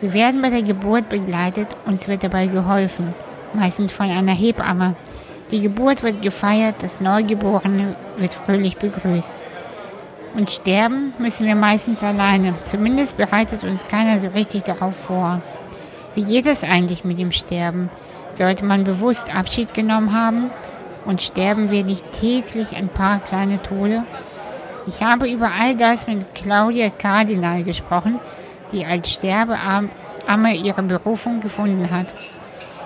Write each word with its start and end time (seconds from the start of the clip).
Wir 0.00 0.12
werden 0.12 0.42
bei 0.42 0.50
der 0.50 0.62
Geburt 0.62 1.08
begleitet, 1.08 1.74
uns 1.86 2.06
wird 2.06 2.22
dabei 2.22 2.48
geholfen, 2.48 3.14
meistens 3.54 3.92
von 3.92 4.10
einer 4.10 4.34
Hebamme. 4.34 4.94
Die 5.50 5.60
Geburt 5.60 6.02
wird 6.02 6.20
gefeiert, 6.20 6.82
das 6.82 7.00
Neugeborene 7.00 7.96
wird 8.18 8.34
fröhlich 8.34 8.76
begrüßt. 8.76 9.40
Und 10.34 10.50
sterben 10.50 11.14
müssen 11.18 11.46
wir 11.46 11.54
meistens 11.54 12.02
alleine. 12.02 12.54
Zumindest 12.64 13.16
bereitet 13.16 13.64
uns 13.64 13.88
keiner 13.88 14.18
so 14.18 14.28
richtig 14.28 14.64
darauf 14.64 14.94
vor. 14.94 15.40
Wie 16.14 16.24
geht 16.24 16.46
es 16.46 16.62
eigentlich 16.62 17.04
mit 17.04 17.18
dem 17.18 17.32
Sterben? 17.32 17.88
Sollte 18.34 18.66
man 18.66 18.84
bewusst 18.84 19.34
Abschied 19.34 19.72
genommen 19.72 20.12
haben? 20.12 20.50
Und 21.06 21.22
sterben 21.22 21.70
wir 21.70 21.84
nicht 21.84 22.12
täglich 22.12 22.76
ein 22.76 22.88
paar 22.88 23.20
kleine 23.20 23.62
Tode? 23.62 24.02
Ich 24.86 25.02
habe 25.02 25.30
über 25.30 25.50
all 25.58 25.74
das 25.74 26.06
mit 26.06 26.34
Claudia 26.34 26.90
Kardinal 26.90 27.64
gesprochen, 27.64 28.20
die 28.72 28.84
als 28.84 29.10
Sterbeamme 29.12 30.54
ihre 30.54 30.82
Berufung 30.82 31.40
gefunden 31.40 31.90
hat. 31.90 32.14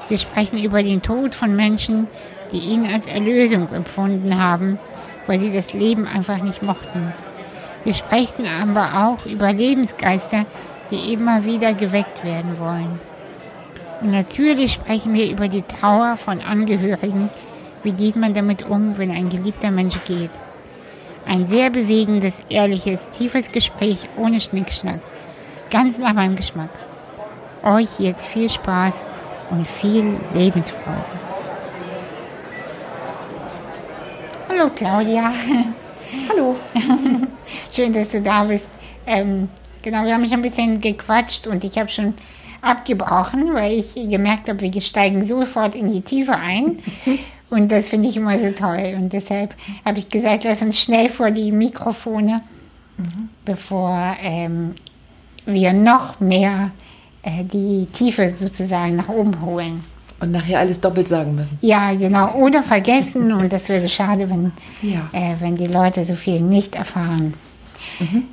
Wir 0.09 0.19
sprechen 0.19 0.63
über 0.63 0.83
den 0.83 1.03
Tod 1.03 1.35
von 1.35 1.55
Menschen, 1.55 2.09
die 2.53 2.59
ihn 2.59 2.87
als 2.93 3.09
Erlösung 3.09 3.73
empfunden 3.73 4.43
haben, 4.43 4.79
weil 5.27 5.39
sie 5.39 5.53
das 5.53 5.73
Leben 5.73 6.07
einfach 6.07 6.43
nicht 6.43 6.63
mochten. 6.63 7.13
Wir 7.85 7.95
sprechen 7.95 8.47
aber 8.47 9.07
auch 9.07 9.25
über 9.27 9.53
Lebensgeister, 9.53 10.45
die 10.91 11.13
immer 11.13 11.45
wieder 11.45 11.73
geweckt 11.75 12.25
werden 12.25 12.59
wollen. 12.59 13.01
Und 14.01 14.11
natürlich 14.11 14.73
sprechen 14.73 15.15
wir 15.15 15.31
über 15.31 15.49
die 15.49 15.63
Trauer 15.63 16.17
von 16.17 16.41
Angehörigen. 16.41 17.31
Wie 17.83 17.93
geht 17.93 18.17
man 18.17 18.35
damit 18.35 18.69
um, 18.69 18.99
wenn 18.99 19.11
ein 19.11 19.29
geliebter 19.29 19.71
Mensch 19.71 19.97
geht? 20.07 20.33
Ein 21.27 21.47
sehr 21.47 21.71
bewegendes, 21.71 22.39
ehrliches, 22.49 23.11
tiefes 23.11 23.53
Gespräch 23.53 24.09
ohne 24.17 24.41
Schnickschnack. 24.41 25.01
Ganz 25.71 25.99
nach 25.99 26.15
meinem 26.15 26.35
Geschmack. 26.35 26.71
Euch 27.63 28.01
jetzt 28.01 28.27
viel 28.27 28.51
Spaß 28.51 29.07
und 29.51 29.69
viel 29.69 30.17
Lebensfreude. 30.35 31.05
Hallo 34.49 34.69
Claudia. 34.75 35.33
Hallo. 36.29 36.57
Schön, 37.71 37.93
dass 37.93 38.11
du 38.11 38.21
da 38.21 38.45
bist. 38.45 38.67
Ähm, 39.07 39.49
genau, 39.81 40.05
wir 40.05 40.15
haben 40.15 40.25
schon 40.25 40.41
ein 40.41 40.43
bisschen 40.43 40.81
gequatscht 40.81 41.47
und 41.47 41.63
ich 41.63 41.79
habe 41.79 41.89
schon 41.89 42.15
abgebrochen, 42.63 43.55
weil 43.55 43.79
ich 43.79 43.95
gemerkt 43.95 44.49
habe, 44.49 44.61
wir 44.61 44.81
steigen 44.81 45.25
sofort 45.25 45.77
in 45.77 45.93
die 45.93 46.03
Tiefe 46.03 46.35
ein. 46.35 46.79
Und 47.51 47.73
das 47.73 47.89
finde 47.89 48.09
ich 48.09 48.17
immer 48.17 48.39
so 48.39 48.53
toll. 48.53 48.95
Und 48.95 49.13
deshalb 49.13 49.57
habe 49.85 49.99
ich 49.99 50.09
gesagt, 50.09 50.45
lass 50.45 50.63
uns 50.63 50.79
schnell 50.79 51.09
vor 51.09 51.33
die 51.33 51.51
Mikrofone, 51.51 52.43
mhm. 52.97 53.29
bevor 53.45 54.17
ähm, 54.23 54.75
wir 55.53 55.73
noch 55.73 56.21
mehr 56.21 56.71
äh, 57.23 57.45
die 57.45 57.87
Tiefe 57.93 58.33
sozusagen 58.37 58.97
nach 58.97 59.09
oben 59.09 59.41
holen. 59.43 59.85
Und 60.21 60.33
nachher 60.33 60.59
alles 60.59 60.81
doppelt 60.81 61.09
sagen 61.09 61.35
müssen. 61.35 61.59
Ja, 61.63 61.95
genau. 61.95 62.35
Oder 62.35 62.63
vergessen. 62.63 63.33
und 63.33 63.53
das 63.53 63.69
wäre 63.69 63.81
so 63.81 63.89
schade, 63.89 64.29
wenn, 64.29 64.53
ja. 64.83 65.09
äh, 65.13 65.35
wenn 65.41 65.57
die 65.57 65.67
Leute 65.67 66.05
so 66.05 66.15
viel 66.15 66.41
nicht 66.41 66.75
erfahren. 66.75 67.35
Mhm. 67.99 68.25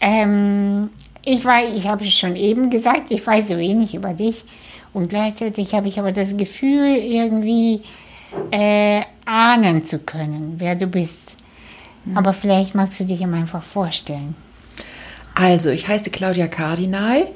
Ähm, 0.00 0.90
ich 1.24 1.44
weiß, 1.44 1.70
ich 1.74 1.88
habe 1.88 2.04
schon 2.04 2.36
eben 2.36 2.68
gesagt, 2.68 3.10
ich 3.10 3.26
weiß 3.26 3.48
so 3.48 3.56
wenig 3.56 3.94
über 3.94 4.12
dich. 4.12 4.44
Und 4.92 5.08
gleichzeitig 5.08 5.74
habe 5.74 5.88
ich 5.88 5.98
aber 5.98 6.12
das 6.12 6.36
Gefühl, 6.36 6.96
irgendwie 6.96 7.80
äh, 8.50 9.02
ahnen 9.24 9.86
zu 9.86 10.00
können, 10.00 10.56
wer 10.58 10.74
du 10.74 10.86
bist. 10.86 11.38
Mhm. 12.04 12.18
Aber 12.18 12.32
vielleicht 12.32 12.74
magst 12.74 13.00
du 13.00 13.04
dich 13.04 13.20
ihm 13.20 13.32
einfach 13.32 13.62
vorstellen. 13.62 14.34
Also, 15.34 15.70
ich 15.70 15.88
heiße 15.88 16.10
Claudia 16.10 16.48
Kardinal. 16.48 17.28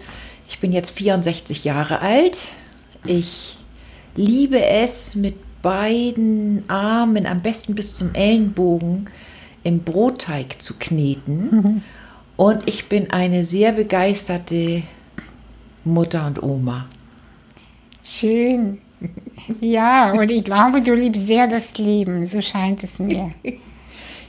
Ich 0.48 0.60
bin 0.60 0.72
jetzt 0.72 0.96
64 0.96 1.64
Jahre 1.64 2.00
alt. 2.00 2.38
Ich 3.06 3.56
liebe 4.14 4.64
es, 4.64 5.14
mit 5.14 5.36
beiden 5.62 6.64
Armen, 6.68 7.26
am 7.26 7.40
besten 7.40 7.74
bis 7.74 7.96
zum 7.96 8.14
Ellenbogen, 8.14 9.08
im 9.64 9.80
Brotteig 9.80 10.62
zu 10.62 10.74
kneten. 10.78 11.50
Mhm. 11.50 11.82
Und 12.36 12.68
ich 12.68 12.88
bin 12.88 13.10
eine 13.12 13.44
sehr 13.44 13.72
begeisterte 13.72 14.82
Mutter 15.84 16.26
und 16.26 16.42
Oma. 16.42 16.86
Schön. 18.04 18.78
Ja, 19.60 20.12
und 20.12 20.30
ich 20.30 20.44
glaube, 20.44 20.82
du 20.82 20.94
liebst 20.94 21.26
sehr 21.26 21.48
das 21.48 21.78
Leben, 21.78 22.26
so 22.26 22.42
scheint 22.42 22.84
es 22.84 22.98
mir. 22.98 23.32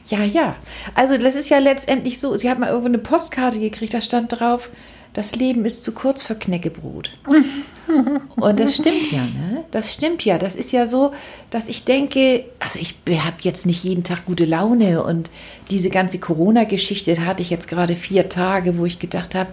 Ja, 0.08 0.24
ja. 0.24 0.56
Also 0.96 1.18
das 1.18 1.36
ist 1.36 1.50
ja 1.50 1.60
letztendlich 1.60 2.20
so, 2.20 2.38
sie 2.38 2.50
hat 2.50 2.60
mal 2.60 2.68
irgendwo 2.68 2.88
eine 2.88 2.98
Postkarte 2.98 3.60
gekriegt, 3.60 3.94
da 3.94 4.02
stand 4.02 4.40
drauf, 4.40 4.70
das 5.14 5.36
Leben 5.36 5.66
ist 5.66 5.84
zu 5.84 5.94
kurz 5.94 6.24
für 6.24 6.36
Knäckebrot. 6.36 7.12
Und 8.36 8.60
das 8.60 8.76
stimmt 8.76 9.12
ja, 9.12 9.24
ne? 9.24 9.64
Das 9.72 9.94
stimmt 9.94 10.24
ja. 10.24 10.38
Das 10.38 10.54
ist 10.56 10.72
ja 10.72 10.86
so, 10.86 11.14
dass 11.50 11.68
ich 11.68 11.84
denke, 11.84 12.46
also 12.60 12.80
ich 12.80 12.96
habe 13.20 13.38
jetzt 13.42 13.66
nicht 13.66 13.84
jeden 13.84 14.04
Tag 14.04 14.26
gute 14.26 14.46
Laune 14.46 15.04
und 15.04 15.30
diese 15.72 15.90
ganze 15.90 16.20
Corona-Geschichte, 16.20 17.16
da 17.16 17.22
hatte 17.22 17.42
ich 17.42 17.50
jetzt 17.50 17.68
gerade 17.68 17.96
vier 17.96 18.30
Tage, 18.30 18.78
wo 18.78 18.86
ich 18.86 19.00
gedacht 19.00 19.36
habe, 19.36 19.50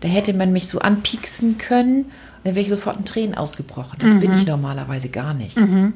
da 0.00 0.08
hätte 0.08 0.34
man 0.34 0.52
mich 0.52 0.68
so 0.68 0.78
anpieksen 0.80 1.58
können 1.58 2.06
dann 2.44 2.54
wäre 2.54 2.64
ich 2.64 2.70
sofort 2.70 2.98
in 2.98 3.04
Tränen 3.04 3.34
ausgebrochen. 3.34 3.98
Das 3.98 4.14
mhm. 4.14 4.20
bin 4.20 4.38
ich 4.38 4.46
normalerweise 4.46 5.08
gar 5.08 5.34
nicht. 5.34 5.56
Mhm. 5.56 5.94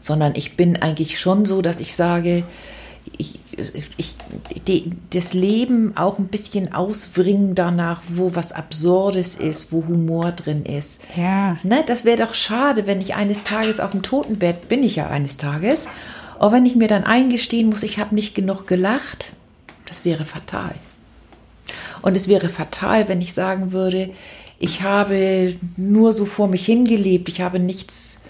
Sondern 0.00 0.34
ich 0.36 0.56
bin 0.56 0.76
eigentlich 0.76 1.18
schon 1.18 1.46
so, 1.46 1.62
dass 1.62 1.80
ich 1.80 1.94
sage, 1.94 2.44
ich, 3.18 3.38
ich, 3.96 4.14
die, 4.66 4.92
das 5.10 5.34
Leben 5.34 5.96
auch 5.96 6.18
ein 6.18 6.28
bisschen 6.28 6.72
ausbringen 6.72 7.54
danach, 7.54 8.02
wo 8.08 8.34
was 8.34 8.52
Absurdes 8.52 9.36
ist, 9.36 9.72
wo 9.72 9.84
Humor 9.86 10.32
drin 10.32 10.64
ist. 10.64 11.00
Ja. 11.16 11.56
Ne, 11.62 11.84
das 11.86 12.04
wäre 12.04 12.24
doch 12.24 12.34
schade, 12.34 12.86
wenn 12.86 13.00
ich 13.00 13.14
eines 13.14 13.44
Tages 13.44 13.80
auf 13.80 13.92
dem 13.92 14.02
Totenbett, 14.02 14.68
bin 14.68 14.82
ich 14.82 14.96
ja 14.96 15.08
eines 15.08 15.36
Tages, 15.36 15.88
auch 16.38 16.52
wenn 16.52 16.66
ich 16.66 16.76
mir 16.76 16.88
dann 16.88 17.04
eingestehen 17.04 17.68
muss, 17.68 17.82
ich 17.82 17.98
habe 17.98 18.14
nicht 18.14 18.34
genug 18.34 18.66
gelacht, 18.66 19.32
das 19.86 20.04
wäre 20.04 20.24
fatal. 20.24 20.74
Und 22.02 22.16
es 22.16 22.28
wäre 22.28 22.48
fatal, 22.48 23.08
wenn 23.08 23.20
ich 23.20 23.32
sagen 23.32 23.72
würde, 23.72 24.10
ich 24.58 24.82
habe 24.82 25.56
nur 25.76 26.12
so 26.12 26.24
vor 26.24 26.48
mich 26.48 26.64
hingelebt, 26.64 27.28
ich 27.28 27.40
habe 27.40 27.58
nichts 27.58 28.22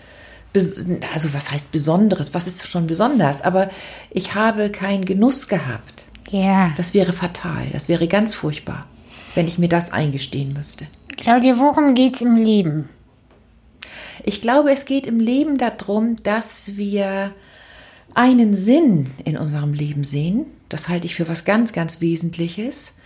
also 1.13 1.35
was 1.35 1.51
heißt 1.51 1.73
Besonderes? 1.73 2.35
Was 2.35 2.47
ist 2.47 2.67
schon 2.67 2.87
besonders? 2.87 3.43
Aber 3.43 3.71
ich 4.11 4.35
habe 4.35 4.71
keinen 4.71 5.05
Genuss 5.05 5.49
gehabt. 5.49 6.07
Ja. 6.29 6.73
Das 6.77 6.95
wäre 6.95 7.13
fatal. 7.13 7.67
Das 7.73 7.89
wäre 7.89 8.09
ganz 8.09 8.35
furchtbar, 8.35 8.87
wenn 9.35 9.47
ich 9.47 9.59
mir 9.59 9.69
das 9.69 9.93
eingestehen 9.93 10.53
müsste. 10.53 10.87
Claudia, 11.17 11.59
worum 11.59 11.95
geht 11.95 12.17
es 12.17 12.21
im 12.21 12.37
Leben? 12.37 12.89
Ich 14.25 14.41
glaube, 14.41 14.73
es 14.73 14.85
geht 14.85 15.07
im 15.07 15.21
Leben 15.21 15.57
darum, 15.59 16.17
dass 16.23 16.77
wir 16.77 17.33
einen 18.15 18.55
Sinn 18.55 19.11
in 19.25 19.37
unserem 19.37 19.73
Leben 19.73 20.05
sehen. 20.05 20.47
Das 20.69 20.89
halte 20.89 21.07
ich 21.07 21.15
für 21.15 21.29
was 21.29 21.45
ganz, 21.45 21.73
ganz 21.73 22.01
Wesentliches. 22.01 22.97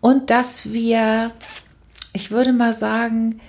Und 0.00 0.30
dass 0.30 0.72
wir, 0.72 1.32
ich 2.12 2.30
würde 2.30 2.52
mal 2.52 2.74
sagen, 2.74 3.40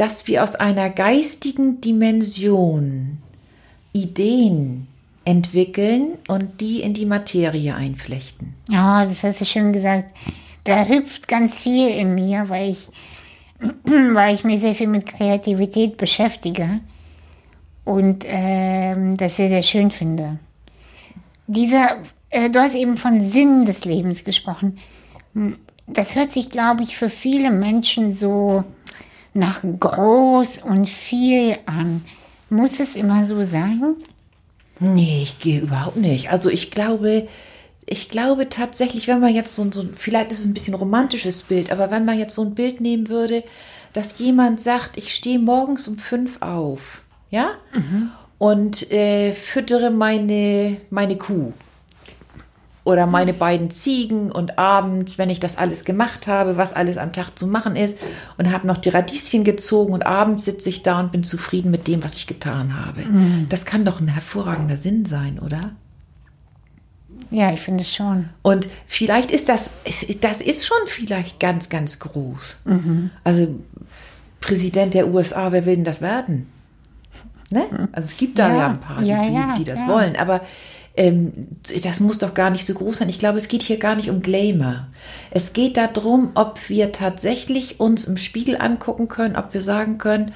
dass 0.00 0.26
wir 0.26 0.42
aus 0.42 0.54
einer 0.54 0.88
geistigen 0.88 1.82
Dimension 1.82 3.18
Ideen 3.92 4.86
entwickeln 5.26 6.16
und 6.26 6.62
die 6.62 6.80
in 6.80 6.94
die 6.94 7.04
Materie 7.04 7.74
einflechten. 7.74 8.54
Ja, 8.70 9.04
das 9.04 9.22
hast 9.22 9.42
du 9.42 9.44
schön 9.44 9.74
gesagt. 9.74 10.16
Da 10.64 10.86
hüpft 10.86 11.28
ganz 11.28 11.58
viel 11.58 11.90
in 11.90 12.14
mir, 12.14 12.48
weil 12.48 12.70
ich, 12.70 12.88
weil 14.14 14.34
ich 14.34 14.42
mich 14.42 14.60
sehr 14.60 14.74
viel 14.74 14.86
mit 14.86 15.04
Kreativität 15.04 15.98
beschäftige 15.98 16.80
und 17.84 18.24
ähm, 18.26 19.18
das 19.18 19.36
sehr, 19.36 19.50
sehr 19.50 19.62
schön 19.62 19.90
finde. 19.90 20.38
Dieser, 21.46 21.98
äh, 22.30 22.48
du 22.48 22.58
hast 22.58 22.74
eben 22.74 22.96
von 22.96 23.20
Sinn 23.20 23.66
des 23.66 23.84
Lebens 23.84 24.24
gesprochen. 24.24 24.78
Das 25.86 26.16
hört 26.16 26.32
sich, 26.32 26.48
glaube 26.48 26.84
ich, 26.84 26.96
für 26.96 27.10
viele 27.10 27.50
Menschen 27.50 28.14
so 28.14 28.64
nach 29.34 29.62
groß 29.62 30.62
und 30.62 30.88
viel 30.88 31.56
an. 31.66 32.04
Muss 32.48 32.80
es 32.80 32.96
immer 32.96 33.24
so 33.24 33.42
sein? 33.42 33.94
Nee, 34.80 35.20
ich 35.22 35.38
gehe 35.38 35.60
überhaupt 35.60 35.96
nicht. 35.96 36.30
Also 36.30 36.48
ich 36.48 36.70
glaube, 36.70 37.28
ich 37.86 38.08
glaube 38.08 38.48
tatsächlich, 38.48 39.08
wenn 39.08 39.20
man 39.20 39.34
jetzt 39.34 39.54
so, 39.54 39.70
so, 39.70 39.84
vielleicht 39.94 40.32
ist 40.32 40.40
es 40.40 40.46
ein 40.46 40.54
bisschen 40.54 40.74
romantisches 40.74 41.42
Bild, 41.44 41.70
aber 41.70 41.90
wenn 41.90 42.04
man 42.04 42.18
jetzt 42.18 42.34
so 42.34 42.42
ein 42.42 42.54
Bild 42.54 42.80
nehmen 42.80 43.08
würde, 43.08 43.44
dass 43.92 44.18
jemand 44.18 44.60
sagt, 44.60 44.96
ich 44.96 45.14
stehe 45.14 45.38
morgens 45.38 45.86
um 45.88 45.98
fünf 45.98 46.40
auf, 46.40 47.02
ja, 47.30 47.50
mhm. 47.74 48.10
und 48.38 48.90
äh, 48.90 49.32
füttere 49.32 49.90
meine, 49.90 50.78
meine 50.90 51.16
Kuh 51.16 51.52
oder 52.84 53.06
meine 53.06 53.32
beiden 53.32 53.70
Ziegen 53.70 54.32
und 54.32 54.58
abends, 54.58 55.18
wenn 55.18 55.30
ich 55.30 55.40
das 55.40 55.58
alles 55.58 55.84
gemacht 55.84 56.26
habe, 56.26 56.56
was 56.56 56.72
alles 56.72 56.96
am 56.96 57.12
Tag 57.12 57.38
zu 57.38 57.46
machen 57.46 57.76
ist 57.76 57.98
und 58.38 58.52
habe 58.52 58.66
noch 58.66 58.78
die 58.78 58.88
Radieschen 58.88 59.44
gezogen 59.44 59.92
und 59.92 60.06
abends 60.06 60.44
sitze 60.44 60.70
ich 60.70 60.82
da 60.82 60.98
und 61.00 61.12
bin 61.12 61.22
zufrieden 61.22 61.70
mit 61.70 61.86
dem, 61.88 62.02
was 62.02 62.16
ich 62.16 62.26
getan 62.26 62.84
habe. 62.84 63.02
Mhm. 63.02 63.46
Das 63.48 63.66
kann 63.66 63.84
doch 63.84 64.00
ein 64.00 64.08
hervorragender 64.08 64.76
Sinn 64.76 65.04
sein, 65.04 65.38
oder? 65.38 65.72
Ja, 67.30 67.52
ich 67.52 67.60
finde 67.60 67.84
schon. 67.84 68.30
Und 68.42 68.68
vielleicht 68.86 69.30
ist 69.30 69.48
das, 69.48 69.78
das 70.20 70.40
ist 70.40 70.66
schon 70.66 70.78
vielleicht 70.86 71.38
ganz, 71.38 71.68
ganz 71.68 72.00
groß. 72.00 72.60
Also 73.22 73.54
Präsident 74.40 74.94
der 74.94 75.08
USA, 75.08 75.52
wer 75.52 75.64
will 75.66 75.76
denn 75.76 75.84
das 75.84 76.00
werden? 76.00 76.50
Ne? 77.50 77.88
Also 77.92 78.06
es 78.06 78.16
gibt 78.16 78.38
da 78.38 78.48
ja, 78.48 78.56
Ja, 78.56 78.68
ein 78.68 78.80
paar, 78.80 79.02
ja, 79.02 79.22
die, 79.22 79.34
ja, 79.34 79.54
die 79.56 79.64
das 79.64 79.86
wollen. 79.86 80.16
Aber 80.16 80.40
ähm, 80.96 81.32
das 81.82 82.00
muss 82.00 82.18
doch 82.18 82.34
gar 82.34 82.50
nicht 82.50 82.66
so 82.66 82.74
groß 82.74 82.98
sein. 82.98 83.08
Ich 83.08 83.18
glaube, 83.18 83.38
es 83.38 83.48
geht 83.48 83.62
hier 83.62 83.78
gar 83.78 83.96
nicht 83.96 84.10
um 84.10 84.22
Glamour. 84.22 84.88
Es 85.30 85.52
geht 85.52 85.76
darum, 85.76 86.30
ob 86.34 86.68
wir 86.68 86.92
tatsächlich 86.92 87.80
uns 87.80 88.06
im 88.06 88.16
Spiegel 88.16 88.56
angucken 88.60 89.08
können, 89.08 89.36
ob 89.36 89.54
wir 89.54 89.62
sagen 89.62 89.98
können, 89.98 90.32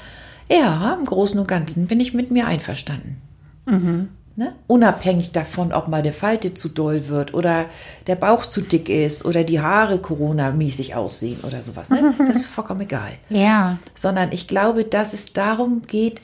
ja, 0.49 0.97
im 0.99 1.07
Großen 1.07 1.39
und 1.39 1.49
Ganzen 1.49 1.87
bin 1.87 2.01
ich 2.01 2.15
mit 2.15 2.31
mir 2.31 2.47
einverstanden. 2.47 3.21
Ne? 4.37 4.53
Unabhängig 4.67 5.31
davon, 5.31 5.73
ob 5.73 5.87
mal 5.87 5.99
eine 5.99 6.13
Falte 6.13 6.55
zu 6.55 6.69
doll 6.69 7.07
wird 7.07 7.35
oder 7.35 7.67
der 8.09 8.17
Bauch 8.17 8.47
zu 8.47 8.63
dick 8.63 8.89
ist 8.89 9.25
oder 9.25 9.45
die 9.45 9.61
Haare 9.61 10.01
Corona-mäßig 10.01 10.97
aussehen 10.97 11.39
oder 11.45 11.63
sowas. 11.63 11.91
Ne? 11.91 12.15
Das 12.19 12.39
ist 12.39 12.47
vollkommen 12.47 12.81
egal. 12.81 13.13
Ja, 13.29 13.79
Sondern 13.95 14.33
ich 14.33 14.49
glaube, 14.49 14.85
dass 14.85 15.13
es 15.13 15.35
darum 15.35 15.83
geht, 15.87 16.21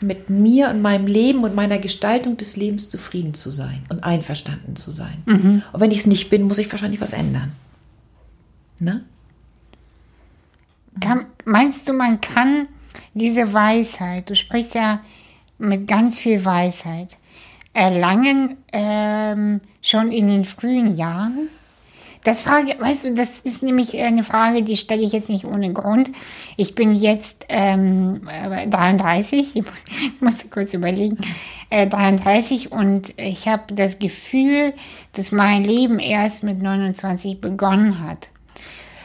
mit 0.00 0.30
mir 0.30 0.68
und 0.70 0.82
meinem 0.82 1.06
Leben 1.06 1.44
und 1.44 1.54
meiner 1.54 1.78
Gestaltung 1.78 2.36
des 2.36 2.56
Lebens 2.56 2.90
zufrieden 2.90 3.34
zu 3.34 3.50
sein 3.50 3.82
und 3.88 4.04
einverstanden 4.04 4.76
zu 4.76 4.90
sein. 4.90 5.22
Und 5.72 5.80
wenn 5.80 5.90
ich 5.90 5.98
es 5.98 6.06
nicht 6.06 6.30
bin, 6.30 6.42
muss 6.42 6.58
ich 6.58 6.70
wahrscheinlich 6.70 7.00
was 7.00 7.12
ändern. 7.12 7.52
Ne? 8.80 9.04
kann, 11.00 11.26
meinst 11.44 11.88
du, 11.88 11.92
man 11.92 12.20
kann 12.20 12.68
diese 13.14 13.52
Weisheit, 13.52 14.30
du 14.30 14.36
sprichst 14.36 14.74
ja 14.74 15.00
mit 15.58 15.86
ganz 15.86 16.18
viel 16.18 16.44
Weisheit, 16.44 17.16
erlangen 17.72 18.56
ähm, 18.72 19.60
schon 19.82 20.12
in 20.12 20.28
den 20.28 20.44
frühen 20.44 20.96
Jahren? 20.96 21.48
Das 22.24 22.40
Frage, 22.40 22.74
weißt 22.80 23.04
du, 23.04 23.12
das 23.12 23.40
ist 23.40 23.62
nämlich 23.62 23.98
eine 24.00 24.24
Frage, 24.24 24.62
die 24.62 24.78
stelle 24.78 25.02
ich 25.02 25.12
jetzt 25.12 25.28
nicht 25.28 25.44
ohne 25.44 25.74
Grund. 25.74 26.10
Ich 26.56 26.74
bin 26.74 26.94
jetzt 26.94 27.44
ähm, 27.50 28.26
äh, 28.26 28.66
33, 28.66 29.54
ich 29.54 29.62
muss, 29.62 29.84
muss 30.20 30.50
kurz 30.50 30.72
überlegen, 30.72 31.18
äh, 31.68 31.86
33 31.86 32.72
und 32.72 33.12
ich 33.18 33.46
habe 33.46 33.74
das 33.74 33.98
Gefühl, 33.98 34.72
dass 35.12 35.32
mein 35.32 35.64
Leben 35.64 35.98
erst 35.98 36.42
mit 36.42 36.62
29 36.62 37.42
begonnen 37.42 38.00
hat. 38.02 38.30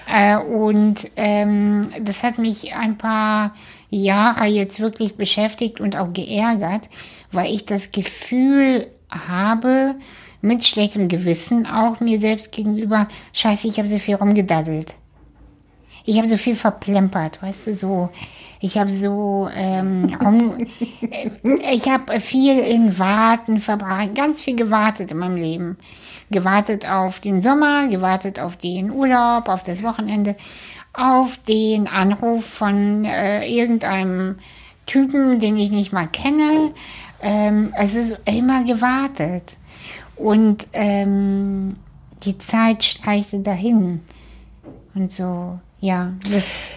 Äh, 0.09 0.37
und 0.37 1.11
ähm, 1.17 1.89
das 2.01 2.23
hat 2.23 2.37
mich 2.37 2.73
ein 2.73 2.97
paar 2.97 3.53
Jahre 3.89 4.45
jetzt 4.45 4.79
wirklich 4.79 5.17
beschäftigt 5.17 5.81
und 5.81 5.99
auch 5.99 6.13
geärgert, 6.13 6.87
weil 7.33 7.53
ich 7.53 7.65
das 7.65 7.91
Gefühl 7.91 8.87
habe, 9.09 9.95
mit 10.41 10.63
schlechtem 10.63 11.07
Gewissen 11.07 11.65
auch 11.65 11.99
mir 11.99 12.19
selbst 12.19 12.51
gegenüber, 12.51 13.07
scheiße, 13.33 13.67
ich 13.67 13.77
habe 13.77 13.87
so 13.87 13.99
viel 13.99 14.15
rumgedaddelt. 14.15 14.95
Ich 16.05 16.17
habe 16.17 16.27
so 16.27 16.37
viel 16.37 16.55
verplempert, 16.55 17.41
weißt 17.41 17.67
du, 17.67 17.75
so. 17.75 18.09
Ich 18.61 18.77
habe 18.77 18.89
so, 18.89 19.49
ähm, 19.53 20.17
rum, 20.21 20.65
äh, 21.01 21.29
ich 21.71 21.89
habe 21.89 22.19
viel 22.19 22.59
in 22.59 22.97
Warten 22.97 23.59
verbracht, 23.59 24.15
ganz 24.15 24.39
viel 24.39 24.55
gewartet 24.55 25.11
in 25.11 25.17
meinem 25.17 25.37
Leben. 25.37 25.77
Gewartet 26.31 26.89
auf 26.89 27.19
den 27.19 27.41
Sommer, 27.41 27.87
gewartet 27.87 28.39
auf 28.39 28.55
den 28.55 28.91
Urlaub, 28.91 29.49
auf 29.49 29.63
das 29.63 29.83
Wochenende, 29.83 30.35
auf 30.93 31.37
den 31.47 31.87
Anruf 31.87 32.45
von 32.45 33.05
äh, 33.05 33.47
irgendeinem 33.47 34.39
Typen, 34.85 35.39
den 35.39 35.57
ich 35.57 35.71
nicht 35.71 35.93
mal 35.93 36.07
kenne. 36.07 36.71
Ähm, 37.21 37.73
also 37.77 38.01
so 38.01 38.15
immer 38.25 38.63
gewartet. 38.63 39.57
Und 40.19 40.67
ähm, 40.73 41.77
die 42.23 42.37
Zeit 42.37 42.83
streichte 42.83 43.39
dahin. 43.39 44.01
Und 44.93 45.11
so, 45.11 45.59
ja. 45.79 46.13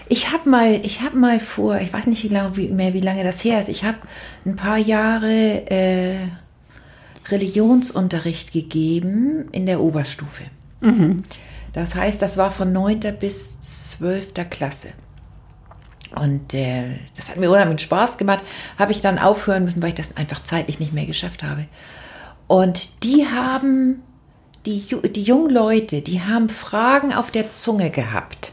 Ich 0.08 0.32
habe 0.32 0.48
mal, 0.48 0.80
ich 0.84 1.00
habe 1.00 1.18
mal 1.18 1.40
vor, 1.40 1.76
ich 1.78 1.92
weiß 1.92 2.06
nicht 2.06 2.22
lange, 2.30 2.56
wie, 2.56 2.68
mehr, 2.68 2.94
wie 2.94 3.00
lange 3.00 3.24
das 3.24 3.42
her 3.42 3.60
ist. 3.60 3.68
Ich 3.68 3.84
habe 3.84 3.98
ein 4.46 4.54
paar 4.54 4.78
Jahre 4.78 5.68
äh, 5.70 6.28
Religionsunterricht 7.28 8.52
gegeben 8.52 9.48
in 9.50 9.66
der 9.66 9.80
Oberstufe. 9.80 10.44
Das 11.72 11.94
heißt, 11.94 12.22
das 12.22 12.36
war 12.36 12.50
von 12.50 12.72
9. 12.72 13.00
bis 13.18 13.60
12. 13.60 14.34
Klasse. 14.50 14.92
Und 16.14 16.52
äh, 16.54 16.84
das 17.16 17.30
hat 17.30 17.38
mir 17.38 17.50
unheimlich 17.50 17.80
Spaß 17.80 18.18
gemacht. 18.18 18.44
Habe 18.78 18.92
ich 18.92 19.00
dann 19.00 19.18
aufhören 19.18 19.64
müssen, 19.64 19.82
weil 19.82 19.90
ich 19.90 19.94
das 19.94 20.16
einfach 20.16 20.42
zeitlich 20.42 20.78
nicht 20.78 20.92
mehr 20.92 21.06
geschafft 21.06 21.42
habe. 21.42 21.66
Und 22.52 23.02
die 23.02 23.26
haben, 23.28 24.02
die, 24.66 24.84
die 24.84 25.22
jungen 25.22 25.48
Leute, 25.48 26.02
die 26.02 26.20
haben 26.20 26.50
Fragen 26.50 27.14
auf 27.14 27.30
der 27.30 27.50
Zunge 27.54 27.88
gehabt, 27.88 28.52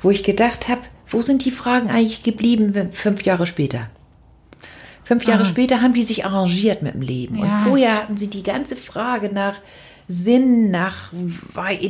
wo 0.00 0.12
ich 0.12 0.22
gedacht 0.22 0.68
habe, 0.68 0.82
wo 1.08 1.20
sind 1.20 1.44
die 1.44 1.50
Fragen 1.50 1.90
eigentlich 1.90 2.22
geblieben 2.22 2.92
fünf 2.92 3.24
Jahre 3.24 3.48
später? 3.48 3.90
Fünf 5.02 5.24
Jahre 5.24 5.46
später 5.46 5.82
haben 5.82 5.94
die 5.94 6.04
sich 6.04 6.26
arrangiert 6.26 6.82
mit 6.82 6.94
dem 6.94 7.02
Leben. 7.02 7.40
Und 7.40 7.48
Ja. 7.48 7.64
vorher 7.64 7.96
hatten 7.96 8.16
sie 8.16 8.28
die 8.28 8.44
ganze 8.44 8.76
Frage 8.76 9.34
nach 9.34 9.56
Sinn, 10.06 10.70
nach, 10.70 11.12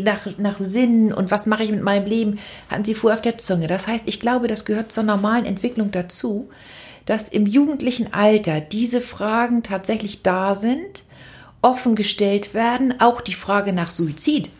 nach, 0.02 0.38
nach 0.38 0.58
Sinn 0.58 1.12
und 1.12 1.31
was 1.31 1.44
mache 1.44 1.62
ich 1.62 1.70
mit 1.70 1.82
meinem 1.82 2.06
Leben, 2.06 2.38
hatten 2.70 2.84
sie 2.84 2.94
vorher 2.94 3.19
auf 3.19 3.22
der 3.22 3.36
Zunge. 3.36 3.66
Das 3.66 3.86
heißt, 3.86 4.04
ich 4.08 4.19
glaube, 4.19 4.46
das 4.46 4.64
gehört 4.64 4.92
zur 4.92 5.04
normalen 5.04 5.44
Entwicklung 5.44 5.90
dazu, 5.90 6.48
dass 7.04 7.28
im 7.28 7.46
jugendlichen 7.46 8.14
Alter 8.14 8.62
diese 8.62 9.02
Fragen 9.02 9.62
tatsächlich 9.62 10.22
da 10.22 10.54
sind, 10.54 11.02
offen 11.62 11.94
gestellt 11.94 12.55
werden, 12.55 13.00
auch 13.00 13.20
die 13.20 13.34
Frage 13.34 13.72
nach 13.72 13.90
Suizid. 13.90 14.50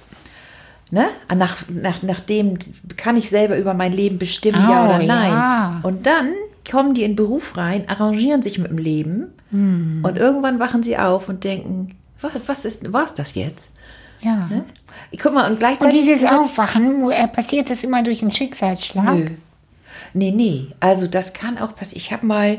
Ne? 0.91 1.07
Nach, 1.35 1.57
nach, 1.69 2.03
nach 2.03 2.21
dem 2.21 2.59
kann 2.97 3.17
ich 3.17 3.29
selber 3.29 3.59
über 3.59 3.75
mein 3.75 3.93
Leben 3.93 4.19
bestimmen, 4.19 4.69
ja 4.71 4.83
Oh, 4.83 4.87
oder 4.89 4.99
nein. 5.03 5.31
ja. 5.31 5.81
Und 5.83 6.07
dann 6.07 6.33
kommen 6.71 6.95
die 6.95 7.03
in 7.03 7.15
Beruf 7.15 7.57
rein, 7.57 7.85
arrangieren 7.89 8.43
sich 8.43 8.59
mit 8.59 8.71
dem 8.71 8.79
Leben 8.79 9.33
und 9.51 10.17
irgendwann 10.17 10.59
wachen 10.61 10.83
sie 10.83 10.99
auf 10.99 11.29
und 11.31 11.45
denken, 11.45 11.97
was, 12.21 12.33
was 12.47 12.65
ist, 12.67 12.93
war's 12.93 13.15
das 13.15 13.35
jetzt? 13.35 13.71
ja. 14.21 14.47
Ne? 14.51 14.65
Guck 15.23 15.33
mal, 15.33 15.45
und 15.47 15.53
Und 15.53 15.59
gleichzeitig. 15.61 16.01
dieses 16.01 16.25
Aufwachen, 16.29 17.09
passiert 17.33 17.71
das 17.71 17.85
immer 17.85 18.03
durch 18.03 18.21
einen 18.21 18.33
Schicksalsschlag? 18.33 19.15
Nö. 19.15 19.27
Nee, 20.13 20.33
nee. 20.33 20.67
Also 20.81 21.07
das 21.07 21.33
kann 21.35 21.57
auch 21.59 21.75
passieren. 21.75 21.99
Ich 22.03 22.13
habe 22.13 22.27
mal 22.27 22.59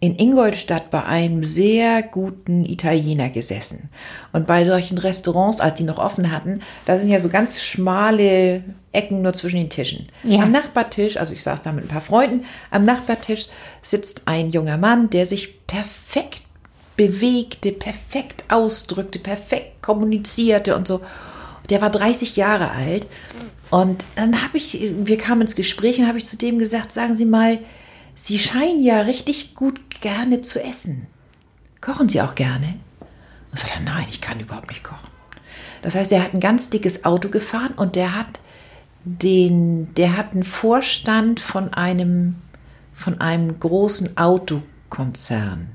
in 0.00 0.16
Ingolstadt 0.16 0.90
bei 0.90 1.04
einem 1.04 1.42
sehr 1.42 2.02
guten 2.02 2.64
Italiener 2.64 3.30
gesessen. 3.30 3.90
Und 4.32 4.46
bei 4.46 4.64
solchen 4.64 4.96
Restaurants, 4.96 5.60
als 5.60 5.74
die 5.74 5.84
noch 5.84 5.98
offen 5.98 6.30
hatten, 6.30 6.60
da 6.84 6.96
sind 6.96 7.10
ja 7.10 7.18
so 7.18 7.28
ganz 7.28 7.60
schmale 7.60 8.62
Ecken 8.92 9.22
nur 9.22 9.32
zwischen 9.32 9.56
den 9.56 9.70
Tischen. 9.70 10.08
Ja. 10.22 10.42
Am 10.42 10.52
Nachbartisch, 10.52 11.16
also 11.16 11.32
ich 11.32 11.42
saß 11.42 11.62
da 11.62 11.72
mit 11.72 11.84
ein 11.84 11.88
paar 11.88 12.00
Freunden, 12.00 12.44
am 12.70 12.84
Nachbartisch 12.84 13.48
sitzt 13.82 14.22
ein 14.26 14.50
junger 14.50 14.78
Mann, 14.78 15.10
der 15.10 15.26
sich 15.26 15.66
perfekt 15.66 16.42
bewegte, 16.96 17.72
perfekt 17.72 18.44
ausdrückte, 18.48 19.18
perfekt 19.18 19.82
kommunizierte 19.82 20.76
und 20.76 20.86
so. 20.86 21.00
Der 21.70 21.80
war 21.80 21.90
30 21.90 22.36
Jahre 22.36 22.70
alt. 22.70 23.06
Und 23.70 24.04
dann 24.16 24.42
habe 24.42 24.58
ich, 24.58 24.80
wir 24.80 25.18
kamen 25.18 25.42
ins 25.42 25.56
Gespräch 25.56 25.98
und 25.98 26.06
habe 26.06 26.18
ich 26.18 26.24
zu 26.24 26.36
dem 26.36 26.58
gesagt, 26.58 26.92
sagen 26.92 27.14
Sie 27.14 27.26
mal, 27.26 27.58
Sie 28.20 28.40
scheinen 28.40 28.82
ja 28.82 29.02
richtig 29.02 29.54
gut 29.54 29.87
gerne 30.00 30.40
zu 30.42 30.62
essen. 30.62 31.06
Kochen 31.80 32.08
Sie 32.08 32.20
auch 32.20 32.34
gerne? 32.34 32.74
Und 33.50 33.58
sagt 33.58 33.74
er, 33.76 33.80
nein, 33.80 34.06
ich 34.10 34.20
kann 34.20 34.40
überhaupt 34.40 34.68
nicht 34.68 34.84
kochen. 34.84 35.08
Das 35.82 35.94
heißt, 35.94 36.12
er 36.12 36.22
hat 36.24 36.34
ein 36.34 36.40
ganz 36.40 36.70
dickes 36.70 37.04
Auto 37.04 37.28
gefahren 37.28 37.72
und 37.76 37.96
der 37.96 38.14
hat 38.14 38.40
den, 39.04 39.94
der 39.94 40.16
hat 40.16 40.32
einen 40.32 40.42
Vorstand 40.44 41.40
von 41.40 41.72
einem, 41.72 42.34
von 42.92 43.20
einem 43.20 43.58
großen 43.60 44.16
Autokonzern 44.18 45.68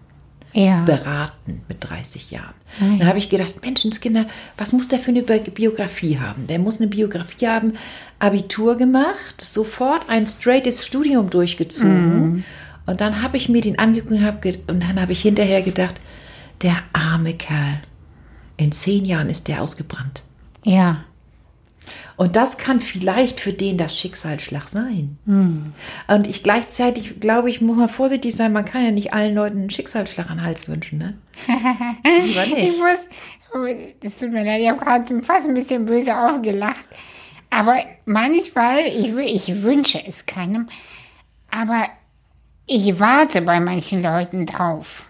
Ja. 0.54 0.84
beraten 0.84 1.64
mit 1.68 1.78
30 1.90 2.30
Jahren. 2.32 2.54
Dann 2.80 3.08
habe 3.08 3.18
ich 3.18 3.30
gedacht, 3.30 3.56
Menschenskinder, 3.64 4.26
was 4.58 4.74
muss 4.74 4.88
der 4.88 5.00
für 5.00 5.10
eine 5.12 5.24
Bi- 5.24 5.50
Biografie 5.50 6.20
haben? 6.20 6.46
Der 6.48 6.60
muss 6.60 6.78
eine 6.80 6.88
Biografie 6.88 7.48
haben, 7.48 7.74
Abitur 8.20 8.78
gemacht, 8.78 9.42
sofort 9.42 10.10
ein 10.10 10.28
straightes 10.28 10.86
Studium 10.86 11.30
durchgezogen. 11.30 12.46
Und 12.86 13.02
dann 13.02 13.22
habe 13.22 13.38
ich 13.38 13.50
mir 13.50 13.62
den 13.62 13.80
angeguckt 13.80 14.60
und 14.70 14.82
dann 14.84 15.00
habe 15.00 15.14
ich 15.14 15.22
hinterher 15.22 15.62
gedacht, 15.62 16.02
der 16.62 16.78
arme 16.94 17.34
Kerl, 17.34 17.80
in 18.58 18.72
zehn 18.72 19.06
Jahren 19.06 19.30
ist 19.30 19.48
der 19.48 19.62
ausgebrannt. 19.62 20.24
Ja. 20.64 21.06
Und 22.16 22.36
das 22.36 22.58
kann 22.58 22.80
vielleicht 22.80 23.40
für 23.40 23.52
den 23.52 23.78
das 23.78 23.98
Schicksalsschlag 23.98 24.68
sein. 24.70 25.18
Und 26.08 26.28
ich 26.28 26.44
gleichzeitig 26.44 27.20
glaube 27.20 27.50
ich, 27.50 27.60
muss 27.60 27.76
man 27.76 27.90
vorsichtig 27.90 28.36
sein, 28.36 28.54
man 28.54 28.66
kann 28.66 28.86
ja 28.86 28.92
nicht 28.92 29.14
allen 29.14 29.36
Leuten 29.36 29.58
einen 29.60 29.70
Schicksalsschlag 29.70 30.30
an 30.30 30.38
den 30.38 30.46
Hals 30.46 30.68
wünschen, 30.70 31.00
ne? 31.00 31.18
Lieber 32.26 32.46
Ich 32.46 32.54
nicht. 32.54 32.78
muss, 32.78 33.90
das 34.02 34.18
tut 34.18 34.32
mir 34.32 34.46
leid, 34.46 34.62
ich 34.62 34.70
habe 34.70 34.80
gerade 34.80 35.22
fast 35.22 35.48
ein 35.48 35.54
bisschen 35.54 35.86
böse 35.86 36.16
aufgelacht. 36.18 36.86
Aber 37.50 37.78
manchmal, 38.06 38.80
ich, 38.86 39.14
ich 39.48 39.62
wünsche 39.62 40.02
es 40.06 40.26
keinem, 40.26 40.70
aber 41.52 41.88
ich 42.66 43.00
warte 43.00 43.42
bei 43.42 43.60
manchen 43.60 44.02
Leuten 44.02 44.46
drauf. 44.46 45.04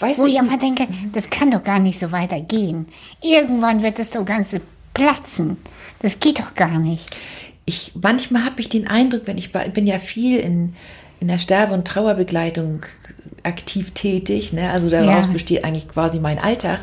Weißt 0.00 0.18
Wo 0.18 0.22
du, 0.24 0.28
ich 0.28 0.34
ich- 0.34 0.40
immer 0.40 0.58
denke, 0.58 0.86
das 1.12 1.28
kann 1.30 1.50
doch 1.50 1.62
gar 1.62 1.78
nicht 1.78 1.98
so 1.98 2.10
weitergehen. 2.12 2.86
Irgendwann 3.22 3.82
wird 3.82 3.98
das 3.98 4.12
so 4.12 4.24
Ganze 4.24 4.60
platzen. 4.94 5.58
Das 6.00 6.18
geht 6.20 6.38
doch 6.40 6.54
gar 6.54 6.78
nicht. 6.78 7.06
ich 7.66 7.92
manchmal 8.00 8.44
habe 8.44 8.60
ich 8.60 8.68
den 8.68 8.88
Eindruck, 8.88 9.22
wenn 9.26 9.38
ich 9.38 9.52
bin 9.52 9.86
ja 9.86 9.98
viel 9.98 10.38
in, 10.40 10.74
in 11.20 11.28
der 11.28 11.38
Sterbe- 11.38 11.74
und 11.74 11.86
Trauerbegleitung 11.86 12.84
aktiv 13.42 13.92
tätig, 13.92 14.52
ne? 14.52 14.70
also 14.70 14.90
daraus 14.90 15.26
Ja. 15.26 15.32
besteht 15.32 15.64
eigentlich 15.64 15.88
quasi 15.88 16.18
mein 16.18 16.38
Alltag. 16.38 16.80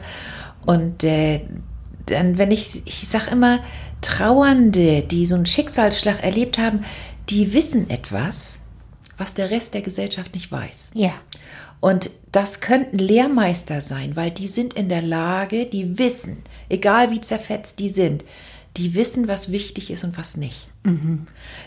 Und 0.65 1.03
äh, 1.03 1.41
dann, 2.05 2.37
wenn 2.37 2.51
ich, 2.51 2.83
ich 2.85 3.07
sage 3.09 3.31
immer, 3.31 3.59
Trauernde, 4.01 5.01
die 5.01 5.25
so 5.25 5.35
einen 5.35 5.45
Schicksalsschlag 5.45 6.23
erlebt 6.23 6.57
haben, 6.57 6.85
die 7.29 7.53
wissen 7.53 7.89
etwas, 7.89 8.66
was 9.17 9.33
der 9.33 9.51
Rest 9.51 9.73
der 9.73 9.81
Gesellschaft 9.81 10.33
nicht 10.33 10.51
weiß. 10.51 10.91
Ja. 10.93 11.13
Und 11.79 12.09
das 12.31 12.59
könnten 12.59 12.97
Lehrmeister 12.97 13.81
sein, 13.81 14.15
weil 14.15 14.31
die 14.31 14.47
sind 14.47 14.73
in 14.73 14.89
der 14.89 15.01
Lage, 15.01 15.65
die 15.65 15.97
wissen, 15.97 16.43
egal 16.69 17.11
wie 17.11 17.21
zerfetzt 17.21 17.79
die 17.79 17.89
sind, 17.89 18.23
die 18.77 18.95
wissen, 18.95 19.27
was 19.27 19.51
wichtig 19.51 19.91
ist 19.91 20.03
und 20.03 20.17
was 20.17 20.37
nicht. 20.37 20.66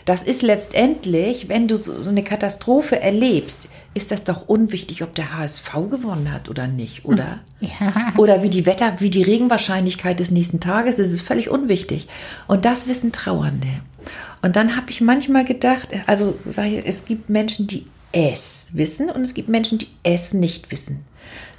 Das 0.05 0.23
ist 0.23 0.41
letztendlich, 0.41 1.47
wenn 1.47 1.67
du 1.67 1.77
so 1.77 1.93
eine 2.07 2.23
Katastrophe 2.23 2.99
erlebst, 2.99 3.69
ist 3.93 4.11
das 4.11 4.23
doch 4.23 4.47
unwichtig, 4.47 5.03
ob 5.03 5.13
der 5.13 5.37
HSV 5.37 5.71
gewonnen 5.91 6.31
hat 6.31 6.49
oder 6.49 6.67
nicht, 6.67 7.05
oder? 7.05 7.39
Ja. 7.59 8.13
Oder 8.17 8.41
wie 8.41 8.49
die 8.49 8.65
Wetter, 8.65 8.95
wie 9.01 9.11
die 9.11 9.21
Regenwahrscheinlichkeit 9.21 10.19
des 10.19 10.31
nächsten 10.31 10.59
Tages 10.59 10.97
ist, 10.97 11.11
ist 11.11 11.21
völlig 11.21 11.51
unwichtig. 11.51 12.07
Und 12.47 12.65
das 12.65 12.87
wissen 12.87 13.11
Trauernde. 13.11 13.67
Und 14.41 14.55
dann 14.55 14.75
habe 14.75 14.89
ich 14.89 14.99
manchmal 14.99 15.45
gedacht, 15.45 15.89
also 16.07 16.33
sag 16.49 16.65
ich, 16.65 16.83
es 16.87 17.05
gibt 17.05 17.29
Menschen, 17.29 17.67
die 17.67 17.85
es 18.11 18.71
wissen 18.73 19.11
und 19.11 19.21
es 19.21 19.35
gibt 19.35 19.47
Menschen, 19.47 19.77
die 19.77 19.87
es 20.01 20.33
nicht 20.33 20.71
wissen. 20.71 21.05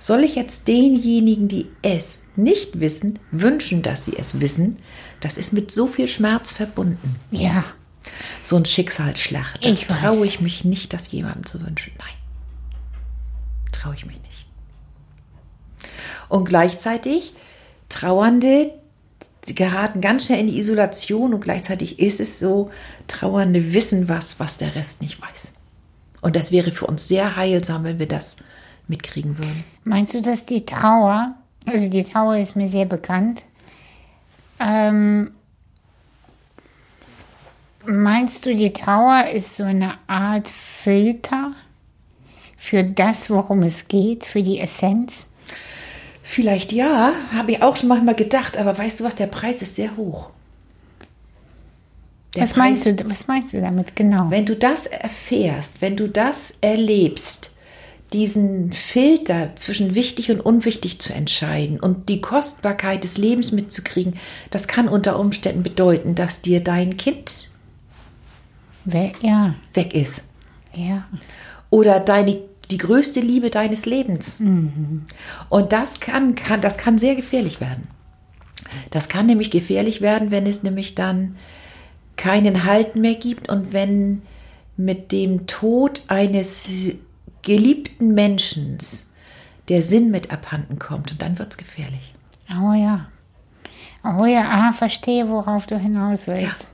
Soll 0.03 0.25
ich 0.25 0.35
jetzt 0.35 0.67
denjenigen, 0.67 1.47
die 1.47 1.71
es 1.81 2.25
nicht 2.35 2.81
wissen, 2.81 3.21
wünschen, 3.31 3.83
dass 3.83 4.05
sie 4.05 4.17
es 4.19 4.41
wissen? 4.41 4.81
Das 5.21 5.37
ist 5.37 5.53
mit 5.53 5.71
so 5.71 5.87
viel 5.87 6.09
Schmerz 6.09 6.51
verbunden. 6.51 7.15
Ja. 7.31 7.63
So 8.43 8.57
ein 8.57 8.65
Schicksalsschlag. 8.65 9.61
Das 9.61 9.87
traue 9.87 10.27
ich 10.27 10.41
mich 10.41 10.65
nicht, 10.65 10.93
das 10.93 11.13
jemandem 11.13 11.47
zu 11.47 11.65
wünschen. 11.65 11.93
Nein. 12.01 12.17
Traue 13.71 13.95
ich 13.95 14.05
mich 14.05 14.21
nicht. 14.23 14.47
Und 16.29 16.47
gleichzeitig 16.47 17.35
Trauernde 17.89 18.73
geraten 19.47 20.01
ganz 20.01 20.27
schnell 20.27 20.41
in 20.41 20.49
die 20.49 20.59
Isolation 20.59 21.33
und 21.33 21.43
gleichzeitig 21.43 22.01
ist 22.01 22.19
es 22.19 22.41
so, 22.41 22.73
Trauernde 23.07 23.73
wissen 23.73 24.09
was, 24.09 24.41
was 24.41 24.59
der 24.59 24.75
Rest 24.75 25.01
nicht 25.01 25.23
weiß. 25.23 25.53
Und 26.23 26.35
das 26.35 26.51
wäre 26.51 26.73
für 26.73 26.89
uns 26.89 27.07
sehr 27.07 27.37
heilsam, 27.37 27.85
wenn 27.85 28.01
wir 28.01 28.09
das 28.09 28.39
mitkriegen 28.89 29.39
würden. 29.39 29.65
Meinst 29.85 30.15
du, 30.15 30.21
dass 30.21 30.47
die 30.47 30.65
Trauer, 30.67 31.35
also 31.67 31.89
die 31.89 32.05
Trauer 32.05 32.37
ist 32.37 32.57
mir 32.57 32.69
sehr 32.69 32.87
bekannt, 32.87 33.45
ähm, 34.59 35.33
meinst 37.85 38.47
du, 38.47 38.55
die 38.55 38.73
Trauer 38.73 39.29
ist 39.33 39.57
so 39.57 39.65
eine 39.65 39.95
Art 40.07 40.49
Filter 40.49 41.53
für 42.57 42.85
das, 42.85 43.29
worum 43.29 43.62
es 43.62 43.89
geht, 43.89 44.25
für 44.25 44.43
die 44.43 44.61
Essenz? 44.61 45.29
Vielleicht 46.23 46.73
ja, 46.73 47.12
habe 47.35 47.53
ich 47.53 47.62
auch 47.62 47.77
schon 47.77 47.89
manchmal 47.89 48.15
gedacht, 48.15 48.57
aber 48.57 48.79
weißt 48.79 49.01
du 49.01 49.05
was, 49.05 49.17
der 49.17 49.27
Preis 49.27 49.62
ist 49.62 49.77
sehr 49.77 49.97
hoch. 49.97 50.31
Der 52.35 52.45
Was 52.45 52.57
meinst, 52.57 52.87
du, 52.87 53.11
was 53.11 53.27
meinst 53.27 53.53
du 53.53 53.61
damit 53.61 53.95
genau? 53.95 54.31
Wenn 54.31 54.47
du 54.47 54.57
das 54.57 54.87
erfährst, 54.87 55.83
wenn 55.83 55.97
du 55.97 56.09
das 56.09 56.57
erlebst, 56.62 57.52
diesen 58.12 58.73
Filter 58.73 59.57
zwischen 59.57 59.95
wichtig 59.95 60.31
und 60.31 60.40
unwichtig 60.40 61.00
zu 61.00 61.12
entscheiden 61.12 61.81
und 61.81 62.09
die 62.09 62.21
Kostbarkeit 62.21 63.04
des 63.04 63.19
Lebens 63.19 63.52
mitzukriegen, 63.52 64.14
das 64.50 64.69
kann 64.69 64.88
unter 64.88 65.19
Umständen 65.19 65.62
bedeuten, 65.62 66.14
dass 66.14 66.42
dir 66.42 66.62
dein 66.62 66.97
Kind 66.97 67.49
Wer, 68.85 69.12
ja, 69.21 69.54
weg 69.75 69.95
ist 69.95 70.31
ja. 70.75 71.04
oder 71.71 72.00
deine 72.00 72.40
die 72.71 72.78
größte 72.78 73.21
Liebe 73.21 73.50
deines 73.50 73.87
Lebens. 73.87 74.40
Und 75.50 75.73
das 75.73 76.00
kann, 76.00 76.35
kann 76.35 76.61
das 76.62 76.78
kann 76.78 76.97
sehr 76.97 77.14
gefährlich 77.14 77.61
werden. 77.61 77.87
Das 78.90 79.09
kann 79.09 79.26
nämlich 79.26 79.50
gefährlich 79.50 80.00
werden, 80.00 80.31
wenn 80.31 80.47
es 80.47 80.62
nämlich 80.62 80.95
dann 80.95 81.37
keinen 82.16 82.64
Halt 82.64 82.97
mehr 82.97 83.14
gibt 83.14 83.50
und 83.50 83.73
wenn 83.73 84.23
mit 84.76 85.12
dem 85.12 85.47
Tod 85.47 86.02
eines 86.09 86.95
geliebten 87.43 88.15
Menschen 88.15 88.79
der 89.69 89.83
Sinn 89.83 90.11
mit 90.11 90.33
abhanden 90.33 90.79
kommt 90.79 91.13
und 91.13 91.23
dann 91.23 91.39
wird 91.39 91.53
es 91.53 91.57
gefährlich. 91.57 92.15
Oh 92.51 92.73
ja. 92.73 93.09
Oh 94.05 94.25
ja, 94.25 94.49
ah, 94.51 94.73
verstehe, 94.73 95.29
worauf 95.29 95.67
du 95.67 95.79
hinaus 95.79 96.27
willst. 96.27 96.73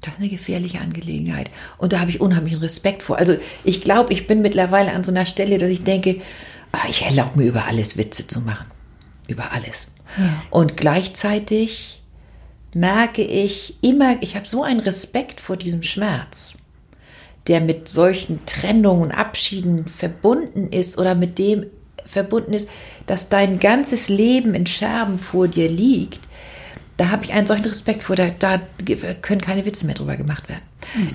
Das 0.00 0.14
ist 0.14 0.20
eine 0.20 0.28
gefährliche 0.28 0.80
Angelegenheit. 0.80 1.50
Und 1.78 1.92
da 1.92 2.00
habe 2.00 2.10
ich 2.10 2.20
unheimlichen 2.20 2.60
Respekt 2.60 3.02
vor. 3.02 3.18
Also 3.18 3.36
ich 3.64 3.80
glaube, 3.80 4.12
ich 4.12 4.26
bin 4.26 4.42
mittlerweile 4.42 4.92
an 4.92 5.02
so 5.02 5.10
einer 5.10 5.26
Stelle, 5.26 5.58
dass 5.58 5.70
ich 5.70 5.82
denke, 5.82 6.20
ah, 6.72 6.86
ich 6.88 7.02
erlaube 7.02 7.38
mir 7.38 7.46
über 7.46 7.64
alles 7.64 7.96
Witze 7.96 8.26
zu 8.26 8.40
machen. 8.42 8.66
Über 9.26 9.52
alles. 9.52 9.88
Ja. 10.16 10.42
Und 10.50 10.76
gleichzeitig 10.76 12.02
merke 12.74 13.22
ich 13.22 13.76
immer, 13.82 14.22
ich 14.22 14.36
habe 14.36 14.46
so 14.46 14.62
einen 14.62 14.80
Respekt 14.80 15.40
vor 15.40 15.56
diesem 15.56 15.82
Schmerz, 15.82 16.54
der 17.48 17.60
mit 17.60 17.88
solchen 17.88 18.44
Trennungen 18.46 19.02
und 19.02 19.10
Abschieden 19.12 19.86
verbunden 19.86 20.68
ist 20.70 20.98
oder 20.98 21.14
mit 21.14 21.38
dem 21.38 21.66
verbunden 22.04 22.52
ist, 22.52 22.68
dass 23.06 23.28
dein 23.28 23.58
ganzes 23.58 24.08
Leben 24.08 24.54
in 24.54 24.66
Scherben 24.66 25.18
vor 25.18 25.48
dir 25.48 25.68
liegt. 25.68 26.20
Da 26.96 27.10
habe 27.10 27.24
ich 27.24 27.32
einen 27.32 27.46
solchen 27.46 27.66
Respekt 27.66 28.02
vor, 28.02 28.16
da, 28.16 28.30
da 28.30 28.60
können 29.22 29.40
keine 29.40 29.64
Witze 29.64 29.86
mehr 29.86 29.94
drüber 29.94 30.16
gemacht 30.16 30.48
werden. 30.48 30.62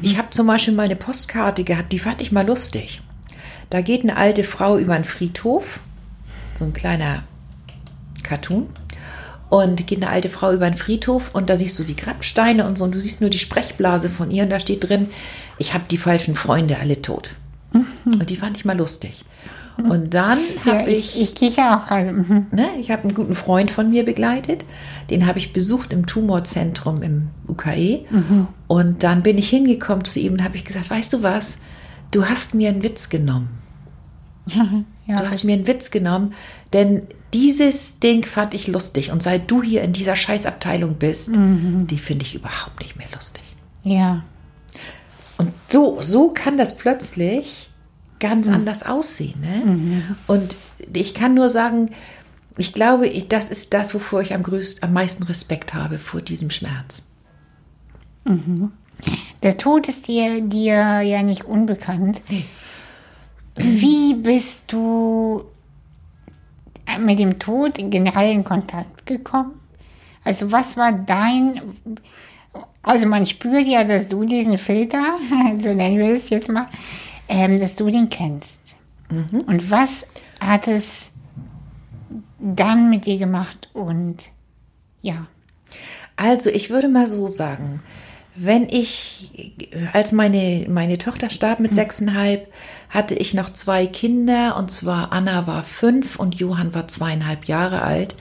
Ich 0.01 0.17
habe 0.17 0.29
zum 0.29 0.47
Beispiel 0.47 0.73
mal 0.73 0.83
eine 0.83 0.95
Postkarte 0.95 1.63
gehabt, 1.63 1.91
die 1.91 1.99
fand 1.99 2.21
ich 2.21 2.31
mal 2.31 2.45
lustig. 2.45 3.01
Da 3.69 3.81
geht 3.81 4.03
eine 4.03 4.17
alte 4.17 4.43
Frau 4.43 4.77
über 4.77 4.93
einen 4.93 5.03
Friedhof, 5.03 5.79
so 6.55 6.65
ein 6.65 6.73
kleiner 6.73 7.23
Cartoon. 8.23 8.69
Und 9.53 9.85
geht 9.85 10.01
eine 10.01 10.09
alte 10.09 10.29
Frau 10.29 10.51
über 10.51 10.65
einen 10.65 10.75
Friedhof 10.75 11.29
und 11.33 11.49
da 11.49 11.57
siehst 11.57 11.77
du 11.77 11.83
die 11.83 11.95
Grabsteine 11.95 12.65
und 12.65 12.77
so 12.77 12.85
und 12.85 12.95
du 12.95 12.99
siehst 12.99 13.21
nur 13.21 13.29
die 13.29 13.37
Sprechblase 13.37 14.09
von 14.09 14.31
ihr 14.31 14.43
und 14.43 14.49
da 14.49 14.59
steht 14.59 14.87
drin, 14.89 15.09
ich 15.59 15.73
habe 15.75 15.83
die 15.91 15.97
falschen 15.97 16.35
Freunde 16.35 16.77
alle 16.79 17.01
tot. 17.03 17.29
Und 18.05 18.29
die 18.31 18.35
fand 18.35 18.57
ich 18.57 18.65
mal 18.65 18.75
lustig. 18.77 19.23
Und 19.77 20.13
dann 20.13 20.39
Ja, 20.65 20.73
habe 20.79 20.89
ich, 20.91 21.15
ich, 21.15 21.21
ich 21.21 21.35
kicher 21.35 21.77
auch. 21.85 21.89
Mhm. 21.91 22.47
ne, 22.51 22.67
ich 22.79 22.89
habe 22.91 23.03
einen 23.03 23.13
guten 23.13 23.35
Freund 23.35 23.69
von 23.71 23.89
mir 23.91 24.03
begleitet, 24.05 24.65
den 25.11 25.25
habe 25.27 25.37
ich 25.39 25.53
besucht 25.53 25.93
im 25.93 26.05
Tumorzentrum 26.07 27.01
im 27.03 27.27
UKE 27.47 28.05
und 28.67 29.03
dann 29.03 29.21
bin 29.23 29.37
ich 29.37 29.49
hingekommen 29.49 30.05
zu 30.05 30.19
ihm 30.19 30.33
und 30.33 30.43
habe 30.43 30.57
ich 30.57 30.65
gesagt, 30.65 30.89
weißt 30.89 31.13
du 31.13 31.21
was, 31.23 31.59
du 32.11 32.25
hast 32.27 32.55
mir 32.55 32.69
einen 32.69 32.83
Witz 32.83 33.09
genommen. 33.09 33.49
Ja, 35.05 35.17
Du 35.17 35.27
hast 35.27 35.43
mir 35.43 35.53
einen 35.53 35.67
Witz 35.67 35.91
genommen, 35.91 36.33
denn 36.71 37.01
dieses 37.33 37.99
Ding 37.99 38.25
fand 38.25 38.53
ich 38.53 38.67
lustig. 38.67 39.11
Und 39.11 39.23
seit 39.23 39.49
du 39.49 39.63
hier 39.63 39.81
in 39.81 39.93
dieser 39.93 40.15
Scheißabteilung 40.15 40.95
bist, 40.95 41.31
die 41.35 41.97
finde 41.97 42.25
ich 42.25 42.35
überhaupt 42.35 42.79
nicht 42.79 42.95
mehr 42.95 43.07
lustig. 43.13 43.43
ja. 43.83 44.23
Und 45.37 45.51
so, 45.67 45.99
so 45.99 46.29
kann 46.29 46.57
das 46.57 46.77
plötzlich 46.77 47.71
ganz 48.19 48.47
anders 48.47 48.83
aussehen. 48.83 49.41
Ne? 49.41 50.15
Und 50.27 50.55
ich 50.93 51.13
kann 51.13 51.33
nur 51.33 51.49
sagen, 51.49 51.89
ich 52.57 52.73
glaube, 52.73 53.07
ich, 53.07 53.27
das 53.27 53.49
ist 53.49 53.73
das, 53.73 53.93
wovor 53.95 54.21
ich 54.21 54.33
am, 54.33 54.43
größten, 54.43 54.83
am 54.83 54.93
meisten 54.93 55.23
Respekt 55.23 55.73
habe, 55.73 55.97
vor 55.97 56.21
diesem 56.21 56.51
Schmerz. 56.51 57.03
Der 59.41 59.57
Tod 59.57 59.89
ist 59.89 60.07
dir, 60.07 60.41
dir 60.41 61.01
ja 61.01 61.23
nicht 61.23 61.45
unbekannt. 61.45 62.21
Wie 63.55 64.13
bist 64.13 64.71
du 64.71 65.45
mit 66.99 67.19
dem 67.19 67.39
Tod 67.39 67.73
generell 67.77 68.31
in 68.31 68.43
Kontakt 68.43 69.05
gekommen? 69.05 69.59
Also 70.23 70.51
was 70.51 70.77
war 70.77 70.91
dein... 70.93 71.61
Also 72.81 73.07
man 73.07 73.25
spürt 73.25 73.65
ja, 73.65 73.83
dass 73.83 74.09
du 74.09 74.25
diesen 74.25 74.57
Filter, 74.57 75.17
so 75.59 75.73
nennen 75.73 75.99
wir 75.99 76.13
es 76.15 76.29
jetzt 76.29 76.49
mal, 76.49 76.67
ähm, 77.29 77.57
dass 77.57 77.75
du 77.75 77.89
den 77.89 78.09
kennst. 78.09 78.75
Und 79.09 79.71
was 79.71 80.05
hat 80.39 80.67
es 80.67 81.11
dann 82.39 82.89
mit 82.89 83.05
dir 83.05 83.17
gemacht? 83.17 83.69
Und 83.73 84.29
ja, 85.01 85.27
Also 86.15 86.49
ich 86.49 86.69
würde 86.69 86.87
mal 86.89 87.07
so 87.07 87.27
sagen, 87.27 87.81
wenn 88.35 88.67
ich, 88.69 89.69
als 89.93 90.11
meine, 90.11 90.65
meine 90.69 90.97
Tochter 90.97 91.29
starb 91.29 91.59
mit 91.59 91.75
sechseinhalb, 91.75 92.51
hatte 92.93 93.15
ich 93.15 93.33
noch 93.33 93.51
zwei 93.51 93.87
Kinder 93.87 94.55
und 94.55 94.69
zwar 94.69 95.11
Anna 95.11 95.47
war 95.47 95.63
fünf 95.63 96.17
und 96.17 96.35
Johann 96.35 96.73
war 96.75 96.87
zweieinhalb 96.87 97.45
Jahre 97.45 97.81
alt. 97.81 98.15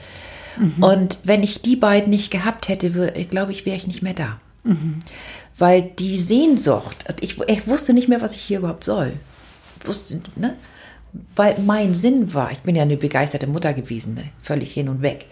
Und 0.80 1.18
wenn 1.24 1.42
ich 1.42 1.62
die 1.62 1.76
beiden 1.76 2.10
nicht 2.10 2.30
gehabt 2.30 2.68
hätte, 2.68 2.90
glaube 3.30 3.52
ich, 3.52 3.66
wäre 3.66 3.76
ich 3.76 3.86
nicht 3.86 4.02
mehr 4.02 4.14
da. 4.14 4.40
Weil 5.58 5.82
die 5.82 6.16
Sehnsucht, 6.16 7.04
ich, 7.20 7.38
ich 7.48 7.66
wusste 7.66 7.92
nicht 7.92 8.08
mehr, 8.08 8.20
was 8.20 8.34
ich 8.34 8.40
hier 8.40 8.58
überhaupt 8.58 8.84
soll. 8.84 9.12
Wusste, 9.84 10.20
ne? 10.36 10.56
weil 11.36 11.58
mein 11.58 11.94
Sinn 11.94 12.32
war, 12.32 12.52
ich 12.52 12.60
bin 12.60 12.74
ja 12.74 12.82
eine 12.82 12.96
begeisterte 12.96 13.46
Mutter 13.46 13.74
gewesen, 13.74 14.14
ne? 14.14 14.24
völlig 14.42 14.72
hin 14.72 14.88
und 14.88 15.02
weg. 15.02 15.26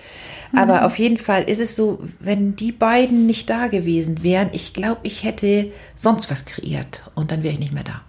Aber 0.55 0.85
auf 0.85 0.99
jeden 0.99 1.17
Fall 1.17 1.45
ist 1.45 1.61
es 1.61 1.77
so, 1.77 2.03
wenn 2.19 2.57
die 2.57 2.73
beiden 2.73 3.27
nicht 3.27 3.49
da 3.49 3.69
gewesen 3.69 4.23
wären, 4.25 4.51
ich 4.53 4.75
glaube, 4.75 5.01
ich 5.05 5.23
hätte 5.23 5.71
sonst 5.95 6.31
was 6.31 6.45
kreiert 6.45 7.11
und 7.15 7.31
dann 7.31 7.45
wäre 7.45 7.55
ich 7.55 7.61
nicht 7.61 7.73
mehr 7.73 7.85
da. 7.85 8.03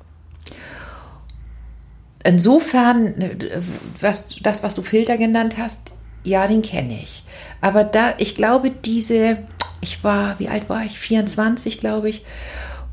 Insofern, 2.23 3.15
was, 3.99 4.35
das, 4.41 4.63
was 4.63 4.75
du 4.75 4.81
Filter 4.81 5.17
genannt 5.17 5.55
hast, 5.57 5.95
ja, 6.23 6.45
den 6.47 6.61
kenne 6.61 6.93
ich. 6.93 7.23
Aber 7.61 7.83
da, 7.83 8.13
ich 8.19 8.35
glaube, 8.35 8.69
diese, 8.69 9.37
ich 9.81 10.03
war, 10.03 10.39
wie 10.39 10.49
alt 10.49 10.69
war 10.69 10.83
ich? 10.85 10.99
24, 10.99 11.79
glaube 11.79 12.09
ich. 12.09 12.23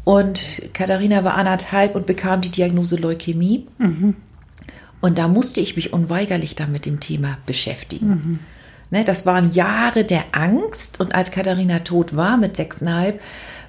Und 0.04 0.62
Katharina 0.72 1.24
war 1.24 1.34
anderthalb 1.34 1.94
und 1.94 2.06
bekam 2.06 2.40
die 2.40 2.48
Diagnose 2.50 2.96
Leukämie. 2.96 3.66
Und 5.00 5.18
da 5.18 5.28
musste 5.28 5.60
ich 5.60 5.76
mich 5.76 5.92
unweigerlich 5.92 6.54
dann 6.54 6.72
mit 6.72 6.86
dem 6.86 6.98
Thema 7.00 7.36
beschäftigen. 7.44 8.08
Ne, 8.90 9.04
das 9.04 9.26
waren 9.26 9.52
Jahre 9.52 10.04
der 10.04 10.24
Angst. 10.32 10.98
Und 11.00 11.14
als 11.14 11.30
Katharina 11.30 11.80
tot 11.80 12.16
war 12.16 12.38
mit 12.38 12.56
sechseinhalb, 12.56 13.20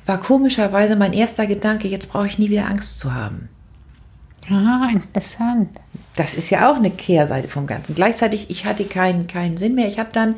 war 0.05 0.19
komischerweise 0.19 0.95
mein 0.95 1.11
erster 1.11 1.45
Gedanke, 1.45 1.89
jetzt 1.89 2.09
brauche 2.09 2.27
ich 2.27 2.39
nie 2.39 2.49
wieder 2.49 2.67
Angst 2.67 2.99
zu 2.99 3.13
haben. 3.13 3.49
Ah, 4.49 4.89
interessant. 4.91 5.69
Das 6.15 6.33
ist 6.33 6.49
ja 6.49 6.69
auch 6.69 6.75
eine 6.75 6.91
Kehrseite 6.91 7.47
vom 7.47 7.67
Ganzen. 7.67 7.95
Gleichzeitig, 7.95 8.49
ich 8.49 8.65
hatte 8.65 8.85
keinen 8.85 9.27
keinen 9.27 9.57
Sinn 9.57 9.75
mehr. 9.75 9.87
Ich 9.87 9.99
habe 9.99 10.09
dann, 10.11 10.35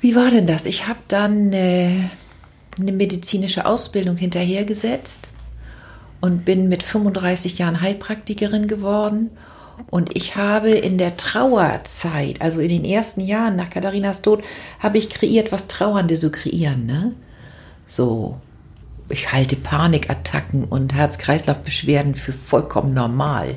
wie 0.00 0.16
war 0.16 0.30
denn 0.30 0.46
das? 0.46 0.66
Ich 0.66 0.88
habe 0.88 0.98
dann 1.08 1.52
äh, 1.52 1.90
eine 2.78 2.92
medizinische 2.92 3.66
Ausbildung 3.66 4.16
hinterhergesetzt 4.16 5.34
und 6.20 6.44
bin 6.44 6.68
mit 6.68 6.82
35 6.82 7.58
Jahren 7.58 7.80
Heilpraktikerin 7.80 8.68
geworden. 8.68 9.30
Und 9.88 10.16
ich 10.16 10.36
habe 10.36 10.70
in 10.70 10.98
der 10.98 11.16
Trauerzeit, 11.16 12.42
also 12.42 12.60
in 12.60 12.68
den 12.68 12.84
ersten 12.84 13.22
Jahren 13.22 13.56
nach 13.56 13.70
Katharinas 13.70 14.20
Tod, 14.20 14.42
habe 14.78 14.98
ich 14.98 15.08
kreiert, 15.08 15.52
was 15.52 15.68
Trauernde 15.68 16.16
so 16.16 16.30
kreieren. 16.30 16.84
Ne? 16.84 17.12
So, 17.86 18.36
ich 19.10 19.32
halte 19.32 19.56
Panikattacken 19.56 20.64
und 20.64 20.94
Herz-Kreislauf-Beschwerden 20.94 22.14
für 22.14 22.32
vollkommen 22.32 22.94
normal, 22.94 23.54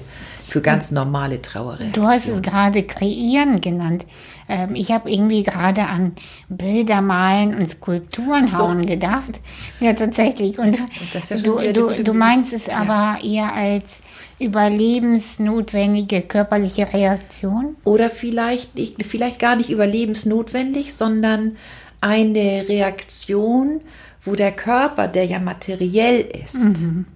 für 0.48 0.62
ganz 0.62 0.92
normale 0.92 1.42
Trauerreaktionen. 1.42 1.94
Du 1.94 2.08
hast 2.08 2.28
es 2.28 2.42
gerade 2.42 2.84
kreieren 2.84 3.62
genannt. 3.62 4.06
Ähm, 4.50 4.76
ich 4.76 4.92
habe 4.92 5.10
irgendwie 5.10 5.44
gerade 5.44 5.88
an 5.88 6.14
Bilder 6.50 7.02
malen 7.02 7.56
und 7.56 7.70
Skulpturen 7.70 8.48
so. 8.48 8.60
hauen 8.60 8.86
gedacht. 8.86 9.40
Ja, 9.80 9.94
tatsächlich. 9.94 10.60
Und, 10.60 10.78
ist 11.14 11.30
ja 11.30 11.38
du, 11.38 11.74
du, 11.74 12.04
du 12.04 12.14
meinst 12.14 12.54
es 12.54 12.70
aber 12.70 13.20
eher 13.24 13.54
als 13.54 14.02
überlebensnotwendige 14.40 16.22
körperliche 16.22 16.92
Reaktion? 16.92 17.76
Oder 17.84 18.10
vielleicht, 18.10 18.72
vielleicht 19.08 19.40
gar 19.40 19.56
nicht 19.56 19.70
überlebensnotwendig, 19.70 20.94
sondern 20.94 21.56
eine 22.02 22.66
Reaktion, 22.68 23.82
wo 24.25 24.36
der 24.36 24.51
Körper, 24.51 25.08
der 25.08 25.25
ja 25.25 25.39
materiell 25.39 26.22
ist, 26.44 26.58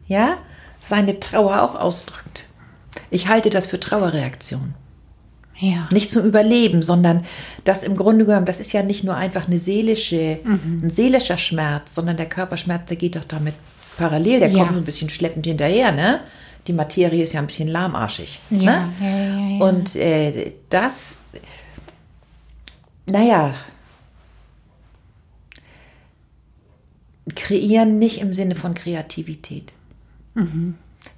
ja, 0.07 0.37
seine 0.79 1.19
Trauer 1.19 1.61
auch 1.61 1.75
ausdrückt. 1.75 2.45
Ich 3.09 3.27
halte 3.27 3.49
das 3.49 3.67
für 3.67 3.79
Trauerreaktion. 3.79 4.73
Ja. 5.59 5.87
Nicht 5.91 6.11
zum 6.11 6.23
Überleben, 6.25 6.83
sondern 6.83 7.25
das 7.63 7.83
im 7.83 7.95
Grunde 7.95 8.25
genommen, 8.25 8.45
das 8.45 8.59
ist 8.59 8.73
ja 8.73 8.83
nicht 8.83 9.03
nur 9.03 9.15
einfach 9.15 9.47
eine 9.47 9.57
seelische, 9.57 10.39
ein 10.45 10.89
seelischer 10.89 11.37
Schmerz, 11.37 11.95
sondern 11.95 12.15
der 12.17 12.27
Körperschmerz, 12.29 12.85
der 12.87 12.97
geht 12.97 13.15
doch 13.15 13.23
damit 13.23 13.55
parallel, 13.97 14.39
der 14.41 14.49
Ja. 14.49 14.65
kommt 14.65 14.77
ein 14.77 14.83
bisschen 14.85 15.09
schleppend 15.09 15.47
hinterher, 15.47 15.91
ne? 15.91 16.19
Die 16.67 16.73
Materie 16.73 17.23
ist 17.23 17.33
ja 17.33 17.39
ein 17.39 17.47
bisschen 17.47 17.69
lahmarschig. 17.69 18.39
Ja, 18.51 18.89
ne? 19.01 19.57
Und 19.59 19.95
äh, 19.95 20.53
das, 20.69 21.19
naja, 23.07 23.53
kreieren 27.35 27.99
nicht 27.99 28.19
im 28.21 28.33
Sinne 28.33 28.55
von 28.55 28.73
Kreativität. 28.73 29.73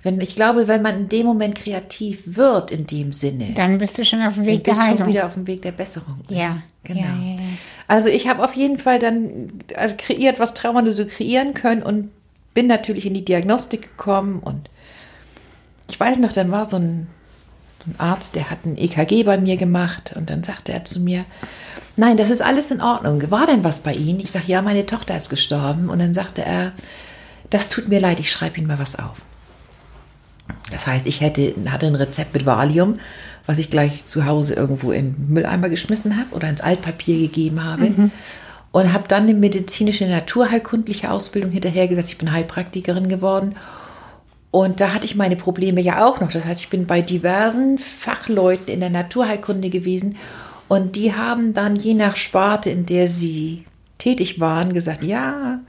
Wenn, 0.04 0.22
ich 0.22 0.36
glaube, 0.36 0.68
wenn 0.68 0.82
man 0.82 0.96
in 1.02 1.10
dem 1.10 1.26
Moment 1.26 1.56
kreativ 1.56 2.22
wird, 2.26 2.72
in 2.72 2.88
dem 2.88 3.12
Sinne, 3.12 3.52
Dann 3.56 3.78
bist 3.80 3.98
du 3.98 4.06
schon 4.06 4.22
auf 4.22 4.36
dem 4.36 4.46
Weg 4.46 4.64
der 4.64 4.72
bist 4.72 4.82
du 4.84 4.88
Heilung. 4.88 5.08
wieder 5.08 5.26
auf 5.26 5.34
dem 5.34 5.46
Weg 5.48 5.62
der 5.62 5.72
Besserung. 5.74 6.20
Ja, 6.30 6.62
Genau. 6.84 7.02
ja, 7.02 7.08
ja, 7.08 7.32
ja. 7.34 7.40
Also 7.88 8.08
ich 8.08 8.28
habe 8.30 8.44
auf 8.44 8.56
jeden 8.56 8.78
Fall 8.78 9.00
dann 9.00 9.50
äh, 9.70 9.92
kreiert, 9.94 10.40
was 10.40 10.54
Trauernde 10.54 10.94
so 10.94 11.06
kreieren 11.06 11.54
können 11.54 11.84
und 11.84 12.12
bin 12.54 12.68
natürlich 12.68 13.06
in 13.06 13.14
die 13.14 13.26
Diagnostik 13.26 13.82
gekommen 13.98 14.40
und 14.40 14.70
ich 15.90 16.00
weiß 16.00 16.20
noch, 16.20 16.32
dann 16.32 16.52
war 16.52 16.66
so 16.66 16.78
ein, 16.78 17.08
so 17.84 17.92
ein 17.92 17.96
Arzt, 18.00 18.36
der 18.36 18.50
hat 18.50 18.66
ein 18.66 18.78
EKG 18.78 19.24
bei 19.24 19.38
mir 19.38 19.58
gemacht 19.58 20.14
und 20.16 20.30
dann 20.30 20.44
sagte 20.44 20.72
er 20.72 20.86
zu 20.86 21.00
mir, 21.02 21.26
nein, 22.00 22.18
das 22.18 22.30
ist 22.30 22.42
alles 22.42 22.72
in 22.72 22.82
Ordnung. 22.82 23.30
War 23.30 23.46
denn 23.46 23.64
was 23.64 23.82
bei 23.82 23.94
Ihnen? 23.94 24.20
Ich 24.20 24.32
sage, 24.32 24.46
ja, 24.48 24.62
meine 24.62 24.86
Tochter 24.86 25.16
ist 25.16 25.30
gestorben 25.30 25.90
und 25.90 26.00
dann 26.00 26.14
sagte 26.14 26.44
er, 26.44 26.72
das 27.50 27.70
tut 27.70 27.88
mir 27.90 28.00
leid, 28.00 28.20
ich 28.20 28.32
schreibe 28.32 28.58
Ihnen 28.58 28.68
mal 28.68 28.80
was 28.80 28.98
auf. 28.98 29.18
Das 30.72 30.88
heißt, 30.88 31.06
ich 31.06 31.22
hätte, 31.22 31.54
hatte 31.70 31.88
ein 31.88 31.96
Rezept 31.96 32.34
mit 32.34 32.46
Valium, 32.46 33.00
was 33.46 33.58
ich 33.60 33.70
gleich 33.70 34.06
zu 34.06 34.26
Hause 34.26 34.54
irgendwo 34.54 34.92
in 34.92 35.14
den 35.14 35.34
Mülleimer 35.34 35.70
geschmissen 35.70 36.18
habe 36.18 36.36
oder 36.36 36.50
ins 36.50 36.62
Altpapier 36.62 37.20
gegeben 37.20 37.64
habe. 37.64 37.86
Und 38.72 38.94
habe 38.94 39.08
dann 39.08 39.24
eine 39.24 39.34
medizinische 39.34 40.06
naturheilkundliche 40.06 41.10
Ausbildung 41.10 41.50
hinterhergesetzt. 41.50 42.12
Ich 42.12 42.18
bin 42.20 42.32
Heilpraktikerin 42.32 43.10
geworden. 43.10 43.56
Und 44.52 44.80
da 44.80 44.94
hatte 44.94 45.06
ich 45.06 45.16
meine 45.16 45.36
Probleme 45.36 45.82
ja 45.82 46.06
auch 46.06 46.22
noch. 46.22 46.32
Das 46.32 46.46
heißt, 46.46 46.62
ich 46.62 46.70
bin 46.70 46.86
bei 46.86 47.02
diversen 47.02 47.80
Fachleuten 47.80 48.72
in 48.72 48.80
der 48.80 48.92
Naturheilkunde 48.92 49.72
gewesen. 49.72 50.18
Und 50.70 50.96
die 50.96 51.14
haben 51.14 51.54
dann 51.54 51.76
je 51.76 51.96
nach 51.96 52.16
Sparte, 52.16 52.70
in 52.70 52.86
der 52.86 53.10
sie 53.10 53.66
tätig 53.98 54.40
waren, 54.40 54.72
gesagt, 54.72 55.04
ja, 55.04 55.60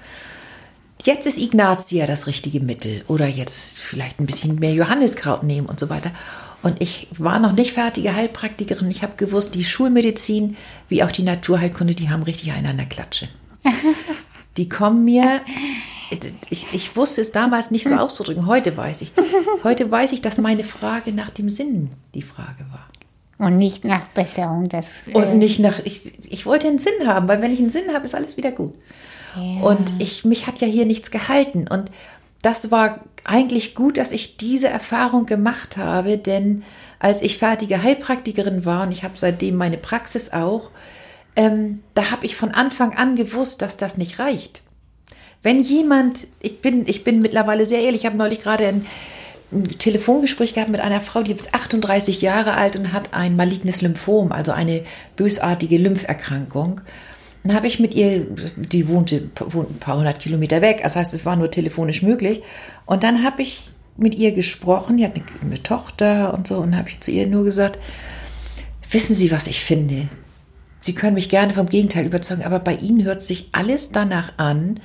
jetzt 1.05 1.27
ist 1.27 1.39
Ignatia 1.39 2.07
das 2.07 2.27
richtige 2.27 2.61
Mittel 2.61 3.03
oder 3.09 3.27
jetzt 3.27 3.81
vielleicht 3.81 4.21
ein 4.21 4.27
bisschen 4.27 4.57
mehr 4.57 4.75
Johanniskraut 4.75 5.43
nehmen 5.43 5.67
und 5.67 5.81
so 5.81 5.89
weiter. 5.89 6.13
Und 6.63 6.83
ich 6.83 7.09
war 7.17 7.41
noch 7.41 7.53
nicht 7.53 7.73
fertige 7.73 8.15
Heilpraktikerin. 8.15 8.91
Ich 8.91 9.03
habe 9.03 9.15
gewusst, 9.17 9.55
die 9.55 9.65
Schulmedizin 9.65 10.59
wie 10.89 11.03
auch 11.03 11.11
die 11.11 11.23
Naturheilkunde, 11.23 11.95
die 11.95 12.11
haben 12.11 12.23
richtig 12.23 12.53
einen 12.53 12.67
an 12.67 12.77
der 12.77 12.87
Klatsche. 12.87 13.29
Die 14.57 14.69
kommen 14.69 15.05
mir, 15.05 15.43
ich, 16.51 16.75
ich 16.75 16.97
wusste 16.97 17.21
es 17.21 17.31
damals 17.31 17.71
nicht 17.71 17.87
so 17.87 17.95
auszudrücken, 17.95 18.47
heute 18.47 18.77
weiß 18.77 19.03
ich. 19.03 19.13
Heute 19.63 19.89
weiß 19.89 20.11
ich, 20.13 20.21
dass 20.21 20.39
meine 20.39 20.65
Frage 20.65 21.13
nach 21.13 21.31
dem 21.31 21.49
Sinn 21.49 21.91
die 22.15 22.23
Frage 22.23 22.67
war. 22.71 22.89
Und 23.40 23.57
nicht 23.57 23.85
nach 23.85 24.05
Besserung. 24.09 24.68
Äh, 25.09 25.18
Und 25.18 25.38
nicht 25.38 25.61
nach, 25.61 25.81
ich, 25.85 26.12
ich 26.31 26.44
wollte 26.44 26.68
einen 26.68 26.79
Sinn 26.79 27.07
haben, 27.07 27.26
weil 27.26 27.40
wenn 27.40 27.53
ich 27.53 27.59
einen 27.59 27.70
Sinn 27.70 27.92
habe, 27.94 28.05
ist 28.05 28.14
alles 28.14 28.37
wieder 28.37 28.53
gut. 28.53 28.74
Und 29.62 29.94
ich, 29.98 30.24
mich 30.24 30.46
hat 30.46 30.61
ja 30.61 30.66
hier 30.66 30.85
nichts 30.85 31.11
gehalten. 31.11 31.66
Und 31.68 31.90
das 32.42 32.70
war 32.70 33.00
eigentlich 33.24 33.74
gut, 33.74 33.96
dass 33.96 34.12
ich 34.12 34.37
diese 34.37 34.68
Erfahrung 34.68 35.24
gemacht 35.24 35.76
habe, 35.76 36.18
denn 36.18 36.64
als 36.98 37.22
ich 37.22 37.38
fertige 37.38 37.83
Heilpraktikerin 37.83 38.64
war 38.64 38.83
und 38.83 38.92
ich 38.92 39.05
habe 39.05 39.14
seitdem 39.16 39.57
meine 39.57 39.79
Praxis 39.79 40.33
auch, 40.33 40.70
ähm, 41.37 41.83
da 41.94 42.11
habe 42.11 42.26
ich 42.26 42.37
von 42.37 42.50
Anfang 42.50 42.94
an 42.96 43.16
gewusst, 43.16 43.62
dass 43.62 43.76
das 43.76 43.96
nicht 43.96 44.18
reicht. 44.18 44.62
Wenn 45.42 45.61
jemand, 45.62 46.26
ich 46.40 46.61
bin, 46.61 46.87
ich 46.87 47.05
bin 47.05 47.22
mittlerweile 47.22 47.64
sehr 47.64 47.81
ehrlich, 47.81 48.03
ich 48.03 48.07
habe 48.07 48.18
neulich 48.18 48.40
gerade 48.40 48.66
ein, 48.66 48.87
ein 49.53 49.79
Telefongespräch 49.79 50.55
gehabt 50.55 50.71
mit 50.71 50.81
einer 50.81 51.01
Frau, 51.01 51.23
die 51.23 51.33
ist 51.33 51.55
38 51.55 52.21
Jahre 52.21 52.55
alt 52.55 52.77
und 52.77 52.93
hat 52.93 53.15
ein 53.15 53.37
malignes 53.37 53.83
Lymphom, 53.83 54.33
also 54.33 54.53
eine 54.53 54.83
bösartige 55.17 55.79
Lympherkrankung. 55.79 56.81
Dann 57.43 57.57
habe 57.57 57.67
ich 57.67 57.81
mit 57.81 57.95
ihr, 57.95 58.27
die 58.57 58.87
wohnte, 58.89 59.31
wohnt 59.39 59.71
ein 59.71 59.79
paar 59.79 59.97
hundert 59.97 60.21
Kilometer 60.21 60.61
weg, 60.61 60.81
das 60.83 60.95
heißt, 60.95 61.15
es 61.15 61.25
war 61.25 61.37
nur 61.37 61.51
telefonisch 61.51 62.03
möglich. 62.03 62.43
Und 62.87 63.03
dann 63.03 63.25
habe 63.25 63.43
ich 63.43 63.71
mit 63.97 64.15
ihr 64.15 64.33
gesprochen, 64.33 64.99
die 64.99 65.05
hat 65.05 65.17
eine, 65.17 65.25
eine 65.43 65.63
Tochter 65.63 66.35
und 66.35 66.47
so, 66.47 66.59
und 66.59 66.77
habe 66.77 66.91
ich 66.91 67.01
zu 67.01 67.11
ihr 67.11 67.27
nur 67.27 67.45
gesagt, 67.45 67.79
wissen 68.91 69.17
Sie, 69.17 69.31
was 69.31 69.47
ich 69.47 69.65
finde? 69.65 70.09
Sie 70.81 70.95
können 70.95 71.15
mich 71.15 71.29
gerne 71.29 71.53
vom 71.53 71.69
Gegenteil 71.69 72.07
überzeugen, 72.07 72.45
aber 72.45 72.59
bei 72.59 72.75
Ihnen 72.75 73.05
hört 73.05 73.23
sich 73.23 73.51
alles 73.53 73.91
danach 73.93 74.33
an, 74.39 74.81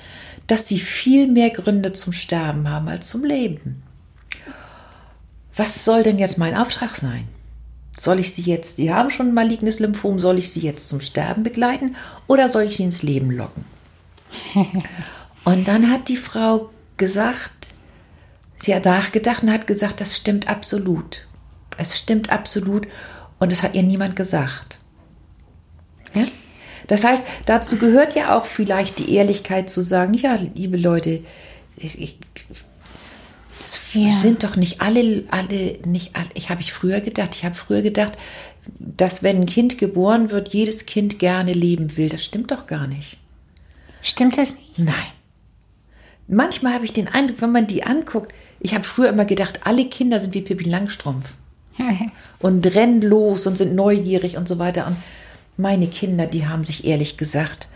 dass 0.47 0.67
Sie 0.67 0.79
viel 0.79 1.27
mehr 1.27 1.49
Gründe 1.49 1.93
zum 1.93 2.13
Sterben 2.13 2.69
haben 2.69 2.87
als 2.87 3.09
zum 3.09 3.23
Leben. 3.23 3.84
Was 5.55 5.85
soll 5.85 6.03
denn 6.03 6.19
jetzt 6.19 6.37
mein 6.37 6.55
Auftrag 6.55 6.95
sein? 6.95 7.27
Soll 7.97 8.19
ich 8.19 8.33
Sie 8.33 8.41
jetzt, 8.41 8.75
Sie 8.75 8.93
haben 8.93 9.09
schon 9.09 9.29
ein 9.29 9.33
malignes 9.33 9.79
Lymphom, 9.79 10.19
soll 10.19 10.37
ich 10.37 10.51
Sie 10.51 10.59
jetzt 10.59 10.89
zum 10.89 10.99
Sterben 10.99 11.43
begleiten 11.43 11.95
oder 12.27 12.49
soll 12.49 12.63
ich 12.63 12.75
Sie 12.75 12.83
ins 12.83 13.03
Leben 13.03 13.31
locken? 13.31 13.63
Und 15.45 15.67
dann 15.67 15.89
hat 15.91 16.09
die 16.09 16.17
Frau 16.17 16.71
gesagt, 16.97 17.53
sie 18.57 18.75
hat 18.75 18.85
nachgedacht 18.85 19.43
und 19.43 19.51
hat 19.51 19.67
gesagt, 19.67 20.01
das 20.01 20.17
stimmt 20.17 20.49
absolut. 20.49 21.27
Es 21.77 21.97
stimmt 21.97 22.31
absolut 22.31 22.87
und 23.37 23.53
es 23.53 23.61
hat 23.61 23.75
ihr 23.75 23.83
niemand 23.83 24.15
gesagt. 24.15 24.79
Ja? 26.15 26.25
Das 26.87 27.03
heißt, 27.03 27.21
dazu 27.45 27.77
gehört 27.77 28.15
ja 28.15 28.35
auch 28.35 28.45
vielleicht 28.45 28.99
die 28.99 29.13
Ehrlichkeit 29.13 29.69
zu 29.69 29.83
sagen, 29.83 30.15
ja, 30.15 30.35
liebe 30.55 30.77
Leute, 30.77 31.23
ich, 31.77 32.01
ich, 32.01 32.17
Ja. 33.93 34.11
sind 34.13 34.43
doch 34.43 34.55
nicht 34.55 34.81
alle, 34.81 35.23
alle, 35.29 35.79
nicht 35.85 36.15
alle. 36.15 36.29
Ich 36.33 36.49
habe 36.49 36.61
ich 36.61 36.73
früher 36.73 37.01
gedacht. 37.01 37.31
Ich 37.33 37.45
habe 37.45 37.55
früher 37.55 37.81
gedacht, 37.81 38.13
dass 38.79 39.23
wenn 39.23 39.41
ein 39.41 39.45
Kind 39.45 39.77
geboren 39.77 40.31
wird, 40.31 40.53
jedes 40.53 40.85
Kind 40.85 41.19
gerne 41.19 41.53
leben 41.53 41.97
will. 41.97 42.09
Das 42.09 42.23
stimmt 42.23 42.51
doch 42.51 42.67
gar 42.67 42.87
nicht. 42.87 43.17
Stimmt 44.01 44.37
das 44.37 44.55
nicht? 44.55 44.79
Nein. 44.79 44.93
Manchmal 46.27 46.73
habe 46.73 46.85
ich 46.85 46.93
den 46.93 47.07
Eindruck, 47.07 47.41
wenn 47.41 47.51
man 47.51 47.67
die 47.67 47.83
anguckt, 47.83 48.33
ich 48.59 48.73
habe 48.73 48.83
früher 48.83 49.09
immer 49.09 49.25
gedacht, 49.25 49.61
alle 49.63 49.85
Kinder 49.85 50.19
sind 50.19 50.33
wie 50.33 50.41
Pippi 50.41 50.63
Langstrumpf 50.63 51.29
und 52.39 52.65
rennen 52.75 53.01
los 53.01 53.45
und 53.45 53.57
sind 53.57 53.75
neugierig 53.75 54.37
und 54.37 54.47
so 54.47 54.57
weiter. 54.57 54.87
Und 54.87 54.97
meine 55.57 55.87
Kinder, 55.87 56.25
die 56.25 56.47
haben 56.47 56.63
sich 56.63 56.85
ehrlich 56.85 57.17
gesagt 57.17 57.67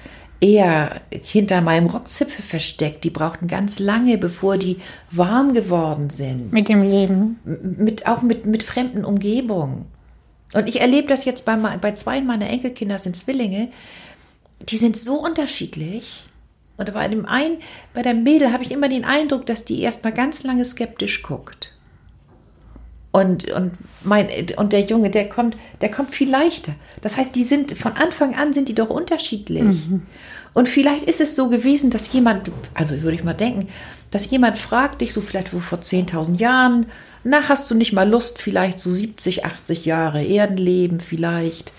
eher 0.42 1.02
hinter 1.10 1.62
meinem 1.62 1.88
Rockzipfel 1.88 2.44
versteckt. 2.44 3.04
Die 3.04 3.10
brauchten 3.10 3.48
ganz 3.48 3.80
lange, 3.80 4.18
bevor 4.18 4.58
die 4.58 4.78
warm 5.12 5.54
geworden 5.54 6.10
sind. 6.10 6.52
Mit 6.54 6.70
dem 6.70 6.82
Leben. 6.82 7.40
Mit, 7.44 8.08
auch 8.08 8.22
mit, 8.22 8.46
mit 8.46 8.64
fremden 8.64 9.04
Umgebungen. 9.06 9.86
Und 10.54 10.68
ich 10.68 10.82
erlebe 10.82 11.08
das 11.08 11.26
jetzt 11.26 11.46
bei, 11.46 11.56
bei 11.56 11.92
zwei 11.94 12.22
meiner 12.22 12.50
Enkelkinder, 12.50 12.96
das 12.96 13.04
sind 13.04 13.16
Zwillinge, 13.16 13.70
die 14.62 14.78
sind 14.78 14.98
so 14.98 15.16
unterschiedlich. 15.16 16.26
Und 16.78 16.94
bei 16.94 17.08
dem 17.08 17.26
einen, 17.26 17.58
bei 17.94 18.02
der 18.02 18.14
Mädel 18.14 18.54
habe 18.54 18.64
ich 18.64 18.72
immer 18.72 18.90
den 18.90 19.04
Eindruck, 19.04 19.46
dass 19.46 19.66
die 19.66 19.82
erstmal 19.82 20.14
ganz 20.14 20.44
lange 20.44 20.64
skeptisch 20.64 21.22
guckt. 21.22 21.74
Und, 23.12 23.50
und, 23.50 23.72
mein, 24.04 24.28
und 24.58 24.72
der 24.72 24.82
Junge, 24.82 25.10
der 25.10 25.28
kommt, 25.28 25.58
der 25.82 25.90
kommt 25.90 26.12
viel 26.12 26.30
leichter. 26.30 26.74
Das 27.02 27.18
heißt, 27.18 27.36
die 27.36 27.44
sind 27.44 27.72
von 27.72 27.94
Anfang 27.94 28.36
an 28.36 28.54
sind 28.54 28.70
die 28.70 28.76
doch 28.76 28.90
unterschiedlich. 28.90 29.64
Und 30.54 30.70
vielleicht 30.70 31.04
ist 31.06 31.20
es 31.20 31.36
so 31.36 31.50
gewesen, 31.50 31.90
dass 31.90 32.12
jemand, 32.14 32.52
also 32.76 33.02
würde 33.02 33.16
ich 33.16 33.24
mal 33.24 33.34
denken, 33.34 33.68
dass 34.12 34.30
jemand 34.30 34.58
fragt 34.58 35.02
dich 35.02 35.14
so 35.14 35.22
vielleicht 35.22 35.50
vor 35.50 35.80
10.000 35.80 36.38
Jahren, 36.38 36.86
na, 37.24 37.50
hast 37.50 37.70
du 37.70 37.76
nicht 37.76 37.94
mal 37.94 38.08
Lust, 38.10 38.42
vielleicht 38.42 38.80
so 38.80 38.92
70, 38.92 39.46
80 39.46 39.86
Jahre 39.86 40.24
Erdenleben 40.24 41.00
vielleicht, 41.00 41.74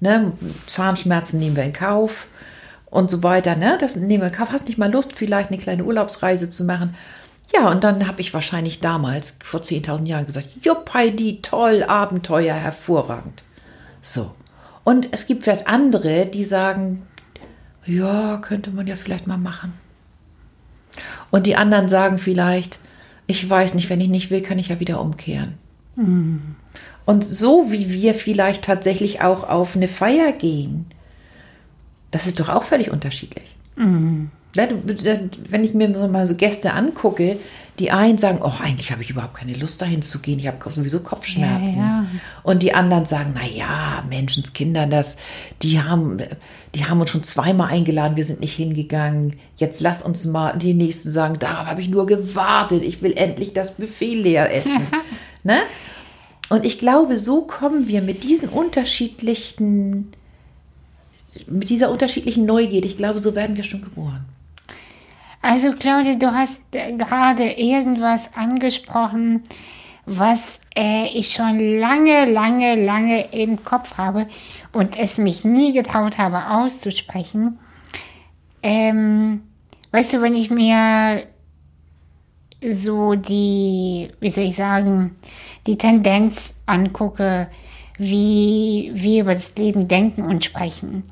ne, 0.00 0.32
Zahnschmerzen 0.66 1.38
nehmen 1.38 1.56
wir 1.56 1.64
in 1.64 1.72
Kauf 1.72 2.28
und 2.90 3.10
so 3.10 3.22
weiter, 3.22 3.56
ne, 3.56 3.76
das 3.80 3.96
nehmen 3.96 4.22
wir 4.22 4.28
in 4.28 4.34
Kauf, 4.34 4.52
hast 4.52 4.68
nicht 4.68 4.78
mal 4.78 4.90
Lust, 4.90 5.14
vielleicht 5.14 5.50
eine 5.50 5.58
kleine 5.58 5.84
Urlaubsreise 5.84 6.50
zu 6.50 6.64
machen. 6.64 6.94
Ja, 7.52 7.70
und 7.70 7.84
dann 7.84 8.06
habe 8.08 8.20
ich 8.20 8.32
wahrscheinlich 8.34 8.80
damals, 8.80 9.38
vor 9.44 9.60
10.000 9.60 10.06
Jahren 10.06 10.26
gesagt, 10.26 10.48
jupp, 10.62 10.92
Heidi, 10.94 11.40
toll, 11.42 11.82
Abenteuer, 11.84 12.54
hervorragend. 12.54 13.44
So. 14.02 14.32
Und 14.82 15.08
es 15.12 15.26
gibt 15.26 15.44
vielleicht 15.44 15.66
andere, 15.66 16.26
die 16.26 16.44
sagen, 16.44 17.02
ja, 17.84 18.38
könnte 18.38 18.70
man 18.70 18.86
ja 18.86 18.96
vielleicht 18.96 19.26
mal 19.26 19.36
machen. 19.38 19.72
Und 21.30 21.46
die 21.46 21.56
anderen 21.56 21.88
sagen 21.88 22.18
vielleicht, 22.18 22.78
ich 23.26 23.48
weiß 23.48 23.74
nicht, 23.74 23.88
wenn 23.90 24.00
ich 24.00 24.08
nicht 24.08 24.30
will, 24.30 24.42
kann 24.42 24.58
ich 24.58 24.68
ja 24.68 24.80
wieder 24.80 25.00
umkehren. 25.00 25.54
Und 27.06 27.24
so 27.24 27.70
wie 27.70 27.90
wir 27.90 28.14
vielleicht 28.14 28.64
tatsächlich 28.64 29.20
auch 29.22 29.48
auf 29.48 29.76
eine 29.76 29.88
Feier 29.88 30.32
gehen, 30.32 30.86
das 32.10 32.26
ist 32.26 32.40
doch 32.40 32.48
auch 32.48 32.64
völlig 32.64 32.90
unterschiedlich. 32.90 33.56
Du- 33.76 33.82
Wenn 34.54 35.64
ich 35.64 35.74
mir 35.74 35.94
so 35.94 36.08
mal 36.08 36.26
so 36.26 36.34
Gäste 36.34 36.72
angucke, 36.72 37.38
die 37.80 37.90
einen 37.90 38.18
sagen, 38.18 38.38
oh, 38.40 38.52
eigentlich 38.60 38.92
habe 38.92 39.02
ich 39.02 39.10
überhaupt 39.10 39.34
keine 39.34 39.54
Lust 39.54 39.82
dahin 39.82 40.00
zu 40.00 40.20
gehen, 40.20 40.38
ich 40.38 40.46
habe 40.46 40.58
sowieso 40.70 41.00
Kopfschmerzen. 41.00 41.78
Ja, 41.78 42.02
ja. 42.02 42.06
Und 42.44 42.62
die 42.62 42.72
anderen 42.72 43.04
sagen, 43.04 43.34
na 43.34 43.44
ja, 43.44 44.04
Menschenskinder, 44.08 44.86
das, 44.86 45.16
die 45.62 45.82
haben, 45.82 46.18
die 46.76 46.84
haben 46.84 47.00
uns 47.00 47.10
schon 47.10 47.24
zweimal 47.24 47.72
eingeladen, 47.72 48.16
wir 48.16 48.24
sind 48.24 48.40
nicht 48.40 48.54
hingegangen. 48.54 49.36
Jetzt 49.56 49.80
lass 49.80 50.02
uns 50.02 50.24
mal, 50.24 50.56
die 50.56 50.72
nächsten 50.72 51.10
sagen, 51.10 51.40
darauf 51.40 51.66
habe 51.66 51.80
ich 51.80 51.88
nur 51.88 52.06
gewartet, 52.06 52.84
ich 52.84 53.02
will 53.02 53.14
endlich 53.16 53.52
das 53.54 53.74
Buffet 53.74 54.14
leer 54.14 54.54
essen. 54.54 54.86
ne? 55.42 55.58
Und 56.50 56.64
ich 56.64 56.78
glaube, 56.78 57.18
so 57.18 57.42
kommen 57.42 57.88
wir 57.88 58.02
mit 58.02 58.22
diesen 58.22 58.48
unterschiedlichen, 58.48 60.12
mit 61.48 61.70
dieser 61.70 61.90
unterschiedlichen 61.90 62.46
Neugierde, 62.46 62.86
ich 62.86 62.96
glaube, 62.96 63.18
so 63.18 63.34
werden 63.34 63.56
wir 63.56 63.64
schon 63.64 63.82
geboren. 63.82 64.24
Also 65.44 65.72
Claudia, 65.72 66.14
du 66.14 66.32
hast 66.32 66.62
äh, 66.72 66.94
gerade 66.96 67.44
irgendwas 67.44 68.30
angesprochen, 68.34 69.42
was 70.06 70.58
äh, 70.74 71.08
ich 71.08 71.32
schon 71.32 71.78
lange, 71.78 72.24
lange, 72.24 72.82
lange 72.82 73.30
im 73.30 73.62
Kopf 73.62 73.98
habe 73.98 74.26
und 74.72 74.98
es 74.98 75.18
mich 75.18 75.44
nie 75.44 75.74
getraut 75.74 76.16
habe 76.16 76.48
auszusprechen. 76.48 77.58
Ähm, 78.62 79.42
weißt 79.92 80.14
du, 80.14 80.22
wenn 80.22 80.34
ich 80.34 80.48
mir 80.48 81.24
so 82.66 83.14
die, 83.14 84.12
wie 84.20 84.30
soll 84.30 84.44
ich 84.44 84.56
sagen, 84.56 85.14
die 85.66 85.76
Tendenz 85.76 86.54
angucke, 86.64 87.48
wie 87.98 88.92
wir 88.94 89.24
über 89.24 89.34
das 89.34 89.54
Leben 89.58 89.88
denken 89.88 90.22
und 90.22 90.42
sprechen. 90.42 91.04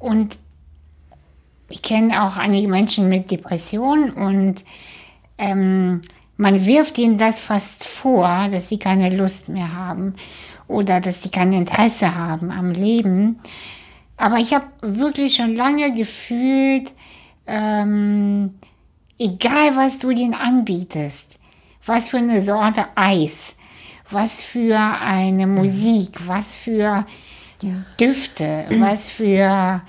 Und 0.00 0.40
ich 1.70 1.82
kenne 1.82 2.24
auch 2.24 2.36
einige 2.36 2.68
Menschen 2.68 3.08
mit 3.08 3.30
Depressionen 3.30 4.10
und 4.10 4.64
ähm, 5.38 6.02
man 6.36 6.66
wirft 6.66 6.98
ihnen 6.98 7.16
das 7.16 7.40
fast 7.40 7.86
vor, 7.86 8.48
dass 8.50 8.68
sie 8.68 8.78
keine 8.78 9.14
Lust 9.14 9.48
mehr 9.48 9.74
haben 9.74 10.14
oder 10.68 11.00
dass 11.00 11.22
sie 11.22 11.30
kein 11.30 11.52
Interesse 11.52 12.14
haben 12.14 12.50
am 12.50 12.72
Leben. 12.72 13.38
Aber 14.16 14.36
ich 14.36 14.52
habe 14.52 14.66
wirklich 14.80 15.36
schon 15.36 15.54
lange 15.54 15.94
gefühlt, 15.94 16.92
ähm, 17.46 18.54
egal 19.18 19.76
was 19.76 19.98
du 19.98 20.12
denen 20.12 20.34
anbietest, 20.34 21.38
was 21.86 22.08
für 22.08 22.18
eine 22.18 22.42
Sorte 22.42 22.84
Eis, 22.96 23.54
was 24.10 24.40
für 24.40 24.78
eine 24.78 25.46
Musik, 25.46 26.26
was 26.26 26.54
für 26.54 27.06
Düfte, 28.00 28.66
was 28.78 29.08
für 29.08 29.82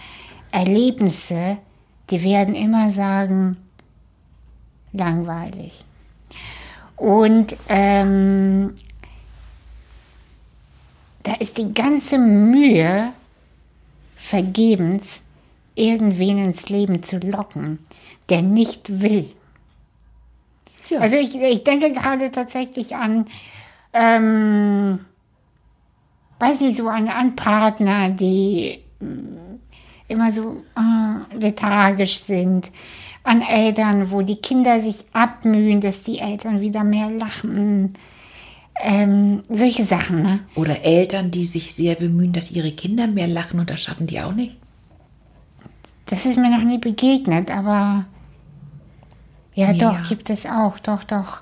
Erlebnisse, 0.51 1.57
die 2.11 2.23
werden 2.23 2.55
immer 2.55 2.91
sagen, 2.91 3.57
langweilig. 4.91 5.83
Und 6.97 7.55
ähm, 7.69 8.73
da 11.23 11.33
ist 11.35 11.57
die 11.57 11.73
ganze 11.73 12.17
Mühe 12.17 13.11
vergebens, 14.15 15.21
irgendwen 15.75 16.37
ins 16.37 16.69
Leben 16.69 17.03
zu 17.03 17.17
locken, 17.17 17.79
der 18.29 18.41
nicht 18.41 19.01
will. 19.01 19.31
Ja. 20.89 20.99
Also 20.99 21.17
ich, 21.17 21.35
ich 21.35 21.63
denke 21.63 21.91
gerade 21.93 22.31
tatsächlich 22.31 22.95
an, 22.95 23.25
ähm, 23.93 24.99
weiß 26.39 26.59
nicht, 26.61 26.77
so 26.77 26.87
an, 26.89 27.07
an 27.07 27.35
Partner, 27.35 28.09
die 28.09 28.79
immer 30.11 30.31
so 30.31 30.63
äh, 30.75 31.37
lethargisch 31.37 32.19
sind, 32.19 32.71
an 33.23 33.41
Eltern, 33.41 34.11
wo 34.11 34.21
die 34.21 34.37
Kinder 34.37 34.79
sich 34.79 35.05
abmühen, 35.13 35.81
dass 35.81 36.03
die 36.03 36.19
Eltern 36.19 36.61
wieder 36.61 36.83
mehr 36.83 37.09
lachen. 37.11 37.93
Ähm, 38.83 39.43
solche 39.49 39.83
Sachen, 39.85 40.23
ne? 40.23 40.39
Oder 40.55 40.83
Eltern, 40.83 41.29
die 41.29 41.45
sich 41.45 41.75
sehr 41.75 41.95
bemühen, 41.95 42.31
dass 42.33 42.49
ihre 42.51 42.71
Kinder 42.71 43.05
mehr 43.07 43.27
lachen 43.27 43.59
und 43.59 43.69
das 43.69 43.81
schaffen 43.81 44.07
die 44.07 44.19
auch 44.21 44.33
nicht. 44.33 44.55
Das 46.07 46.25
ist 46.25 46.37
mir 46.37 46.49
noch 46.49 46.63
nie 46.63 46.79
begegnet, 46.79 47.51
aber 47.51 48.05
ja, 49.53 49.71
Ja. 49.71 49.73
doch, 49.73 50.09
gibt 50.09 50.29
es 50.29 50.45
auch, 50.45 50.79
doch, 50.79 51.03
doch. 51.03 51.41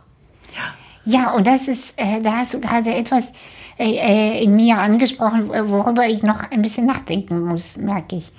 Ja, 1.06 1.32
und 1.32 1.48
das 1.48 1.68
ist, 1.68 1.94
äh, 1.98 2.22
da 2.22 2.38
hast 2.38 2.54
du 2.54 2.60
gerade 2.60 2.94
etwas 2.94 3.32
äh, 3.80 3.96
äh, 3.96 4.44
in 4.44 4.56
mir 4.56 4.78
angesprochen, 4.78 5.48
worüber 5.50 6.06
ich 6.08 6.22
noch 6.24 6.52
ein 6.52 6.62
bisschen 6.62 6.86
nachdenken 6.86 7.42
muss, 7.46 7.78
merke 7.78 8.18
ich. 8.18 8.32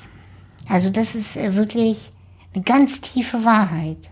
Also 0.71 0.91
das 0.91 1.15
ist 1.15 1.37
äh, 1.37 1.57
wirklich 1.57 2.11
eine 2.55 2.65
ganz 2.65 3.01
tiefe 3.01 3.45
Wahrheit. 3.45 4.11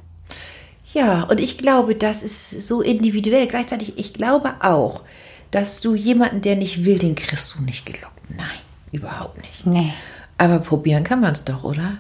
Ja, 0.92 1.24
und 1.24 1.40
ich 1.40 1.58
glaube, 1.58 1.94
das 1.94 2.22
ist 2.22 2.50
so 2.66 2.80
individuell. 2.82 3.46
Gleichzeitig, 3.46 3.98
ich 3.98 4.14
glaube 4.14 4.54
auch, 4.60 5.02
dass 5.50 5.80
du 5.80 5.94
jemanden, 5.94 6.40
der 6.40 6.56
nicht 6.56 6.84
will, 6.84 6.98
den 6.98 7.14
kriegst 7.14 7.54
du 7.54 7.62
nicht 7.62 7.86
gelockt. 7.86 8.30
Nein, 8.30 8.46
überhaupt 8.92 9.38
nicht. 9.38 9.66
Nee, 9.66 9.92
Aber 10.38 10.58
probieren 10.60 11.04
kann 11.04 11.20
man 11.20 11.34
es 11.34 11.44
doch, 11.44 11.64
oder? 11.64 11.98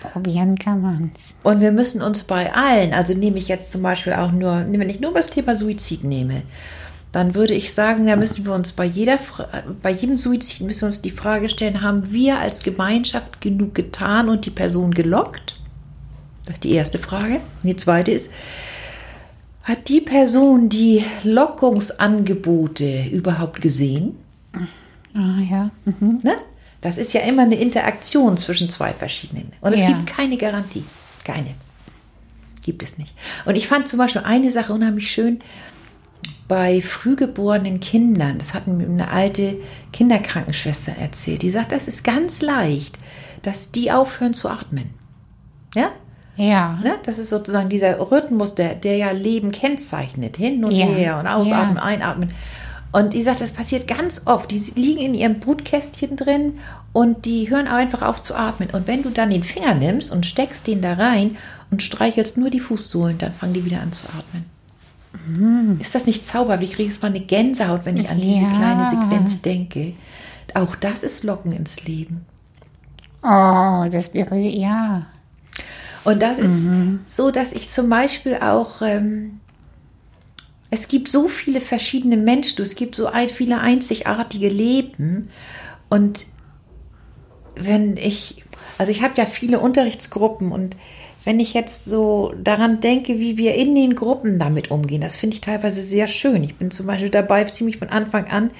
probieren 0.00 0.58
kann 0.58 0.80
man's. 0.80 1.34
Und 1.42 1.60
wir 1.60 1.72
müssen 1.72 2.00
uns 2.02 2.22
bei 2.22 2.52
allen, 2.54 2.94
also 2.94 3.14
nehme 3.14 3.38
ich 3.38 3.48
jetzt 3.48 3.70
zum 3.70 3.82
Beispiel 3.82 4.14
auch 4.14 4.32
nur, 4.32 4.64
wenn 4.68 4.88
ich 4.88 5.00
nur 5.00 5.12
das 5.12 5.28
Thema 5.28 5.56
Suizid 5.56 6.04
nehme, 6.04 6.42
dann 7.12 7.34
würde 7.34 7.54
ich 7.54 7.72
sagen, 7.74 8.06
da 8.06 8.16
müssen 8.16 8.44
wir 8.44 8.52
uns 8.54 8.72
bei 8.72 8.84
jeder, 8.84 9.18
bei 9.82 9.90
jedem 9.90 10.16
Suizid 10.16 10.66
müssen 10.66 10.82
wir 10.82 10.86
uns 10.86 11.02
die 11.02 11.10
Frage 11.10 11.48
stellen, 11.48 11.82
haben 11.82 12.12
wir 12.12 12.38
als 12.38 12.62
Gemeinschaft 12.62 13.40
genug 13.40 13.74
getan 13.74 14.28
und 14.28 14.46
die 14.46 14.50
Person 14.50 14.92
gelockt? 14.92 15.56
Das 16.46 16.54
ist 16.54 16.64
die 16.64 16.72
erste 16.72 16.98
Frage. 16.98 17.34
Und 17.36 17.68
die 17.68 17.76
zweite 17.76 18.10
ist, 18.12 18.32
hat 19.64 19.88
die 19.88 20.00
Person 20.00 20.68
die 20.68 21.04
Lockungsangebote 21.24 23.04
überhaupt 23.10 23.60
gesehen? 23.60 24.16
Ah 25.14 25.40
ja. 25.48 25.70
Mhm. 25.84 26.20
Ne? 26.22 26.34
Das 26.80 26.96
ist 26.96 27.12
ja 27.12 27.20
immer 27.22 27.42
eine 27.42 27.56
Interaktion 27.56 28.36
zwischen 28.36 28.70
zwei 28.70 28.92
verschiedenen. 28.92 29.52
Und 29.60 29.72
es 29.72 29.80
Ja. 29.80 29.88
gibt 29.88 30.06
keine 30.06 30.36
Garantie. 30.36 30.84
Keine. 31.24 31.54
Gibt 32.62 32.82
es 32.82 32.98
nicht. 32.98 33.14
Und 33.44 33.56
ich 33.56 33.68
fand 33.68 33.88
zum 33.88 33.98
Beispiel 33.98 34.22
eine 34.22 34.50
Sache 34.50 34.72
unheimlich 34.72 35.10
schön 35.10 35.40
bei 36.48 36.80
frühgeborenen 36.82 37.80
Kindern. 37.80 38.38
Das 38.38 38.54
hat 38.54 38.66
mir 38.66 38.84
eine 38.84 39.10
alte 39.10 39.56
Kinderkrankenschwester 39.92 40.92
erzählt. 41.00 41.42
Die 41.42 41.50
sagt, 41.50 41.72
das 41.72 41.86
ist 41.86 42.02
ganz 42.02 42.42
leicht, 42.42 42.98
dass 43.42 43.70
die 43.70 43.92
aufhören 43.92 44.34
zu 44.34 44.48
atmen. 44.48 44.90
Ja? 45.74 45.90
Ja. 46.36 46.78
Ne? 46.82 46.94
Das 47.04 47.18
ist 47.18 47.28
sozusagen 47.28 47.68
dieser 47.68 48.00
Rhythmus, 48.10 48.54
der, 48.54 48.74
der 48.74 48.96
ja 48.96 49.10
Leben 49.12 49.52
kennzeichnet. 49.52 50.36
Hin 50.36 50.64
und 50.64 50.72
Ja. 50.72 50.86
her 50.86 51.18
und 51.20 51.26
ausatmen, 51.26 51.76
Ja. 51.76 51.82
einatmen. 51.82 52.30
Und 52.92 53.14
die 53.14 53.22
sagt, 53.22 53.40
das 53.40 53.52
passiert 53.52 53.86
ganz 53.86 54.22
oft. 54.26 54.50
Die 54.50 54.58
liegen 54.74 55.00
in 55.00 55.14
ihrem 55.14 55.38
Brutkästchen 55.38 56.16
drin 56.16 56.54
und 56.92 57.24
die 57.24 57.48
hören 57.48 57.68
einfach 57.68 58.02
auf 58.02 58.20
zu 58.22 58.34
atmen. 58.34 58.70
Und 58.70 58.88
wenn 58.88 59.02
du 59.04 59.10
dann 59.10 59.30
den 59.30 59.44
Finger 59.44 59.74
nimmst 59.74 60.10
und 60.10 60.26
steckst 60.26 60.66
den 60.66 60.80
da 60.80 60.94
rein 60.94 61.36
und 61.70 61.82
streichelst 61.84 62.36
nur 62.36 62.50
die 62.50 62.58
Fußsohlen, 62.58 63.18
dann 63.18 63.32
fangen 63.32 63.52
die 63.54 63.64
wieder 63.64 63.80
an 63.80 63.92
zu 63.92 64.02
atmen. 64.08 64.46
Ist 65.80 65.94
das 65.94 66.06
nicht 66.06 66.24
zauberhaft? 66.24 66.62
Ich 66.62 66.72
kriege 66.72 66.88
jetzt 66.88 67.02
mal 67.02 67.08
eine 67.08 67.20
Gänsehaut, 67.20 67.84
wenn 67.84 67.96
ich 67.96 68.08
an 68.08 68.20
diese 68.20 68.44
Ja. 68.44 68.52
kleine 68.52 68.88
Sequenz 68.88 69.42
denke. 69.42 69.94
Auch 70.54 70.76
das 70.76 71.02
ist 71.02 71.24
Locken 71.24 71.52
ins 71.52 71.84
Leben. 71.84 72.24
Oh, 73.22 73.86
das 73.90 74.10
berührt, 74.10 74.54
ja. 74.54 75.06
Und 76.04 76.22
das 76.22 76.38
ist 76.38 76.68
so, 77.08 77.30
dass 77.30 77.52
ich 77.52 77.68
zum 77.68 77.90
Beispiel 77.90 78.36
auch, 78.36 78.80
ähm, 78.82 79.40
es 80.70 80.88
gibt 80.88 81.08
so 81.08 81.28
viele 81.28 81.60
verschiedene 81.60 82.16
Menschen, 82.16 82.62
es 82.62 82.74
gibt 82.74 82.94
so 82.94 83.06
ein, 83.06 83.28
viele 83.28 83.60
einzigartige 83.60 84.48
Leben. 84.48 85.28
Und 85.90 86.26
wenn 87.56 87.96
ich, 87.96 88.44
also 88.78 88.92
ich 88.92 89.02
habe 89.02 89.14
ja 89.16 89.26
viele 89.26 89.60
Unterrichtsgruppen 89.60 90.52
und 90.52 90.76
wenn 91.24 91.38
ich 91.38 91.52
jetzt 91.52 91.84
so 91.84 92.34
daran 92.42 92.80
denke, 92.80 93.18
wie 93.18 93.36
wir 93.36 93.54
in 93.54 93.74
den 93.74 93.94
Gruppen 93.94 94.38
damit 94.38 94.70
umgehen, 94.70 95.02
das 95.02 95.16
finde 95.16 95.34
ich 95.34 95.40
teilweise 95.40 95.82
sehr 95.82 96.06
schön. 96.06 96.42
Ich 96.42 96.56
bin 96.56 96.70
zum 96.70 96.86
Beispiel 96.86 97.10
dabei, 97.10 97.44
ziemlich 97.44 97.78
von 97.78 97.90
Anfang 97.90 98.28
an 98.28 98.50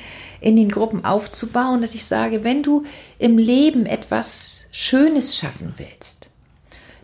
in 0.40 0.56
den 0.56 0.70
Gruppen 0.70 1.04
aufzubauen, 1.04 1.80
dass 1.80 1.94
ich 1.94 2.04
sage, 2.04 2.44
wenn 2.44 2.62
du 2.62 2.84
im 3.18 3.38
Leben 3.38 3.86
etwas 3.86 4.68
Schönes 4.72 5.36
schaffen 5.36 5.74
willst, 5.76 6.28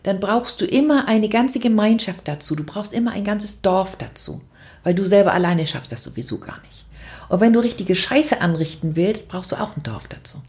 dann 0.03 0.19
brauchst 0.19 0.61
du 0.61 0.65
immer 0.65 1.07
eine 1.07 1.29
ganze 1.29 1.59
Gemeinschaft 1.59 2.27
dazu. 2.27 2.55
Du 2.55 2.63
brauchst 2.63 2.93
immer 2.93 3.11
ein 3.11 3.23
ganzes 3.23 3.61
Dorf 3.61 3.95
dazu, 3.97 4.41
weil 4.83 4.95
du 4.95 5.05
selber 5.05 5.33
alleine 5.33 5.67
schaffst 5.67 5.91
das 5.91 6.03
sowieso 6.03 6.39
gar 6.39 6.61
nicht. 6.61 6.85
Und 7.29 7.41
wenn 7.41 7.53
du 7.53 7.59
richtige 7.59 7.95
Scheiße 7.95 8.41
anrichten 8.41 8.95
willst, 8.95 9.27
brauchst 9.27 9.51
du 9.51 9.55
auch 9.57 9.75
ein 9.75 9.83
Dorf 9.83 10.07
dazu. 10.07 10.41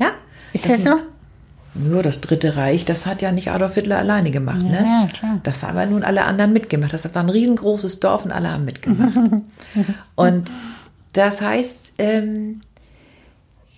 Ja? 0.00 0.12
Ist 0.52 0.68
das, 0.68 0.82
so? 0.82 0.98
Ja, 1.74 2.02
das 2.02 2.20
Dritte 2.20 2.56
Reich, 2.56 2.84
das 2.84 3.04
hat 3.04 3.20
ja 3.20 3.32
nicht 3.32 3.50
Adolf 3.50 3.74
Hitler 3.74 3.98
alleine 3.98 4.30
gemacht, 4.30 4.62
ne? 4.62 4.84
Ja, 4.84 5.08
klar. 5.12 5.40
Das 5.42 5.62
haben 5.64 5.76
ja 5.76 5.86
nun 5.86 6.04
alle 6.04 6.24
anderen 6.24 6.52
mitgemacht. 6.52 6.92
Das 6.92 7.12
war 7.14 7.22
ein 7.22 7.28
riesengroßes 7.28 7.98
Dorf 7.98 8.24
und 8.24 8.30
alle 8.30 8.52
haben 8.52 8.64
mitgemacht. 8.64 9.42
und 10.14 10.50
das 11.12 11.40
heißt, 11.40 11.94
ähm, 11.98 12.60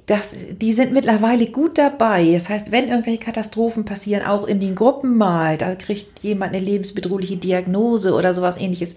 das, 0.07 0.35
die 0.61 0.73
sind 0.73 0.93
mittlerweile 0.93 1.47
gut 1.47 1.79
dabei. 1.79 2.33
Das 2.33 2.49
heißt, 2.49 2.71
wenn 2.71 2.89
irgendwelche 2.89 3.19
Katastrophen 3.19 3.85
passieren, 3.85 4.25
auch 4.25 4.47
in 4.47 4.61
den 4.61 4.75
Gruppen 4.75 5.17
mal, 5.17 5.57
da 5.59 5.75
kriegt 5.75 6.21
jemand 6.23 6.55
eine 6.55 6.65
lebensbedrohliche 6.65 7.37
Diagnose 7.37 8.15
oder 8.15 8.35
sowas 8.35 8.57
ähnliches, 8.57 8.95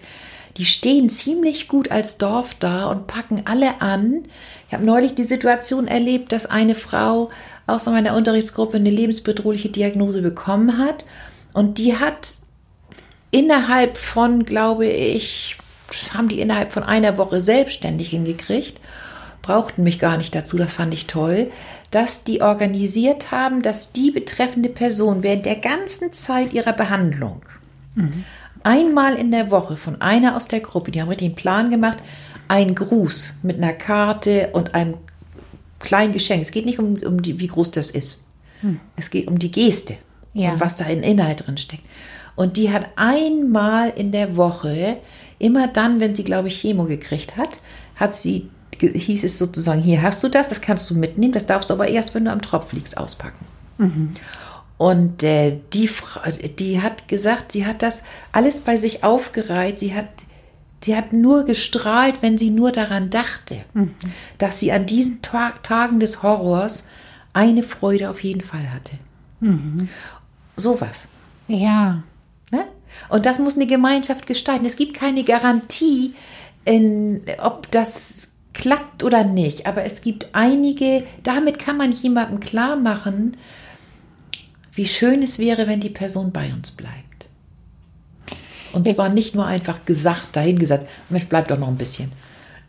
die 0.56 0.64
stehen 0.64 1.08
ziemlich 1.08 1.68
gut 1.68 1.90
als 1.90 2.18
Dorf 2.18 2.54
da 2.58 2.90
und 2.90 3.06
packen 3.06 3.42
alle 3.44 3.80
an. 3.80 4.24
Ich 4.68 4.74
habe 4.74 4.84
neulich 4.84 5.14
die 5.14 5.22
Situation 5.24 5.88
erlebt, 5.88 6.32
dass 6.32 6.46
eine 6.46 6.74
Frau 6.74 7.30
aus 7.74 7.86
meiner 7.86 8.14
Unterrichtsgruppe 8.14 8.76
eine 8.76 8.90
lebensbedrohliche 8.90 9.68
Diagnose 9.68 10.22
bekommen 10.22 10.78
hat. 10.78 11.04
Und 11.52 11.78
die 11.78 11.96
hat 11.96 12.36
innerhalb 13.30 13.96
von, 13.96 14.44
glaube 14.44 14.86
ich, 14.86 15.56
das 15.88 16.14
haben 16.14 16.28
die 16.28 16.40
innerhalb 16.40 16.72
von 16.72 16.82
einer 16.82 17.18
Woche 17.18 17.42
selbstständig 17.42 18.10
hingekriegt, 18.10 18.80
brauchten 19.42 19.82
mich 19.82 19.98
gar 19.98 20.16
nicht 20.16 20.34
dazu, 20.34 20.56
das 20.56 20.72
fand 20.72 20.94
ich 20.94 21.06
toll, 21.06 21.50
dass 21.90 22.24
die 22.24 22.42
organisiert 22.42 23.32
haben, 23.32 23.62
dass 23.62 23.92
die 23.92 24.10
betreffende 24.10 24.68
Person 24.68 25.22
während 25.22 25.46
der 25.46 25.56
ganzen 25.56 26.12
Zeit 26.12 26.52
ihrer 26.52 26.72
Behandlung 26.72 27.42
einmal 28.62 29.14
in 29.16 29.30
der 29.30 29.50
Woche 29.50 29.76
von 29.76 30.00
einer 30.00 30.36
aus 30.36 30.48
der 30.48 30.60
Gruppe, 30.60 30.90
die 30.90 31.00
haben 31.00 31.08
richtig 31.08 31.28
einen 31.28 31.34
Plan 31.34 31.70
gemacht, 31.70 31.98
einen 32.48 32.74
Gruß 32.74 33.34
mit 33.42 33.56
einer 33.56 33.72
Karte 33.72 34.50
und 34.52 34.74
einem 34.74 34.94
kleinen 35.80 36.12
Geschenk. 36.12 36.42
Es 36.42 36.50
geht 36.52 36.66
nicht 36.66 36.78
um, 36.78 36.94
um 37.02 37.20
die, 37.22 37.40
wie 37.40 37.48
groß 37.48 37.70
das 37.72 37.90
ist. 37.90 38.24
Es 38.96 39.10
geht 39.10 39.26
um 39.28 39.38
die 39.38 39.50
Geste 39.50 39.94
Ja. 40.34 40.52
und 40.52 40.60
was 40.60 40.76
da 40.76 40.84
in 40.84 41.02
Inhalt 41.02 41.46
drin 41.46 41.56
steckt. 41.58 41.82
Und 42.36 42.56
die 42.56 42.70
hat 42.70 42.88
einmal 42.96 43.90
in 43.96 44.12
der 44.12 44.36
Woche, 44.36 44.98
immer 45.38 45.66
dann, 45.68 45.98
wenn 46.00 46.14
sie, 46.14 46.24
glaube 46.24 46.48
ich, 46.48 46.60
Chemo 46.60 46.84
gekriegt 46.84 47.36
hat, 47.36 47.58
hat 47.96 48.14
sie, 48.14 48.48
hieß 48.80 49.24
es 49.24 49.38
sozusagen, 49.38 49.80
hier 49.80 50.00
hast 50.02 50.22
du 50.22 50.28
das, 50.28 50.50
das 50.50 50.60
kannst 50.60 50.88
du 50.90 50.94
mitnehmen, 50.94 51.32
das 51.32 51.46
darfst 51.46 51.70
du 51.70 51.74
aber 51.74 51.88
erst, 51.88 52.14
wenn 52.14 52.24
du 52.26 52.30
am 52.32 52.40
Tropf 52.42 52.72
liegst, 52.72 52.96
auspacken. 52.98 53.46
Und 54.78 55.22
äh, 55.22 55.58
die, 55.72 55.90
die 56.58 56.80
hat 56.80 57.08
gesagt, 57.08 57.52
sie 57.52 57.66
hat 57.66 57.82
das 57.82 58.04
alles 58.32 58.60
bei 58.60 58.76
sich 58.76 59.04
aufgereiht. 59.04 59.78
Sie 59.80 59.94
hat, 59.94 60.08
sie 60.84 60.96
hat 60.96 61.12
nur 61.12 61.44
gestrahlt, 61.44 62.22
wenn 62.22 62.38
sie 62.38 62.50
nur 62.50 62.72
daran 62.72 63.10
dachte, 63.10 63.56
dass 64.38 64.58
sie 64.58 64.72
an 64.72 64.86
diesen 64.86 65.22
Tag, 65.22 65.62
Tagen 65.62 66.00
des 66.00 66.22
Horrors 66.22 66.88
eine 67.32 67.62
Freude 67.62 68.10
auf 68.10 68.22
jeden 68.22 68.40
Fall 68.40 68.72
hatte. 68.72 68.92
Sowas. 70.56 71.08
Ja. 71.48 72.02
Ne? 72.50 72.64
Und 73.08 73.26
das 73.26 73.38
muss 73.38 73.56
eine 73.56 73.66
Gemeinschaft 73.66 74.26
gestalten. 74.26 74.66
Es 74.66 74.76
gibt 74.76 74.94
keine 74.94 75.24
Garantie, 75.24 76.14
in, 76.64 77.22
ob 77.42 77.70
das 77.70 78.32
klappt 78.52 79.02
oder 79.02 79.24
nicht. 79.24 79.66
Aber 79.66 79.84
es 79.84 80.02
gibt 80.02 80.28
einige, 80.32 81.04
damit 81.22 81.58
kann 81.58 81.76
man 81.76 81.92
jemandem 81.92 82.40
klar 82.40 82.76
machen, 82.76 83.36
wie 84.72 84.86
schön 84.86 85.22
es 85.22 85.38
wäre, 85.38 85.66
wenn 85.66 85.80
die 85.80 85.90
Person 85.90 86.32
bei 86.32 86.52
uns 86.52 86.70
bleibt. 86.70 87.09
Und 88.72 88.88
zwar 88.88 89.08
nicht 89.08 89.34
nur 89.34 89.46
einfach 89.46 89.84
gesagt, 89.84 90.28
dahingesagt, 90.34 90.86
Mensch, 91.08 91.26
bleib 91.28 91.48
doch 91.48 91.58
noch 91.58 91.68
ein 91.68 91.76
bisschen. 91.76 92.12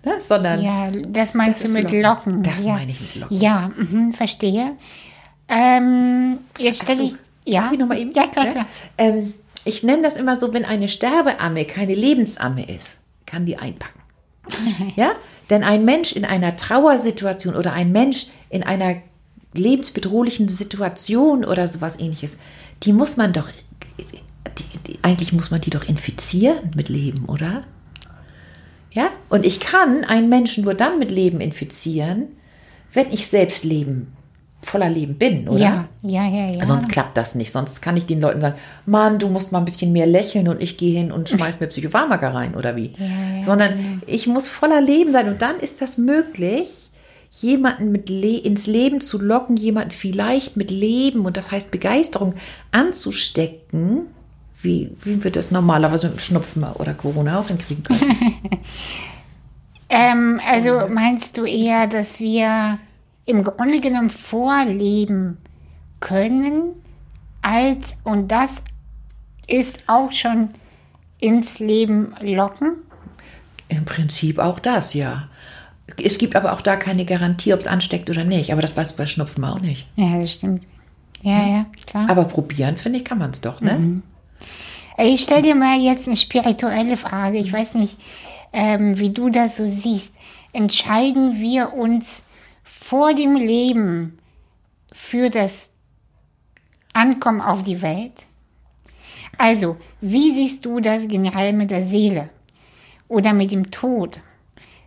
Ne? 0.03 0.13
Sondern 0.21 0.61
Ja, 0.61 0.89
das 0.91 1.33
meinst 1.33 1.63
Das 1.63 1.71
du 1.71 1.77
mit 1.77 1.91
Locken. 1.91 2.01
Locken. 2.01 2.43
Das 2.43 2.63
ja. 2.63 2.73
meine 2.73 2.91
ich 2.91 3.01
mit 3.01 3.15
Locken. 3.15 3.37
Ja, 3.39 3.71
mhm, 3.75 4.13
verstehe. 4.13 4.71
Ähm, 5.47 6.39
jetzt 6.57 6.81
stelle 6.83 7.03
ich. 7.03 7.15
Ja, 7.45 7.63
Darf 7.63 7.73
ich 7.73 7.79
noch 7.79 7.87
mal 7.87 7.97
eben? 7.99 8.11
Ja, 8.13 8.27
klar, 8.27 8.45
Ne? 8.45 8.51
klar. 8.51 8.65
Ähm, 8.97 9.33
ich 9.65 9.83
nenne 9.83 10.01
das 10.03 10.15
immer 10.17 10.39
so, 10.39 10.53
wenn 10.53 10.65
eine 10.65 10.87
Sterbeamme 10.87 11.65
keine 11.65 11.93
Lebensamme 11.93 12.67
ist, 12.67 12.97
kann 13.25 13.45
die 13.45 13.57
einpacken. 13.57 13.99
ja? 14.95 15.11
Denn 15.49 15.63
ein 15.63 15.85
Mensch 15.85 16.13
in 16.13 16.25
einer 16.25 16.55
Trauersituation 16.55 17.55
oder 17.55 17.73
ein 17.73 17.91
Mensch 17.91 18.27
in 18.49 18.63
einer 18.63 18.95
lebensbedrohlichen 19.53 20.47
Situation 20.47 21.43
oder 21.43 21.67
sowas 21.67 21.99
ähnliches, 21.99 22.37
die 22.83 22.93
muss 22.93 23.17
man 23.17 23.33
doch, 23.33 23.49
eigentlich 25.01 25.33
muss 25.33 25.51
man 25.51 25.61
die 25.61 25.69
doch 25.69 25.87
infizieren 25.87 26.71
mit 26.75 26.89
Leben, 26.89 27.25
oder? 27.25 27.63
Ja? 28.91 29.09
Und 29.29 29.45
ich 29.45 29.59
kann 29.59 30.03
einen 30.03 30.29
Menschen 30.29 30.63
nur 30.63 30.73
dann 30.73 30.99
mit 30.99 31.11
Leben 31.11 31.41
infizieren, 31.41 32.27
wenn 32.93 33.11
ich 33.11 33.27
selbst 33.27 33.63
Leben, 33.63 34.13
voller 34.61 34.89
Leben 34.89 35.15
bin, 35.17 35.47
oder? 35.47 35.59
Ja, 35.59 35.89
ja, 36.03 36.27
ja, 36.27 36.51
ja. 36.51 36.65
Sonst 36.65 36.89
klappt 36.89 37.17
das 37.17 37.35
nicht. 37.35 37.51
Sonst 37.51 37.81
kann 37.81 37.97
ich 37.97 38.05
den 38.05 38.21
Leuten 38.21 38.41
sagen, 38.41 38.57
Mann, 38.85 39.17
du 39.17 39.27
musst 39.27 39.51
mal 39.51 39.59
ein 39.59 39.65
bisschen 39.65 39.91
mehr 39.91 40.07
lächeln 40.07 40.47
und 40.47 40.61
ich 40.61 40.77
gehe 40.77 40.97
hin 40.97 41.11
und 41.11 41.29
schmeiß 41.29 41.59
mir 41.59 41.67
Psychopharmaka 41.69 42.29
rein 42.29 42.55
oder 42.55 42.75
wie. 42.75 42.93
ja, 42.97 43.43
Sondern 43.43 44.01
ich 44.05 44.27
muss 44.27 44.49
voller 44.49 44.81
Leben 44.81 45.13
sein 45.13 45.29
und 45.29 45.41
dann 45.41 45.59
ist 45.59 45.81
das 45.81 45.97
möglich, 45.97 46.69
jemanden 47.39 47.91
mit 47.91 48.09
Le 48.09 48.37
ins 48.37 48.67
Leben 48.67 49.01
zu 49.01 49.19
locken, 49.19 49.55
jemanden 49.55 49.91
vielleicht 49.91 50.57
mit 50.57 50.69
Leben 50.69 51.25
und 51.25 51.37
das 51.37 51.51
heißt 51.51 51.71
Begeisterung 51.71 52.35
anzustecken, 52.71 54.07
wie, 54.63 54.91
wie 55.03 55.23
wir 55.23 55.31
das 55.31 55.51
normalerweise 55.51 56.09
mit 56.09 56.21
Schnupfen 56.21 56.63
oder 56.63 56.93
Corona 56.93 57.39
auch 57.39 57.47
hinkriegen 57.47 57.83
können. 57.83 58.15
Ähm, 59.93 60.39
also 60.49 60.87
meinst 60.89 61.37
du 61.37 61.43
eher, 61.43 61.85
dass 61.85 62.21
wir 62.21 62.79
im 63.25 63.43
Grunde 63.43 63.81
genommen 63.81 64.09
vorleben 64.09 65.37
können, 65.99 66.75
als, 67.41 67.95
und 68.05 68.29
das 68.29 68.61
ist 69.47 69.83
auch 69.87 70.11
schon 70.13 70.49
ins 71.19 71.59
Leben 71.59 72.15
locken? 72.21 72.77
Im 73.67 73.83
Prinzip 73.83 74.39
auch 74.39 74.59
das, 74.59 74.93
ja. 74.93 75.27
Es 76.01 76.17
gibt 76.17 76.37
aber 76.37 76.53
auch 76.53 76.61
da 76.61 76.77
keine 76.77 77.03
Garantie, 77.03 77.53
ob 77.53 77.59
es 77.59 77.67
ansteckt 77.67 78.09
oder 78.09 78.23
nicht. 78.23 78.53
Aber 78.53 78.61
das 78.61 78.77
weißt 78.77 78.93
du 78.93 78.97
bei 78.97 79.07
Schnupfen 79.07 79.43
auch 79.43 79.59
nicht. 79.59 79.87
Ja, 79.95 80.21
das 80.21 80.33
stimmt. 80.33 80.65
Ja, 81.21 81.47
ja, 81.47 81.65
klar. 81.85 82.09
Aber 82.09 82.23
probieren, 82.23 82.77
finde 82.77 82.99
ich, 82.99 83.05
kann 83.05 83.17
man 83.17 83.31
es 83.31 83.41
doch, 83.41 83.59
ne? 83.59 84.01
Ich 85.03 85.21
stelle 85.21 85.41
dir 85.41 85.55
mal 85.55 85.79
jetzt 85.79 86.05
eine 86.05 86.15
spirituelle 86.15 86.95
Frage. 86.95 87.39
Ich 87.39 87.51
weiß 87.51 87.73
nicht, 87.73 87.97
ähm, 88.53 88.99
wie 88.99 89.09
du 89.09 89.29
das 89.29 89.57
so 89.57 89.65
siehst. 89.65 90.13
Entscheiden 90.53 91.41
wir 91.41 91.73
uns 91.73 92.21
vor 92.63 93.15
dem 93.15 93.35
Leben 93.35 94.19
für 94.91 95.31
das 95.31 95.71
Ankommen 96.93 97.41
auf 97.41 97.63
die 97.63 97.81
Welt? 97.81 98.27
Also, 99.39 99.77
wie 100.01 100.35
siehst 100.35 100.65
du 100.65 100.79
das 100.79 101.07
generell 101.07 101.53
mit 101.53 101.71
der 101.71 101.81
Seele 101.81 102.29
oder 103.07 103.33
mit 103.33 103.51
dem 103.51 103.71
Tod? 103.71 104.19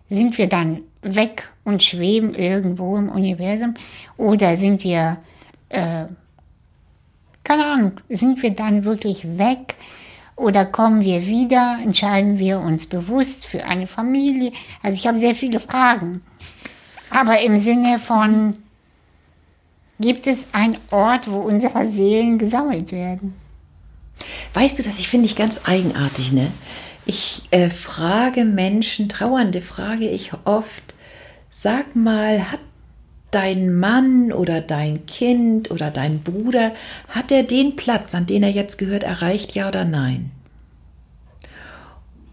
Sind 0.09 0.39
wir 0.39 0.49
dann 0.49 0.83
weg 1.03 1.51
und 1.65 1.83
schweben 1.83 2.37
irgendwo 2.37 2.97
im 2.97 3.09
Universum 3.09 3.75
oder 4.17 4.57
sind 4.57 4.85
wir, 4.85 5.17
äh, 5.71 6.05
keine 7.43 7.65
Ahnung, 7.65 8.01
sind 8.09 8.41
wir 8.45 8.51
dann 8.51 8.85
wirklich 8.85 9.39
weg 9.39 9.75
oder 10.37 10.65
kommen 10.65 11.03
wir 11.03 11.27
wieder, 11.27 11.79
entscheiden 11.83 12.39
wir 12.39 12.61
uns 12.61 12.87
bewusst 12.87 13.47
für 13.47 13.65
eine 13.65 13.87
Familie? 13.87 14.53
Also 14.83 14.97
ich 14.97 15.07
habe 15.07 15.19
sehr 15.19 15.35
viele 15.35 15.61
Fragen, 15.61 16.23
aber 17.11 17.41
im 17.41 17.57
Sinne 17.59 17.99
von, 17.99 18.55
gibt 20.01 20.27
es 20.27 20.47
einen 20.53 20.77
Ort, 20.91 21.31
wo 21.31 21.39
unsere 21.39 21.91
Seelen 21.91 22.39
gesammelt 22.39 22.91
werden? 22.93 23.35
Weißt 24.55 24.79
du, 24.79 24.83
das 24.83 24.99
ich 24.99 25.09
finde 25.09 25.27
ich 25.27 25.37
ganz 25.37 25.61
eigenartig, 25.65 26.33
ne? 26.33 26.51
Ich 27.07 27.43
äh, 27.51 27.69
frage 27.69 28.45
Menschen, 28.45 29.09
Trauernde 29.09 29.61
frage 29.61 30.09
ich 30.09 30.33
oft, 30.45 30.95
sag 31.51 31.95
mal, 31.95 32.51
hat 32.51 32.61
dein 33.35 33.75
Mann 33.79 34.33
oder 34.33 34.61
dein 34.61 35.07
Kind 35.07 35.71
oder 35.71 35.91
dein 35.91 36.21
Bruder, 36.21 36.73
hat 37.09 37.33
er 37.33 37.43
den 37.43 37.77
Platz, 37.77 38.15
an 38.15 38.27
den 38.27 38.43
er 38.43 38.51
jetzt 38.51 38.79
gehört, 38.79 39.03
erreicht, 39.03 39.55
ja 39.55 39.69
oder 39.69 39.85
nein? 39.85 40.31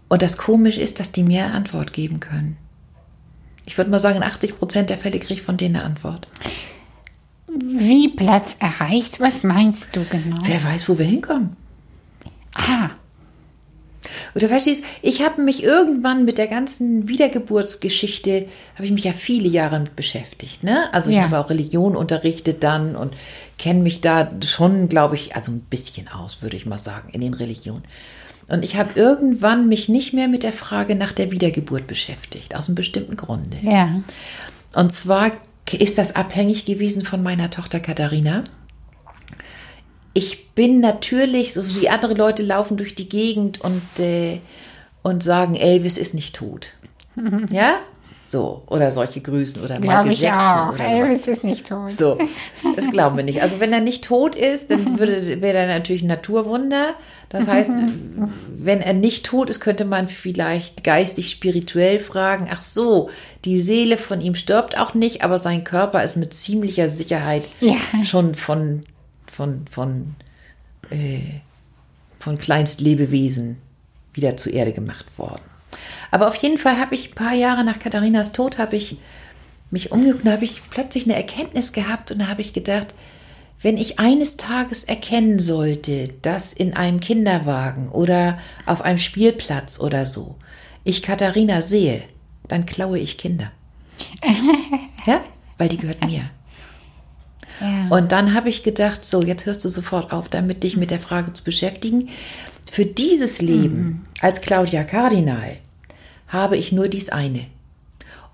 Und 0.08 0.22
das 0.22 0.36
Komische 0.36 0.80
ist, 0.80 1.00
dass 1.00 1.10
die 1.10 1.22
mehr 1.22 1.54
Antwort 1.54 1.92
geben 1.92 2.20
können. 2.20 2.56
Ich 3.64 3.78
würde 3.78 3.90
mal 3.90 3.98
sagen, 3.98 4.18
in 4.18 4.22
80 4.22 4.58
Prozent 4.58 4.90
der 4.90 4.98
Fälle 4.98 5.18
kriege 5.18 5.34
ich 5.34 5.42
von 5.42 5.56
denen 5.56 5.76
eine 5.76 5.84
Antwort. 5.84 6.26
Wie 7.48 8.08
Platz 8.08 8.56
erreicht? 8.58 9.20
Was 9.20 9.42
meinst 9.42 9.96
du 9.96 10.04
genau? 10.04 10.36
Wer 10.42 10.62
weiß, 10.62 10.88
wo 10.88 10.98
wir 10.98 11.06
hinkommen. 11.06 11.56
Ah, 12.54 12.90
Oder 14.34 14.48
verstehst 14.48 14.82
du, 14.82 14.86
ich 15.02 15.22
habe 15.22 15.42
mich 15.42 15.62
irgendwann 15.62 16.24
mit 16.24 16.38
der 16.38 16.46
ganzen 16.46 17.08
Wiedergeburtsgeschichte, 17.08 18.46
habe 18.74 18.86
ich 18.86 18.92
mich 18.92 19.04
ja 19.04 19.12
viele 19.12 19.48
Jahre 19.48 19.78
mit 19.80 19.94
beschäftigt. 19.96 20.62
Ne? 20.62 20.92
Also 20.92 21.10
ich 21.10 21.16
Ja. 21.16 21.24
habe 21.24 21.38
auch 21.38 21.50
Religion 21.50 21.96
unterrichtet 21.96 22.62
dann 22.62 22.96
und 22.96 23.14
kenne 23.58 23.80
mich 23.80 24.00
da 24.00 24.30
schon, 24.44 24.88
glaube 24.88 25.16
ich, 25.16 25.36
also 25.36 25.52
ein 25.52 25.60
bisschen 25.60 26.08
aus, 26.08 26.42
würde 26.42 26.56
ich 26.56 26.66
mal 26.66 26.78
sagen, 26.78 27.10
in 27.12 27.20
den 27.20 27.34
Religionen. 27.34 27.84
Und 28.48 28.64
ich 28.64 28.76
habe 28.76 28.98
irgendwann 28.98 29.68
mich 29.68 29.88
nicht 29.88 30.12
mehr 30.12 30.28
mit 30.28 30.42
der 30.42 30.52
Frage 30.52 30.94
nach 30.94 31.12
der 31.12 31.30
Wiedergeburt 31.30 31.86
beschäftigt, 31.86 32.54
aus 32.56 32.68
einem 32.68 32.74
bestimmten 32.74 33.16
Grunde. 33.16 33.56
ja. 33.62 34.00
Und 34.74 34.90
zwar 34.92 35.32
ist 35.70 35.98
das 35.98 36.16
abhängig 36.16 36.64
gewesen 36.64 37.04
von 37.04 37.22
meiner 37.22 37.50
Tochter 37.50 37.78
Katharina. 37.78 38.42
Ich 40.14 40.50
bin 40.54 40.80
natürlich, 40.80 41.54
so 41.54 41.62
wie 41.80 41.88
andere 41.88 42.14
Leute 42.14 42.42
laufen 42.42 42.76
durch 42.76 42.94
die 42.94 43.08
Gegend 43.08 43.60
und, 43.60 43.82
äh, 43.98 44.40
und 45.02 45.22
sagen, 45.22 45.54
Elvis 45.54 45.96
ist 45.98 46.14
nicht 46.14 46.34
tot. 46.36 46.68
Ja? 47.50 47.74
So. 48.24 48.62
Oder 48.68 48.92
solche 48.92 49.20
Grüßen 49.20 49.62
oder 49.62 49.74
Glaube 49.78 50.08
Michael 50.08 50.12
ich 50.12 50.20
Jackson 50.20 50.48
auch. 50.48 50.68
oder 50.74 50.84
sowas. 50.90 50.92
Elvis 51.10 51.26
ist 51.28 51.44
nicht 51.44 51.68
tot. 51.68 51.90
So, 51.92 52.18
das 52.76 52.90
glauben 52.90 53.18
wir 53.18 53.24
nicht. 53.24 53.42
Also 53.42 53.60
wenn 53.60 53.74
er 53.74 53.82
nicht 53.82 54.04
tot 54.04 54.34
ist, 54.34 54.70
dann 54.70 54.98
würde, 54.98 55.42
wäre 55.42 55.58
er 55.58 55.66
natürlich 55.66 56.00
ein 56.02 56.06
Naturwunder. 56.08 56.94
Das 57.28 57.46
heißt, 57.48 57.72
wenn 58.56 58.80
er 58.80 58.94
nicht 58.94 59.26
tot 59.26 59.50
ist, 59.50 59.60
könnte 59.60 59.84
man 59.84 60.08
vielleicht 60.08 60.82
geistig, 60.82 61.28
spirituell 61.30 61.98
fragen, 61.98 62.48
ach 62.50 62.62
so, 62.62 63.10
die 63.44 63.60
Seele 63.60 63.98
von 63.98 64.22
ihm 64.22 64.34
stirbt 64.34 64.78
auch 64.78 64.94
nicht, 64.94 65.22
aber 65.22 65.38
sein 65.38 65.62
Körper 65.64 66.02
ist 66.02 66.16
mit 66.16 66.32
ziemlicher 66.32 66.88
Sicherheit 66.88 67.44
Ja. 67.60 67.74
schon 68.06 68.34
von, 68.34 68.84
von, 69.32 69.66
von, 69.66 70.14
äh, 70.90 71.40
von 72.18 72.38
Kleinstlebewesen 72.38 73.56
wieder 74.12 74.36
zur 74.36 74.52
Erde 74.52 74.72
gemacht 74.72 75.06
worden. 75.18 75.42
Aber 76.10 76.28
auf 76.28 76.36
jeden 76.36 76.58
Fall 76.58 76.78
habe 76.78 76.94
ich 76.94 77.10
ein 77.10 77.14
paar 77.14 77.32
Jahre 77.32 77.64
nach 77.64 77.78
Katharinas 77.78 78.32
Tod, 78.32 78.58
habe 78.58 78.76
ich 78.76 78.98
mich 79.70 79.90
umgeguckt, 79.90 80.26
da 80.26 80.32
habe 80.32 80.44
ich 80.44 80.60
plötzlich 80.68 81.04
eine 81.04 81.16
Erkenntnis 81.16 81.72
gehabt 81.72 82.12
und 82.12 82.18
da 82.18 82.28
habe 82.28 82.42
ich 82.42 82.52
gedacht, 82.52 82.94
wenn 83.62 83.78
ich 83.78 83.98
eines 83.98 84.36
Tages 84.36 84.84
erkennen 84.84 85.38
sollte, 85.38 86.08
dass 86.20 86.52
in 86.52 86.76
einem 86.76 87.00
Kinderwagen 87.00 87.88
oder 87.88 88.38
auf 88.66 88.82
einem 88.82 88.98
Spielplatz 88.98 89.80
oder 89.80 90.04
so 90.04 90.36
ich 90.84 91.02
Katharina 91.02 91.62
sehe, 91.62 92.02
dann 92.48 92.66
klaue 92.66 92.98
ich 92.98 93.16
Kinder. 93.16 93.52
ja? 95.06 95.22
Weil 95.58 95.68
die 95.68 95.76
gehört 95.76 96.04
mir. 96.04 96.28
Ja. 97.62 97.88
Und 97.96 98.12
dann 98.12 98.34
habe 98.34 98.48
ich 98.48 98.62
gedacht, 98.62 99.04
so, 99.04 99.22
jetzt 99.22 99.46
hörst 99.46 99.64
du 99.64 99.68
sofort 99.68 100.12
auf, 100.12 100.28
damit 100.28 100.64
dich 100.64 100.76
mit 100.76 100.90
der 100.90 100.98
Frage 100.98 101.32
zu 101.32 101.44
beschäftigen. 101.44 102.08
Für 102.70 102.84
dieses 102.84 103.40
Leben 103.40 104.06
als 104.20 104.40
Claudia 104.40 104.84
Kardinal 104.84 105.58
habe 106.28 106.56
ich 106.56 106.72
nur 106.72 106.88
dies 106.88 107.10
eine. 107.10 107.46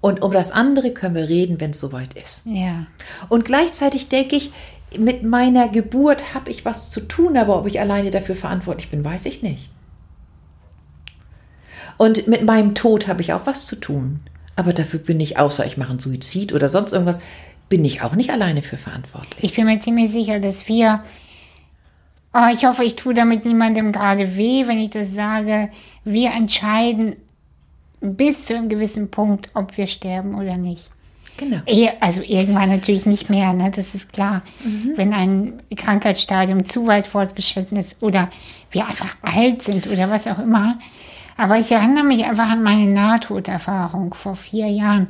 Und 0.00 0.22
um 0.22 0.32
das 0.32 0.52
andere 0.52 0.92
können 0.92 1.16
wir 1.16 1.28
reden, 1.28 1.60
wenn 1.60 1.72
es 1.72 1.80
soweit 1.80 2.14
ist. 2.14 2.42
ja. 2.44 2.86
Und 3.28 3.44
gleichzeitig 3.44 4.08
denke 4.08 4.36
ich, 4.36 4.52
mit 4.96 5.22
meiner 5.22 5.68
Geburt 5.68 6.34
habe 6.34 6.50
ich 6.50 6.64
was 6.64 6.88
zu 6.88 7.00
tun, 7.00 7.36
aber 7.36 7.58
ob 7.58 7.66
ich 7.66 7.80
alleine 7.80 8.10
dafür 8.10 8.34
verantwortlich 8.36 8.90
bin, 8.90 9.04
weiß 9.04 9.26
ich 9.26 9.42
nicht. 9.42 9.70
Und 11.98 12.28
mit 12.28 12.44
meinem 12.44 12.74
Tod 12.74 13.08
habe 13.08 13.20
ich 13.20 13.32
auch 13.32 13.44
was 13.44 13.66
zu 13.66 13.76
tun. 13.76 14.20
Aber 14.56 14.72
dafür 14.72 15.00
bin 15.00 15.20
ich, 15.20 15.38
außer 15.38 15.66
ich 15.66 15.76
mache 15.76 15.90
einen 15.90 16.00
Suizid 16.00 16.52
oder 16.52 16.68
sonst 16.68 16.92
irgendwas, 16.92 17.20
bin 17.68 17.84
ich 17.84 18.02
auch 18.02 18.14
nicht 18.14 18.30
alleine 18.30 18.62
für 18.62 18.76
verantwortlich. 18.76 19.42
Ich 19.42 19.54
bin 19.54 19.66
mir 19.66 19.78
ziemlich 19.80 20.10
sicher, 20.10 20.40
dass 20.40 20.68
wir. 20.68 21.04
Oh, 22.34 22.46
ich 22.52 22.64
hoffe, 22.66 22.84
ich 22.84 22.96
tue 22.96 23.14
damit 23.14 23.44
niemandem 23.46 23.90
gerade 23.92 24.36
weh, 24.36 24.66
wenn 24.66 24.78
ich 24.78 24.90
das 24.90 25.14
sage. 25.14 25.70
Wir 26.04 26.30
entscheiden 26.32 27.16
bis 28.00 28.46
zu 28.46 28.54
einem 28.54 28.68
gewissen 28.68 29.10
Punkt, 29.10 29.48
ob 29.54 29.76
wir 29.76 29.86
sterben 29.86 30.34
oder 30.34 30.56
nicht. 30.56 30.90
Genau. 31.36 31.58
Eh, 31.66 31.88
Also 32.00 32.22
irgendwann 32.22 32.68
natürlich 32.68 33.06
nicht 33.06 33.30
mehr, 33.30 33.52
ne? 33.52 33.70
das 33.74 33.94
ist 33.94 34.12
klar. 34.12 34.42
Wenn 34.96 35.12
ein 35.14 35.62
Krankheitsstadium 35.74 36.64
zu 36.64 36.86
weit 36.86 37.06
fortgeschritten 37.06 37.76
ist 37.78 38.02
oder 38.02 38.28
wir 38.70 38.86
einfach 38.86 39.14
alt 39.22 39.62
sind 39.62 39.86
oder 39.86 40.10
was 40.10 40.26
auch 40.26 40.38
immer. 40.38 40.78
Aber 41.36 41.56
ich 41.56 41.70
erinnere 41.70 42.04
mich 42.04 42.24
einfach 42.24 42.50
an 42.50 42.62
meine 42.62 42.90
Nahtoderfahrung 42.90 44.12
vor 44.14 44.34
vier 44.36 44.66
Jahren. 44.66 45.08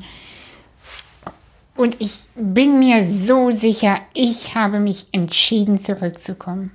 Und 1.79 2.01
ich 2.01 2.13
bin 2.35 2.81
mir 2.81 3.07
so 3.07 3.53
sicher, 3.53 4.01
ich 4.13 4.57
habe 4.57 4.81
mich 4.81 5.07
entschieden, 5.13 5.79
zurückzukommen. 5.79 6.73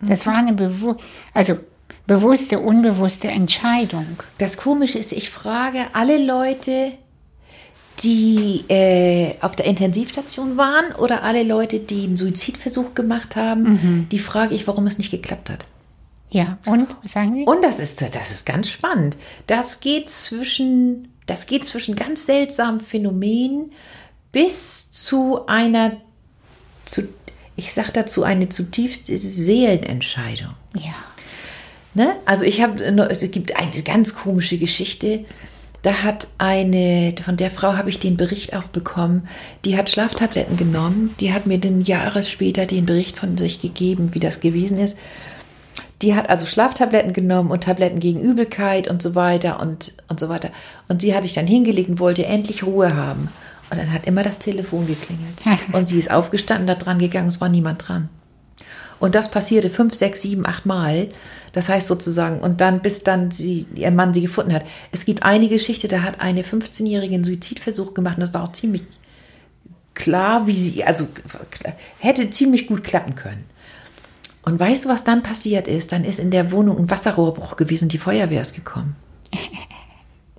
Das 0.00 0.24
war 0.24 0.36
eine 0.36 0.52
bewu 0.52 0.94
also 1.34 1.58
bewusste, 2.06 2.60
unbewusste 2.60 3.26
Entscheidung. 3.26 4.06
Das 4.38 4.56
Komische 4.56 5.00
ist, 5.00 5.10
ich 5.10 5.30
frage 5.30 5.80
alle 5.94 6.24
Leute, 6.24 6.92
die 8.04 8.64
äh, 8.68 9.34
auf 9.40 9.56
der 9.56 9.66
Intensivstation 9.66 10.56
waren 10.56 10.94
oder 10.94 11.24
alle 11.24 11.42
Leute, 11.42 11.80
die 11.80 12.04
einen 12.04 12.16
Suizidversuch 12.16 12.94
gemacht 12.94 13.34
haben, 13.34 14.06
die 14.12 14.20
frage 14.20 14.54
ich, 14.54 14.68
warum 14.68 14.86
es 14.86 14.98
nicht 14.98 15.10
geklappt 15.10 15.50
hat. 15.50 15.66
Ja, 16.30 16.58
und 16.66 16.86
was 17.02 17.14
sagen 17.14 17.34
Sie? 17.34 17.44
Und 17.44 17.64
das 17.64 17.80
ist, 17.80 18.00
das 18.00 18.30
ist 18.30 18.46
ganz 18.46 18.70
spannend. 18.70 19.16
Das 19.48 19.80
geht 19.80 20.08
zwischen, 20.08 21.08
das 21.28 21.46
geht 21.46 21.66
zwischen 21.66 21.94
ganz 21.94 22.26
seltsamen 22.26 22.80
Phänomenen 22.80 23.70
bis 24.32 24.90
zu 24.92 25.46
einer, 25.46 25.98
zu, 26.84 27.02
ich 27.54 27.72
sag 27.72 27.92
dazu, 27.92 28.24
eine 28.24 28.48
zutiefst 28.48 29.06
Seelenentscheidung. 29.06 30.54
Ja. 30.74 30.94
Ne? 31.94 32.16
Also 32.24 32.44
ich 32.44 32.62
habe, 32.62 32.82
es 33.10 33.30
gibt 33.30 33.56
eine 33.56 33.82
ganz 33.82 34.14
komische 34.14 34.56
Geschichte. 34.56 35.26
Da 35.82 36.02
hat 36.02 36.28
eine, 36.38 37.14
von 37.22 37.36
der 37.36 37.50
Frau 37.50 37.74
habe 37.74 37.90
ich 37.90 37.98
den 37.98 38.16
Bericht 38.16 38.56
auch 38.56 38.64
bekommen, 38.64 39.28
die 39.64 39.76
hat 39.76 39.90
Schlaftabletten 39.90 40.56
genommen, 40.56 41.14
die 41.20 41.32
hat 41.32 41.46
mir 41.46 41.58
dann 41.58 41.82
Jahre 41.82 42.24
später 42.24 42.66
den 42.66 42.86
Bericht 42.86 43.18
von 43.18 43.36
sich 43.36 43.60
gegeben, 43.60 44.14
wie 44.14 44.18
das 44.18 44.40
gewesen 44.40 44.78
ist. 44.78 44.96
Die 46.02 46.14
hat 46.14 46.30
also 46.30 46.46
Schlaftabletten 46.46 47.12
genommen 47.12 47.50
und 47.50 47.64
Tabletten 47.64 47.98
gegen 47.98 48.20
Übelkeit 48.20 48.88
und 48.88 49.02
so 49.02 49.14
weiter 49.14 49.60
und, 49.60 49.94
und 50.08 50.20
so 50.20 50.28
weiter. 50.28 50.50
Und 50.86 51.02
sie 51.02 51.14
hat 51.14 51.24
sich 51.24 51.34
dann 51.34 51.46
hingelegt 51.46 51.88
und 51.88 52.00
wollte 52.00 52.24
endlich 52.24 52.64
Ruhe 52.64 52.94
haben. 52.94 53.28
Und 53.70 53.78
dann 53.78 53.92
hat 53.92 54.06
immer 54.06 54.22
das 54.22 54.38
Telefon 54.38 54.86
geklingelt. 54.86 55.42
Und 55.72 55.86
sie 55.86 55.98
ist 55.98 56.10
aufgestanden, 56.10 56.66
da 56.66 56.74
dran 56.74 56.98
gegangen, 56.98 57.28
es 57.28 57.40
war 57.42 57.50
niemand 57.50 57.86
dran. 57.86 58.08
Und 58.98 59.14
das 59.14 59.30
passierte 59.30 59.68
fünf, 59.68 59.92
sechs, 59.92 60.22
sieben, 60.22 60.46
acht 60.46 60.64
Mal. 60.64 61.08
Das 61.52 61.68
heißt 61.68 61.86
sozusagen, 61.86 62.40
und 62.40 62.60
dann, 62.60 62.80
bis 62.80 63.04
dann 63.04 63.30
sie, 63.30 63.66
ihr 63.74 63.90
Mann 63.90 64.14
sie 64.14 64.22
gefunden 64.22 64.54
hat. 64.54 64.64
Es 64.90 65.04
gibt 65.04 65.22
eine 65.22 65.48
Geschichte, 65.48 65.88
da 65.88 66.02
hat 66.02 66.20
eine 66.20 66.42
15-Jährige 66.42 67.14
einen 67.14 67.24
Suizidversuch 67.24 67.94
gemacht 67.94 68.16
und 68.16 68.22
das 68.22 68.34
war 68.34 68.44
auch 68.44 68.52
ziemlich 68.52 68.82
klar, 69.94 70.46
wie 70.46 70.54
sie, 70.54 70.84
also 70.84 71.08
hätte 71.98 72.30
ziemlich 72.30 72.66
gut 72.66 72.84
klappen 72.84 73.14
können. 73.14 73.44
Und 74.48 74.58
weißt 74.58 74.86
du, 74.86 74.88
was 74.88 75.04
dann 75.04 75.22
passiert 75.22 75.68
ist? 75.68 75.92
Dann 75.92 76.04
ist 76.04 76.18
in 76.18 76.30
der 76.30 76.52
Wohnung 76.52 76.78
ein 76.78 76.88
Wasserrohrbruch 76.90 77.56
gewesen, 77.56 77.90
die 77.90 77.98
Feuerwehr 77.98 78.40
ist 78.40 78.54
gekommen. 78.54 78.96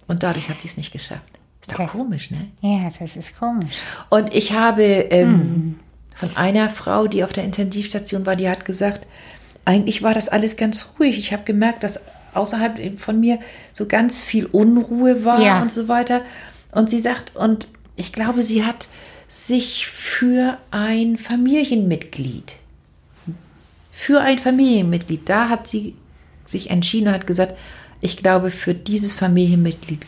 Und 0.07 0.23
dadurch 0.23 0.49
hat 0.49 0.59
sie 0.61 0.67
es 0.67 0.77
nicht 0.77 0.91
geschafft. 0.91 1.21
Ist 1.61 1.71
doch 1.73 1.79
Okay. 1.79 1.89
komisch, 1.91 2.31
ne? 2.31 2.47
Ja, 2.61 2.89
das 2.99 3.15
ist 3.15 3.37
komisch. 3.37 3.73
Und 4.09 4.33
ich 4.33 4.53
habe 4.53 4.81
ähm, 4.83 5.79
von 6.15 6.35
einer 6.35 6.69
Frau, 6.69 7.05
die 7.05 7.23
auf 7.23 7.33
der 7.33 7.43
Intensivstation 7.43 8.25
war, 8.25 8.35
die 8.35 8.49
hat 8.49 8.65
gesagt, 8.65 9.05
eigentlich 9.65 10.01
war 10.01 10.15
das 10.15 10.27
alles 10.27 10.57
ganz 10.57 10.93
ruhig. 10.99 11.19
Ich 11.19 11.31
habe 11.31 11.43
gemerkt, 11.43 11.83
dass 11.83 11.99
außerhalb 12.33 12.99
von 12.99 13.19
mir 13.19 13.39
so 13.71 13.85
ganz 13.85 14.23
viel 14.23 14.45
Unruhe 14.47 15.23
war 15.23 15.39
Ja. 15.41 15.61
und 15.61 15.71
so 15.71 15.87
weiter. 15.87 16.21
Und 16.71 16.89
sie 16.89 16.99
sagt, 16.99 17.35
und 17.35 17.67
ich 17.95 18.11
glaube, 18.11 18.41
sie 18.41 18.65
hat 18.65 18.87
sich 19.27 19.85
für 19.87 20.57
ein 20.71 21.17
Familienmitglied, 21.17 22.55
für 24.09 24.21
ein 24.21 24.39
Familienmitglied, 24.39 25.29
da 25.29 25.49
hat 25.49 25.67
sie 25.67 25.93
sich 26.43 26.71
entschieden 26.71 27.09
und 27.09 27.13
hat 27.13 27.27
gesagt, 27.27 27.53
ich 28.01 28.17
glaube, 28.17 28.49
für 28.49 28.73
dieses 28.73 29.13
Familienmitglied 29.13 30.07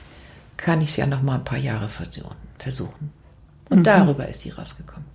kann 0.58 0.82
ich 0.82 0.90
es 0.90 0.96
ja 0.96 1.06
noch 1.06 1.22
mal 1.22 1.36
ein 1.36 1.44
paar 1.44 1.60
Jahre 1.60 1.88
versuchen. 1.88 3.12
Und 3.70 3.86
darüber 3.86 4.28
ist 4.28 4.42
sie 4.42 4.50
rausgekommen. 4.50 5.06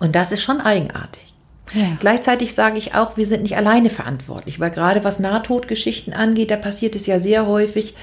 Und 0.00 0.16
das 0.16 0.32
ist 0.32 0.42
schon 0.42 0.60
eigenartig. 0.60 1.32
Ja. 1.74 1.96
Gleichzeitig 2.00 2.54
sage 2.54 2.76
ich 2.76 2.96
auch, 2.96 3.16
wir 3.16 3.24
sind 3.24 3.44
nicht 3.44 3.56
alleine 3.56 3.88
verantwortlich, 3.88 4.58
weil 4.58 4.72
gerade 4.72 5.04
was 5.04 5.20
Nahtodgeschichten 5.20 6.12
angeht, 6.12 6.50
da 6.50 6.56
passiert 6.56 6.96
es 6.96 7.06
ja 7.06 7.20
sehr 7.20 7.46
häufig, 7.46 7.94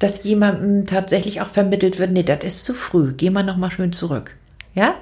dass 0.00 0.24
jemandem 0.24 0.84
tatsächlich 0.86 1.42
auch 1.42 1.48
vermittelt 1.48 2.00
wird, 2.00 2.10
nee, 2.10 2.24
das 2.24 2.42
ist 2.42 2.64
zu 2.64 2.74
früh, 2.74 3.12
geh 3.16 3.30
mal 3.30 3.44
noch 3.44 3.56
mal 3.56 3.70
schön 3.70 3.92
zurück. 3.92 4.34
Ja? 4.74 4.96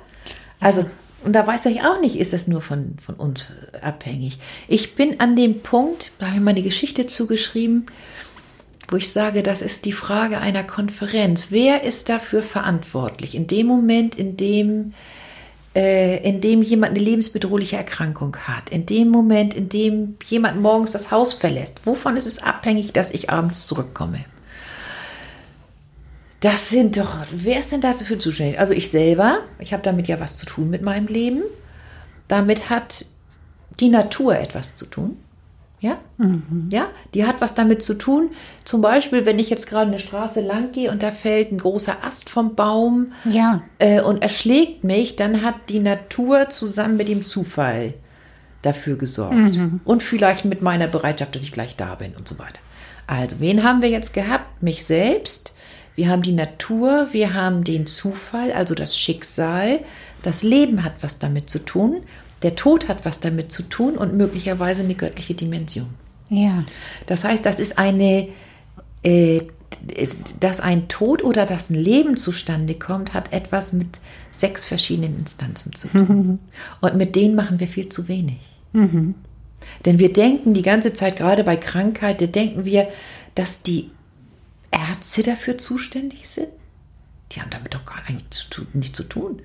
Also, 0.61 0.85
und 1.27 1.33
da 1.33 1.45
weiß 1.45 1.67
ich 1.67 1.83
auch 1.83 2.01
nicht, 2.01 2.17
ist 2.17 2.33
das 2.33 2.47
nur 2.47 2.61
von, 2.63 2.95
von 3.05 3.17
uns 3.17 3.51
abhängig. 3.83 4.39
Ich 4.69 4.95
bin 4.95 5.19
an 5.19 5.35
dem 5.35 5.61
Punkt, 5.61 6.13
da 6.19 6.27
habe 6.27 6.37
ich 6.37 6.43
mal 6.43 6.53
eine 6.53 6.63
Geschichte 6.63 7.09
zugeschrieben, 7.09 7.87
wo 8.89 8.97
ich 8.97 9.11
sage, 9.11 9.43
das 9.43 9.61
ist 9.61 9.87
die 9.87 9.93
Frage 9.93 10.39
einer 10.39 10.63
Konferenz. 10.63 11.49
Wer 11.51 11.83
ist 11.83 12.09
dafür 12.09 12.45
verantwortlich? 12.45 13.35
In 13.35 13.49
dem 13.49 13.67
Moment, 13.67 14.15
in 14.15 14.37
dem 14.37 14.95
äh, 15.75 16.27
in 16.27 16.41
dem 16.41 16.63
jemand 16.63 16.93
eine 16.93 17.05
lebensbedrohliche 17.05 17.77
Erkrankung 17.77 18.37
hat, 18.47 18.71
in 18.71 18.87
dem 18.87 19.09
Moment, 19.09 19.53
in 19.53 19.69
dem 19.69 20.17
jemand 20.27 20.63
morgens 20.63 20.93
das 20.93 21.11
Haus 21.11 21.35
verlässt, 21.35 21.87
wovon 21.87 22.17
ist 22.17 22.27
es 22.27 22.41
abhängig, 22.41 22.93
dass 22.93 23.13
ich 23.13 23.31
abends 23.31 23.67
zurückkomme? 23.67 24.25
Das 26.47 26.69
sind 26.69 26.97
doch, 26.97 27.17
wer 27.33 27.59
ist 27.59 27.73
denn 27.73 27.81
dafür 27.81 28.19
zuständig? 28.21 28.61
Also 28.61 28.73
ich 28.73 28.89
selber, 28.91 29.39
ich 29.59 29.73
habe 29.73 29.83
damit 29.83 30.07
ja 30.07 30.21
was 30.21 30.37
zu 30.37 30.47
tun 30.47 30.71
mit 30.71 30.81
meinem 30.81 31.09
Leben. 31.09 31.43
Damit 32.29 32.71
hat 32.71 33.05
die 33.81 33.89
Natur 33.89 34.37
etwas 34.39 34.77
zu 34.77 34.87
tun. 34.87 35.17
Ja? 35.81 35.99
Ja, 36.71 36.87
die 37.15 37.27
hat 37.27 37.41
was 37.41 37.55
damit 37.55 37.83
zu 37.83 37.95
tun. 37.95 38.31
Zum 38.65 38.81
Beispiel, 38.81 39.27
wenn 39.27 39.41
ich 39.41 39.51
jetzt 39.51 39.69
gerade 39.69 39.89
eine 39.89 39.99
Straße 39.99 40.41
lang 40.41 40.71
gehe 40.71 40.91
und 40.93 41.03
da 41.03 41.11
fällt 41.11 41.51
ein 41.51 41.59
großer 41.59 41.97
Ast 42.05 42.31
vom 42.31 42.55
Baum, 42.55 43.13
Ja. 43.25 43.63
äh, 43.81 44.01
und 44.01 44.23
erschlägt 44.23 44.85
mich, 44.85 45.17
dann 45.17 45.43
hat 45.43 45.57
die 45.69 45.81
Natur 45.81 46.49
zusammen 46.49 46.97
mit 46.97 47.09
dem 47.09 47.23
Zufall 47.25 47.95
dafür 48.63 48.97
gesorgt. 48.97 49.59
Und 49.85 50.03
vielleicht 50.05 50.45
mit 50.45 50.63
meiner 50.63 50.87
Bereitschaft, 50.87 51.35
dass 51.35 51.43
ich 51.43 51.51
gleich 51.53 51.75
da 51.75 51.97
bin 51.97 52.15
und 52.15 52.29
so 52.29 52.39
weiter. 52.39 52.61
Also, 53.09 53.41
wen 53.41 53.65
haben 53.65 53.83
wir 53.83 53.91
jetzt 53.91 54.15
gehabt? 54.15 54.63
Mich 54.63 54.85
selbst. 54.87 55.55
Wir 55.97 56.09
haben 56.11 56.23
die 56.23 56.33
Natur, 56.33 57.09
wir 57.13 57.35
haben 57.35 57.65
den 57.65 57.87
Zufall, 57.87 58.53
also 58.53 58.75
das 58.75 58.97
Schicksal. 58.99 59.81
Das 60.23 60.43
Leben 60.43 60.85
hat 60.85 61.03
was 61.03 61.19
damit 61.19 61.51
zu 61.51 61.59
tun. 61.59 62.03
Der 62.43 62.55
Tod 62.55 62.89
hat 62.89 63.05
was 63.05 63.19
damit 63.19 63.51
zu 63.51 63.63
tun 63.63 63.97
und 63.97 64.15
möglicherweise 64.15 64.83
eine 64.83 64.95
göttliche 64.95 65.35
Dimension. 65.35 65.89
Ja. 66.29 66.65
Das 67.07 67.25
heißt, 67.25 67.45
das 67.47 67.59
ist 67.59 67.79
eine, 67.79 68.29
äh, 69.03 69.41
dass 70.39 70.61
ein 70.61 70.89
Tod 70.89 71.25
oder 71.25 71.47
dass 71.47 71.71
ein 71.71 71.77
Leben 71.77 72.17
zustande 72.17 72.75
kommt, 72.75 73.15
hat 73.15 73.33
etwas 73.33 73.73
mit 73.73 73.99
sechs 74.33 74.67
verschiedenen 74.67 75.19
Instanzen 75.19 75.73
zu 75.73 75.89
tun. 75.89 76.39
Und 76.83 76.97
mit 76.97 77.17
denen 77.17 77.35
machen 77.35 77.59
wir 77.59 77.69
viel 77.69 77.89
zu 77.89 78.07
wenig. 78.09 78.39
Denn 79.85 79.99
wir 79.99 80.13
denken 80.13 80.53
die 80.53 80.63
ganze 80.63 80.93
Zeit, 80.93 81.17
gerade 81.17 81.43
bei 81.43 81.57
Krankheit, 81.57 82.21
da 82.21 82.27
denken 82.27 82.67
wir, 82.67 82.89
dass 83.35 83.63
die 83.63 83.91
Ärzte 84.77 85.23
dafür 85.23 85.59
zuständig 85.59 86.29
sind. 86.29 86.49
Die 87.33 87.41
haben 87.41 87.51
damit 87.51 87.75
doch 87.75 87.85
gar 87.85 88.03
nicht 88.11 88.33
zu 88.33 88.49
tun. 88.51 88.67
Nicht 88.73 88.95
zu 88.95 89.03
tun. 89.05 89.43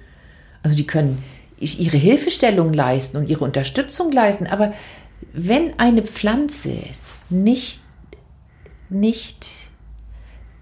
Also 0.63 0.75
die 0.75 0.85
können 0.85 1.23
ihre 1.57 1.97
Hilfestellung 1.97 2.73
leisten 2.73 3.17
und 3.17 3.29
ihre 3.29 3.43
Unterstützung 3.43 4.11
leisten, 4.11 4.47
aber 4.47 4.73
wenn 5.33 5.79
eine 5.79 6.01
Pflanze 6.01 6.77
nicht, 7.29 7.81
nicht 8.89 9.45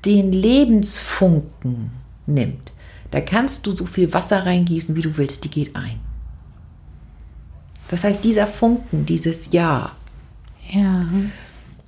den 0.06 0.32
Lebensfunken 0.32 1.92
nimmt, 2.26 2.74
da 3.12 3.22
kannst 3.22 3.66
du 3.66 3.72
so 3.72 3.86
viel 3.86 4.14
Wasser 4.14 4.46
reingießen, 4.46 4.96
wie 4.96 5.02
du 5.02 5.18
willst, 5.18 5.46
die 5.46 5.50
geht 5.50 5.76
ein. 5.76 6.00
Das 7.88 8.04
heißt, 8.04 8.24
dieser 8.24 8.46
Funken, 8.46 9.06
dieses 9.06 9.52
Ja, 9.52 9.94
Ja. 10.70 11.06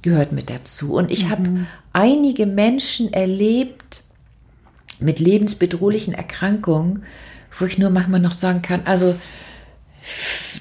Gehört 0.02 0.32
mit 0.32 0.50
dazu. 0.50 0.94
Und 0.94 1.12
ich 1.12 1.30
habe 1.30 1.68
einige 1.94 2.46
Menschen 2.46 3.14
erlebt 3.14 4.04
mit 5.00 5.20
lebensbedrohlichen 5.20 6.14
Erkrankungen, 6.14 7.04
wo 7.58 7.66
ich 7.66 7.78
nur 7.78 7.90
manchmal 7.90 8.20
noch 8.20 8.34
sagen 8.34 8.62
kann, 8.62 8.82
also 8.86 9.16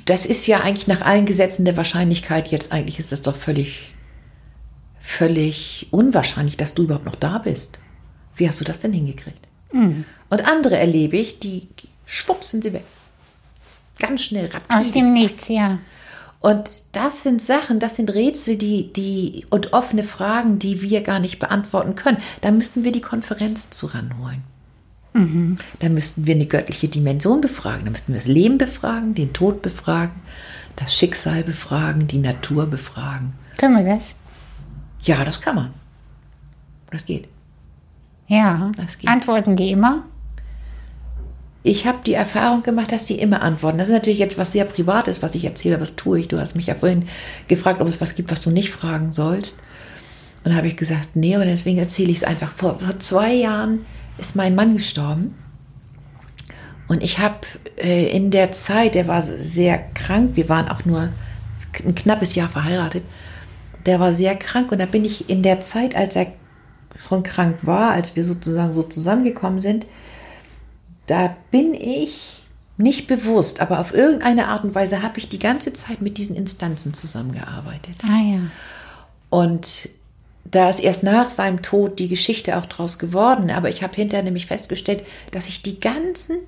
das 0.04 0.26
ist 0.26 0.46
ja 0.46 0.60
eigentlich 0.60 0.86
nach 0.86 1.02
allen 1.02 1.26
Gesetzen 1.26 1.64
der 1.64 1.76
Wahrscheinlichkeit, 1.76 2.48
jetzt 2.48 2.72
eigentlich 2.72 2.98
ist 2.98 3.12
das 3.12 3.22
doch 3.22 3.36
völlig, 3.36 3.94
völlig 4.98 5.88
unwahrscheinlich, 5.90 6.56
dass 6.56 6.74
du 6.74 6.84
überhaupt 6.84 7.06
noch 7.06 7.14
da 7.14 7.38
bist. 7.38 7.78
Wie 8.34 8.48
hast 8.48 8.60
du 8.60 8.64
das 8.64 8.80
denn 8.80 8.92
hingekriegt? 8.92 9.48
Und 10.28 10.48
andere 10.48 10.76
erlebe 10.78 11.16
ich, 11.16 11.38
die 11.38 11.68
schwupps 12.06 12.50
sind 12.50 12.64
sie 12.64 12.72
weg. 12.72 12.84
Ganz 13.98 14.22
schnell, 14.22 14.48
Aus 14.68 14.90
dem. 14.92 15.12
Nichts, 15.12 15.48
ja. 15.48 15.78
Und 16.40 16.70
das 16.92 17.22
sind 17.22 17.42
Sachen, 17.42 17.80
das 17.80 17.96
sind 17.96 18.12
Rätsel, 18.14 18.56
die, 18.56 18.92
die 18.92 19.46
und 19.50 19.74
offene 19.74 20.04
Fragen, 20.04 20.58
die 20.58 20.80
wir 20.80 21.02
gar 21.02 21.20
nicht 21.20 21.38
beantworten 21.38 21.94
können. 21.94 22.18
Da 22.40 22.50
müssten 22.50 22.82
wir 22.82 22.92
die 22.92 23.02
Konferenz 23.02 23.70
zu 23.70 23.86
ranholen. 23.86 24.42
Da 25.80 25.88
müssten 25.88 26.26
wir 26.26 26.34
eine 26.34 26.46
göttliche 26.46 26.88
Dimension 26.88 27.40
befragen. 27.40 27.84
Da 27.84 27.90
müssten 27.90 28.12
wir 28.12 28.18
das 28.18 28.28
Leben 28.28 28.58
befragen, 28.58 29.14
den 29.14 29.32
Tod 29.32 29.60
befragen, 29.60 30.14
das 30.76 30.94
Schicksal 30.94 31.42
befragen, 31.42 32.06
die 32.06 32.18
Natur 32.18 32.66
befragen. 32.66 33.34
Können 33.58 33.84
wir 33.84 33.96
das? 33.96 34.14
Ja, 35.02 35.24
das 35.24 35.40
kann 35.40 35.56
man. 35.56 35.74
Das 36.90 37.04
geht. 37.04 37.28
Ja. 38.28 38.70
Das 38.76 38.98
geht. 38.98 39.10
Antworten 39.10 39.56
die 39.56 39.70
immer? 39.72 40.04
Ich 41.62 41.86
habe 41.86 41.98
die 42.06 42.14
Erfahrung 42.14 42.62
gemacht, 42.62 42.90
dass 42.90 43.06
sie 43.06 43.18
immer 43.18 43.42
antworten. 43.42 43.78
Das 43.78 43.88
ist 43.88 43.94
natürlich 43.94 44.18
jetzt 44.18 44.38
was 44.38 44.52
sehr 44.52 44.64
Privates, 44.64 45.22
was 45.22 45.34
ich 45.34 45.44
erzähle, 45.44 45.80
was 45.80 45.96
tue 45.96 46.20
ich. 46.20 46.28
Du 46.28 46.40
hast 46.40 46.56
mich 46.56 46.66
ja 46.66 46.74
vorhin 46.74 47.08
gefragt, 47.48 47.82
ob 47.82 47.88
es 47.88 48.00
was 48.00 48.14
gibt, 48.14 48.30
was 48.30 48.40
du 48.40 48.50
nicht 48.50 48.70
fragen 48.70 49.12
sollst. 49.12 49.58
Und 50.44 50.56
habe 50.56 50.68
ich 50.68 50.76
gesagt, 50.78 51.16
nee, 51.16 51.34
aber 51.34 51.44
deswegen 51.44 51.78
erzähle 51.78 52.10
ich 52.10 52.18
es 52.18 52.24
einfach. 52.24 52.52
Vor, 52.52 52.78
vor 52.78 52.98
zwei 52.98 53.34
Jahren 53.34 53.84
ist 54.16 54.36
mein 54.36 54.54
Mann 54.54 54.74
gestorben. 54.74 55.34
Und 56.88 57.02
ich 57.02 57.18
habe 57.18 57.36
äh, 57.76 58.08
in 58.08 58.30
der 58.30 58.52
Zeit, 58.52 58.94
der 58.94 59.06
war 59.06 59.22
sehr 59.22 59.78
krank, 59.94 60.32
wir 60.34 60.48
waren 60.48 60.68
auch 60.68 60.84
nur 60.84 61.10
ein 61.84 61.94
knappes 61.94 62.34
Jahr 62.34 62.48
verheiratet, 62.48 63.04
der 63.86 64.00
war 64.00 64.12
sehr 64.12 64.34
krank 64.34 64.72
und 64.72 64.78
da 64.78 64.86
bin 64.86 65.04
ich 65.04 65.30
in 65.30 65.42
der 65.42 65.60
Zeit, 65.60 65.94
als 65.94 66.16
er 66.16 66.26
schon 66.98 67.22
krank 67.22 67.58
war, 67.62 67.92
als 67.92 68.16
wir 68.16 68.24
sozusagen 68.24 68.72
so 68.72 68.82
zusammengekommen 68.82 69.60
sind, 69.60 69.86
da 71.10 71.36
bin 71.50 71.74
ich 71.74 72.44
nicht 72.76 73.08
bewusst, 73.08 73.60
aber 73.60 73.80
auf 73.80 73.92
irgendeine 73.92 74.46
Art 74.46 74.62
und 74.62 74.76
Weise 74.76 75.02
habe 75.02 75.18
ich 75.18 75.28
die 75.28 75.40
ganze 75.40 75.72
Zeit 75.72 76.00
mit 76.00 76.18
diesen 76.18 76.36
Instanzen 76.36 76.94
zusammengearbeitet. 76.94 77.96
Ah 78.04 78.22
ja. 78.22 78.40
Und 79.28 79.88
da 80.44 80.70
ist 80.70 80.78
erst 80.78 81.02
nach 81.02 81.26
seinem 81.26 81.62
Tod 81.62 81.98
die 81.98 82.06
Geschichte 82.06 82.56
auch 82.56 82.66
draus 82.66 83.00
geworden, 83.00 83.50
aber 83.50 83.68
ich 83.68 83.82
habe 83.82 83.96
hinterher 83.96 84.22
nämlich 84.22 84.46
festgestellt, 84.46 85.04
dass 85.32 85.48
ich 85.48 85.62
die 85.62 85.80
ganzen 85.80 86.38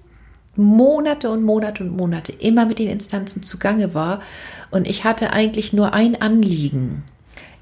Monate 0.55 1.31
und 1.31 1.43
Monate 1.43 1.83
und 1.83 1.97
Monate 1.97 2.31
immer 2.31 2.65
mit 2.65 2.79
den 2.79 2.89
Instanzen 2.89 3.43
zugange 3.43 3.95
war 3.95 4.23
und 4.71 4.87
ich 4.87 5.03
hatte 5.03 5.33
eigentlich 5.33 5.73
nur 5.73 5.93
ein 5.93 6.23
Anliegen. 6.23 7.03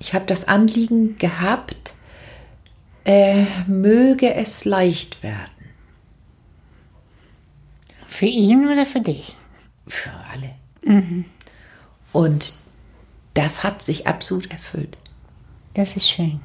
Ich 0.00 0.12
habe 0.12 0.26
das 0.26 0.48
Anliegen 0.48 1.16
gehabt, 1.16 1.94
äh, 3.04 3.44
möge 3.66 4.34
es 4.34 4.66
leicht 4.66 5.22
werden. 5.22 5.59
Für 8.20 8.26
ihn 8.26 8.68
oder 8.70 8.84
für 8.84 9.00
dich? 9.00 9.34
Für 9.86 10.10
alle. 10.30 10.50
Und 12.12 12.52
das 13.32 13.64
hat 13.64 13.80
sich 13.80 14.06
absolut 14.06 14.50
erfüllt. 14.50 14.98
Das 15.72 15.96
ist 15.96 16.10
schön. 16.10 16.40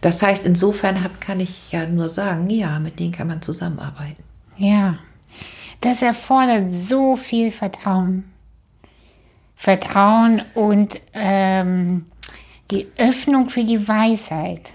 Das 0.00 0.20
heißt, 0.20 0.44
insofern 0.44 1.04
hab, 1.04 1.20
kann 1.20 1.38
ich 1.38 1.70
ja 1.70 1.86
nur 1.86 2.08
sagen, 2.08 2.50
ja, 2.50 2.80
mit 2.80 2.98
denen 2.98 3.12
kann 3.12 3.28
man 3.28 3.40
zusammenarbeiten. 3.40 4.24
Ja. 4.56 4.98
Das 5.80 6.02
erfordert 6.02 6.74
so 6.74 7.14
viel 7.14 7.52
Vertrauen. 7.52 8.24
Vertrauen 9.54 10.42
und 10.54 11.00
ähm, 11.12 12.06
die 12.72 12.88
Öffnung 12.96 13.46
für 13.46 13.62
die 13.62 13.86
Weisheit. 13.86 14.72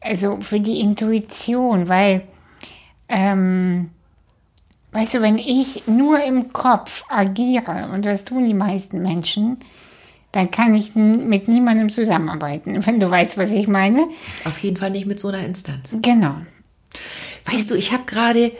Also 0.00 0.40
für 0.40 0.58
die 0.58 0.80
Intuition, 0.80 1.86
weil, 1.86 2.24
ähm, 3.08 3.90
weißt 4.94 5.14
du, 5.14 5.22
wenn 5.22 5.38
ich 5.38 5.86
nur 5.86 6.22
im 6.22 6.52
Kopf 6.52 7.04
agiere, 7.08 7.90
und 7.92 8.06
das 8.06 8.24
tun 8.24 8.46
die 8.46 8.54
meisten 8.54 9.02
Menschen, 9.02 9.58
dann 10.32 10.50
kann 10.50 10.74
ich 10.74 10.94
mit 10.94 11.48
niemandem 11.48 11.90
zusammenarbeiten, 11.90 12.86
wenn 12.86 13.00
du 13.00 13.10
weißt, 13.10 13.36
was 13.36 13.50
ich 13.50 13.68
meine. 13.68 14.06
Auf 14.44 14.58
jeden 14.60 14.76
Fall 14.76 14.90
nicht 14.90 15.06
mit 15.06 15.20
so 15.20 15.28
einer 15.28 15.44
Instanz. 15.44 15.94
Genau. 16.00 16.36
Weißt 17.44 17.70
du, 17.70 17.74
ich 17.74 17.92
habe 17.92 18.04
gerade, 18.06 18.52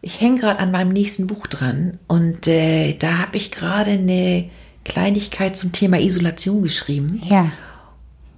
ich 0.00 0.20
hänge 0.20 0.40
gerade 0.40 0.58
an 0.58 0.72
meinem 0.72 0.92
nächsten 0.92 1.26
Buch 1.26 1.46
dran 1.46 1.98
und 2.08 2.48
äh, 2.48 2.94
da 2.94 3.18
habe 3.18 3.36
ich 3.36 3.50
gerade 3.50 3.92
eine 3.92 4.50
Kleinigkeit 4.84 5.56
zum 5.56 5.72
Thema 5.72 6.00
Isolation 6.00 6.62
geschrieben. 6.62 7.20
Ja. 7.24 7.52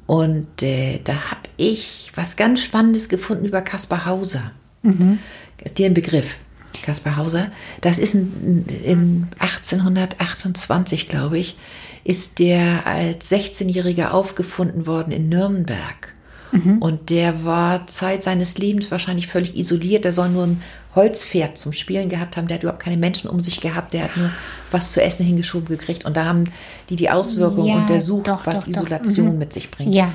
Und 0.06 0.62
äh, 0.62 1.00
da 1.02 1.30
habe 1.30 1.48
ich 1.56 2.12
was 2.14 2.36
ganz 2.36 2.62
Spannendes 2.62 3.08
gefunden 3.08 3.46
über 3.46 3.62
Kaspar 3.62 4.04
Hauser. 4.04 4.52
Ist 5.62 5.78
dir 5.78 5.86
ein 5.86 5.94
Begriff? 5.94 6.36
Kaspar 6.82 7.16
Hauser. 7.16 7.50
Das 7.80 7.98
ist 7.98 8.14
ein, 8.14 8.64
in 8.84 9.28
1828, 9.38 11.08
glaube 11.08 11.38
ich, 11.38 11.56
ist 12.04 12.38
der 12.38 12.86
als 12.86 13.30
16-Jähriger 13.30 14.10
aufgefunden 14.10 14.86
worden 14.86 15.12
in 15.12 15.28
Nürnberg. 15.28 16.12
Und 16.78 17.10
der 17.10 17.42
war 17.44 17.88
Zeit 17.88 18.22
seines 18.22 18.58
Lebens 18.58 18.88
wahrscheinlich 18.92 19.26
völlig 19.26 19.56
isoliert. 19.56 20.04
Der 20.04 20.12
soll 20.12 20.28
nur 20.28 20.44
ein 20.44 20.62
Holzpferd 20.94 21.58
zum 21.58 21.72
Spielen 21.72 22.08
gehabt 22.08 22.36
haben. 22.36 22.46
Der 22.46 22.54
hat 22.58 22.62
überhaupt 22.62 22.80
keine 22.80 22.96
Menschen 22.96 23.28
um 23.28 23.40
sich 23.40 23.60
gehabt. 23.60 23.92
Der 23.92 24.04
hat 24.04 24.16
nur 24.16 24.30
was 24.70 24.92
zu 24.92 25.02
essen 25.02 25.26
hingeschoben 25.26 25.66
gekriegt. 25.66 26.04
Und 26.04 26.16
da 26.16 26.26
haben 26.26 26.44
die 26.90 26.94
die 26.96 27.10
Auswirkungen 27.10 27.66
Ja, 27.66 27.74
untersucht, 27.78 28.28
doch, 28.28 28.46
was 28.46 28.60
doch, 28.60 28.66
doch. 28.66 28.70
Isolation 28.82 29.32
Mhm. 29.32 29.38
mit 29.38 29.52
sich 29.52 29.68
bringt. 29.68 29.92
Ja. 29.92 30.14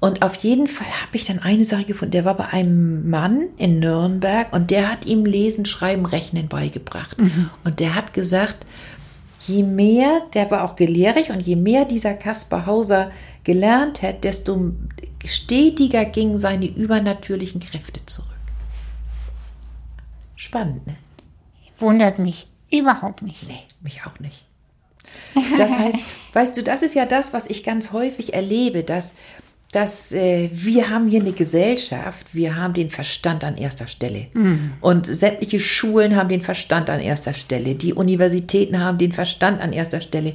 Und 0.00 0.22
auf 0.22 0.36
jeden 0.36 0.66
Fall 0.66 0.86
habe 0.86 1.16
ich 1.16 1.26
dann 1.26 1.40
eine 1.40 1.64
Sache 1.64 1.84
gefunden. 1.84 2.12
Der 2.12 2.24
war 2.24 2.34
bei 2.34 2.48
einem 2.48 3.10
Mann 3.10 3.48
in 3.58 3.80
Nürnberg 3.80 4.50
und 4.52 4.70
der 4.70 4.90
hat 4.90 5.04
ihm 5.04 5.26
Lesen, 5.26 5.66
Schreiben, 5.66 6.06
Rechnen 6.06 6.48
beigebracht. 6.48 7.18
Und 7.64 7.80
der 7.80 7.94
hat 7.94 8.14
gesagt, 8.14 8.66
je 9.46 9.62
mehr, 9.62 10.22
der 10.32 10.50
war 10.50 10.64
auch 10.64 10.74
gelehrig 10.74 11.30
und 11.30 11.40
je 11.40 11.56
mehr 11.56 11.84
dieser 11.84 12.14
Kaspar 12.14 12.64
Hauser 12.64 13.10
gelernt 13.44 14.02
hat, 14.02 14.24
desto 14.24 14.72
stetiger 15.24 16.06
gingen 16.06 16.38
seine 16.38 16.66
übernatürlichen 16.66 17.60
Kräfte 17.60 18.04
zurück. 18.06 18.28
Spannend, 20.34 20.86
ne? 20.86 20.96
Wundert 21.78 22.18
mich 22.18 22.46
überhaupt 22.70 23.20
nicht. 23.22 23.46
Nee, 23.48 23.62
mich 23.82 24.00
auch 24.06 24.18
nicht. 24.18 24.44
Das 25.58 25.70
heißt, 25.70 25.98
weißt 26.32 26.56
du, 26.56 26.62
das 26.62 26.82
ist 26.82 26.94
ja 26.94 27.06
das, 27.06 27.32
was 27.32 27.46
ich 27.46 27.64
ganz 27.64 27.92
häufig 27.92 28.34
erlebe, 28.34 28.82
dass, 28.82 29.14
dass 29.72 30.10
äh, 30.10 30.50
wir 30.52 30.90
haben 30.90 31.08
hier 31.08 31.20
eine 31.20 31.32
Gesellschaft, 31.32 32.34
wir 32.34 32.56
haben 32.56 32.74
den 32.74 32.90
Verstand 32.90 33.44
an 33.44 33.56
erster 33.56 33.86
Stelle. 33.86 34.26
Und 34.80 35.06
sämtliche 35.06 35.60
Schulen 35.60 36.16
haben 36.16 36.28
den 36.28 36.42
Verstand 36.42 36.90
an 36.90 37.00
erster 37.00 37.34
Stelle, 37.34 37.76
die 37.76 37.94
Universitäten 37.94 38.80
haben 38.80 38.98
den 38.98 39.12
Verstand 39.12 39.60
an 39.60 39.72
erster 39.72 40.00
Stelle. 40.00 40.34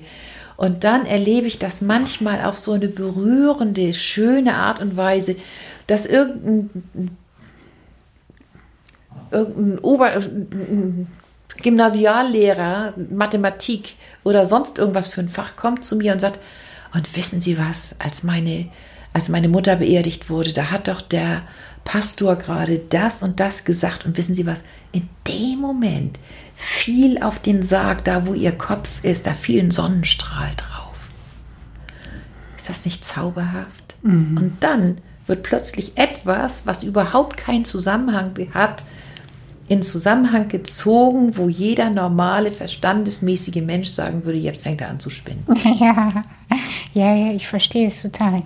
Und 0.58 0.86
dann 0.86 1.06
erlebe 1.06 1.48
ich 1.48 1.60
das 1.60 1.82
manchmal 1.82 2.46
auf 2.46 2.58
so 2.58 2.72
eine 2.72 2.88
berührende, 2.88 3.94
schöne 3.94 4.56
Art 4.56 4.82
und 4.82 4.96
Weise, 4.96 5.36
dass 5.88 6.06
irgendein 6.06 6.70
irgendein 9.32 9.80
Ober 9.80 10.12
Gymnasiallehrer, 11.62 12.94
Mathematik 13.10 13.96
oder 14.24 14.46
sonst 14.46 14.78
irgendwas 14.78 15.08
für 15.08 15.22
ein 15.22 15.30
Fach 15.30 15.56
kommt 15.56 15.84
zu 15.84 15.96
mir 15.98 16.14
und 16.14 16.20
sagt, 16.20 16.40
und 16.94 17.16
wissen 17.16 17.42
Sie 17.42 17.58
was, 17.58 17.96
als 18.00 18.24
meine, 18.24 18.70
als 19.16 19.30
meine 19.30 19.48
Mutter 19.48 19.78
beerdigt 19.78 20.30
wurde, 20.30 20.52
da 20.52 20.72
hat 20.72 20.90
doch 20.90 21.00
der 21.00 21.44
Pastor 21.86 22.36
gerade 22.36 22.80
das 22.90 23.24
und 23.24 23.40
das 23.40 23.64
gesagt 23.64 24.06
und 24.06 24.18
wissen 24.18 24.36
Sie 24.36 24.46
was, 24.46 24.66
in 24.92 25.08
dem 25.26 25.60
Moment 25.60 26.20
fiel 26.54 27.24
auf 27.24 27.40
den 27.40 27.64
Sarg, 27.64 28.04
da 28.04 28.28
wo 28.28 28.34
Ihr 28.34 28.52
Kopf 28.52 29.06
ist, 29.06 29.26
da 29.26 29.32
fiel 29.32 29.64
ein 29.64 29.72
Sonnenstrahl 29.72 30.52
drauf. 30.58 30.96
Ist 32.58 32.68
das 32.68 32.84
nicht 32.84 33.06
zauberhaft? 33.06 33.96
Und 34.04 34.58
dann 34.60 34.98
wird 35.28 35.44
plötzlich 35.44 35.94
etwas, 35.98 36.68
was 36.68 36.84
überhaupt 36.84 37.38
keinen 37.38 37.64
Zusammenhang 37.64 38.34
hat, 38.54 38.84
in 39.68 39.82
Zusammenhang 39.82 40.50
gezogen, 40.50 41.38
wo 41.38 41.48
jeder 41.48 41.90
normale, 41.90 42.52
verstandesmäßige 42.52 43.64
Mensch 43.64 43.90
sagen 43.90 44.26
würde, 44.26 44.38
jetzt 44.38 44.62
fängt 44.62 44.82
er 44.82 44.90
an 44.90 45.00
zu 45.00 45.10
spinnen. 45.10 45.46
Ja, 45.80 46.26
ja, 46.94 47.16
ja, 47.16 47.32
ich 47.32 47.48
verstehe 47.48 47.88
es 47.88 48.02
total. 48.02 48.44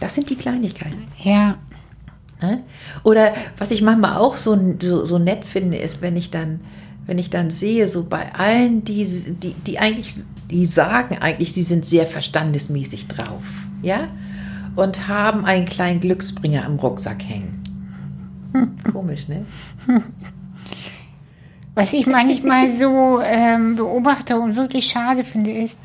Das 0.00 0.14
sind 0.14 0.30
die 0.30 0.36
Kleinigkeiten. 0.36 1.08
Ja, 1.22 1.58
Ne? 2.40 2.62
Oder 3.02 3.34
was 3.56 3.70
ich 3.70 3.82
manchmal 3.82 4.16
auch 4.16 4.36
so, 4.36 4.56
so, 4.80 5.04
so 5.04 5.18
nett 5.18 5.44
finde, 5.44 5.76
ist, 5.76 6.02
wenn 6.02 6.16
ich 6.16 6.30
dann, 6.30 6.60
wenn 7.06 7.18
ich 7.18 7.30
dann 7.30 7.50
sehe, 7.50 7.88
so 7.88 8.04
bei 8.04 8.32
allen, 8.34 8.84
die, 8.84 9.04
die, 9.04 9.54
die 9.54 9.78
eigentlich, 9.78 10.16
die 10.50 10.64
sagen 10.64 11.18
eigentlich, 11.18 11.52
sie 11.52 11.62
sind 11.62 11.84
sehr 11.84 12.06
verstandesmäßig 12.06 13.08
drauf, 13.08 13.42
ja, 13.82 14.08
und 14.76 15.08
haben 15.08 15.44
einen 15.44 15.66
kleinen 15.66 16.00
Glücksbringer 16.00 16.64
am 16.64 16.76
Rucksack 16.76 17.24
hängen. 17.24 17.62
Komisch, 18.92 19.26
ne? 19.28 19.44
was 21.74 21.92
ich 21.92 22.06
manchmal 22.06 22.76
so 22.76 23.20
ähm, 23.20 23.76
beobachte 23.76 24.38
und 24.38 24.56
wirklich 24.56 24.86
schade 24.86 25.24
finde, 25.24 25.52
ist, 25.52 25.76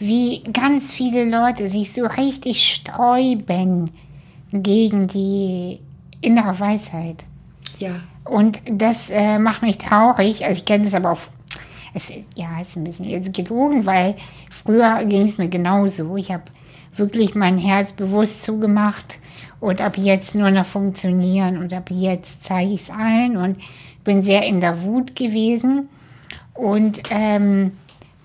wie 0.00 0.42
ganz 0.52 0.90
viele 0.90 1.24
Leute 1.24 1.68
sich 1.68 1.92
so 1.92 2.04
richtig 2.06 2.66
sträuben 2.74 3.90
gegen 4.52 5.06
die 5.06 5.78
innere 6.22 6.58
Weisheit. 6.58 7.24
Ja. 7.78 8.00
Und 8.24 8.60
das 8.70 9.10
äh, 9.10 9.38
macht 9.38 9.62
mich 9.62 9.78
traurig. 9.78 10.44
Also 10.44 10.58
ich 10.58 10.64
kenne 10.64 10.84
das 10.84 10.94
aber 10.94 11.12
auch. 11.12 11.20
Es, 11.92 12.10
ja, 12.34 12.60
ist 12.60 12.76
ein 12.76 12.84
bisschen 12.84 13.06
jetzt 13.06 13.34
gelogen, 13.34 13.84
weil 13.84 14.14
früher 14.48 15.04
ging 15.04 15.28
es 15.28 15.38
mir 15.38 15.48
genauso. 15.48 16.16
Ich 16.16 16.30
habe 16.30 16.44
wirklich 16.96 17.34
mein 17.34 17.58
Herz 17.58 17.92
bewusst 17.92 18.44
zugemacht 18.44 19.18
und 19.58 19.80
ab 19.80 19.98
jetzt 19.98 20.34
nur 20.34 20.50
noch 20.50 20.66
funktionieren 20.66 21.58
und 21.58 21.74
ab 21.74 21.90
jetzt 21.90 22.44
zeige 22.44 22.72
ich 22.72 22.82
es 22.82 22.90
allen 22.90 23.36
und 23.36 23.58
bin 24.04 24.22
sehr 24.22 24.46
in 24.46 24.60
der 24.60 24.82
Wut 24.82 25.14
gewesen. 25.14 25.88
Und 26.54 27.02
ähm, 27.10 27.72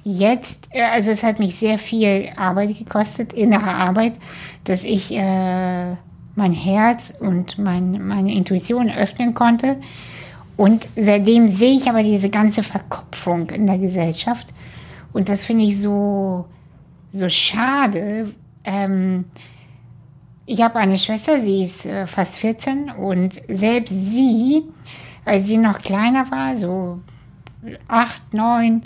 jetzt, 0.06 0.70
äh, 0.72 0.84
also 0.84 1.12
es 1.12 1.24
hat 1.24 1.39
mich 1.39 1.56
sehr 1.56 1.78
viel 1.78 2.30
Arbeit 2.38 2.78
gekostet, 2.78 3.34
innere 3.34 3.74
Arbeit, 3.74 4.14
dass 4.64 4.86
ich 4.86 5.12
äh, 5.12 5.95
mein 6.36 6.51
Herz 6.53 7.18
und 7.20 7.58
mein, 7.58 8.08
meine 8.08 8.34
Intuition 8.34 8.89
öffnen 8.89 9.34
konnte. 9.34 9.78
Und 10.56 10.88
seitdem 10.95 11.49
sehe 11.49 11.76
ich 11.78 11.89
aber 11.89 12.01
diese 12.03 12.30
ganze 12.30 12.64
Verkopfung 12.64 13.49
in 13.49 13.68
der 13.68 13.78
Gesellschaft. 13.78 14.53
Und 15.12 15.28
das 15.28 15.43
finde 15.43 15.66
ich 15.66 15.82
so, 15.82 16.45
so 17.12 17.28
schade. 17.28 18.34
Ähm, 18.64 19.26
ich 20.45 20.62
habe 20.62 20.80
eine 20.80 20.97
Schwester, 20.97 21.39
sie 21.39 21.64
ist 21.64 21.86
äh, 21.86 22.06
fast 22.06 22.36
14 22.36 22.91
und 22.91 23.41
selbst 23.49 23.93
sie, 23.93 24.64
als 25.26 25.47
sie 25.47 25.58
noch 25.58 25.82
kleiner 25.82 26.30
war, 26.30 26.56
so 26.56 26.99
acht, 27.88 28.34
neun, 28.34 28.84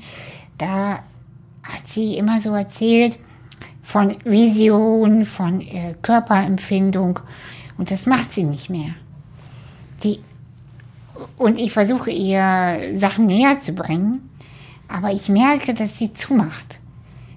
da 0.60 1.00
hat 1.64 1.88
sie 1.88 2.18
immer 2.18 2.40
so 2.40 2.54
erzählt 2.54 3.18
von 3.82 4.16
Vision, 4.24 5.26
von 5.26 5.62
äh, 5.62 5.96
Körperempfindung 6.02 7.20
und 7.78 7.90
das 7.90 8.06
macht 8.06 8.32
sie 8.32 8.44
nicht 8.44 8.70
mehr. 8.70 8.94
Die, 10.04 10.20
und 11.38 11.58
ich 11.58 11.72
versuche 11.72 12.12
ihr 12.12 12.92
Sachen 12.96 13.26
näher 13.26 13.60
zu 13.60 13.74
bringen, 13.74 14.30
aber 14.88 15.12
ich 15.12 15.30
merke, 15.30 15.74
dass 15.74 15.98
sie 15.98 16.14
zumacht. 16.14 16.80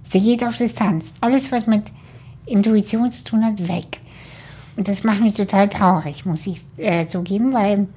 Sie 0.08 0.20
geht 0.20 0.44
auf 0.44 0.56
Distanz. 0.56 1.14
Alles, 1.20 1.50
was 1.52 1.66
mit 1.66 1.84
Intuition 2.44 3.10
zu 3.10 3.24
tun 3.24 3.44
hat, 3.44 3.66
weg. 3.68 4.00
Und 4.76 4.88
das 4.88 5.04
macht 5.04 5.20
mich 5.20 5.34
total 5.34 5.68
traurig, 5.68 6.26
muss 6.26 6.46
ich 6.46 6.60
äh, 6.76 7.06
zugeben, 7.06 7.52
weil 7.52 7.88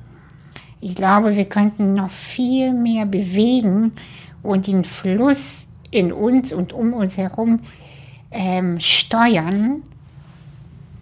ich 0.81 0.95
glaube, 0.95 1.35
wir 1.35 1.45
könnten 1.45 1.93
noch 1.93 2.11
viel 2.11 2.73
mehr 2.73 3.05
bewegen 3.05 3.93
und 4.45 4.67
den 4.67 4.83
Fluss 4.83 5.67
in 5.91 6.11
uns 6.11 6.53
und 6.53 6.73
um 6.73 6.93
uns 6.93 7.17
herum 7.17 7.61
ähm, 8.31 8.79
steuern, 8.79 9.83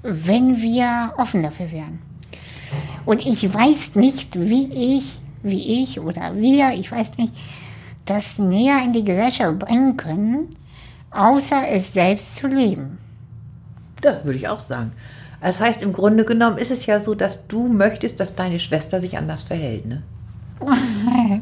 wenn 0.02 0.62
wir 0.62 1.14
offen 1.18 1.42
dafür 1.42 1.72
wären. 1.72 2.00
Und 3.06 3.26
ich 3.26 3.54
weiß 3.54 3.96
nicht, 3.96 4.40
wie 4.40 4.96
ich, 4.96 5.18
wie 5.42 5.84
ich 5.84 6.00
oder 6.00 6.36
wir, 6.36 6.74
ich 6.74 6.92
weiß 6.92 7.18
nicht, 7.18 7.34
das 8.06 8.38
näher 8.38 8.84
in 8.84 8.94
die 8.94 9.04
Gesellschaft 9.04 9.60
bringen 9.60 9.98
können, 9.98 10.56
außer 11.12 11.68
es 11.70 11.94
selbst 11.94 12.36
zu 12.36 12.48
leben. 12.48 12.98
Das 14.02 14.26
würde 14.26 14.38
ich 14.38 14.48
auch 14.48 14.60
sagen. 14.60 14.92
Das 15.42 15.60
heißt, 15.60 15.82
im 15.82 15.94
Grunde 15.94 16.26
genommen 16.26 16.58
ist 16.58 16.72
es 16.72 16.86
ja 16.86 17.00
so, 17.00 17.16
dass 17.16 17.48
du 17.48 17.68
möchtest, 17.68 18.20
dass 18.20 18.36
deine 18.36 18.60
Schwester 18.60 19.02
sich 19.02 19.18
anders 19.18 19.42
verhält, 19.42 19.86
ne? 19.86 20.04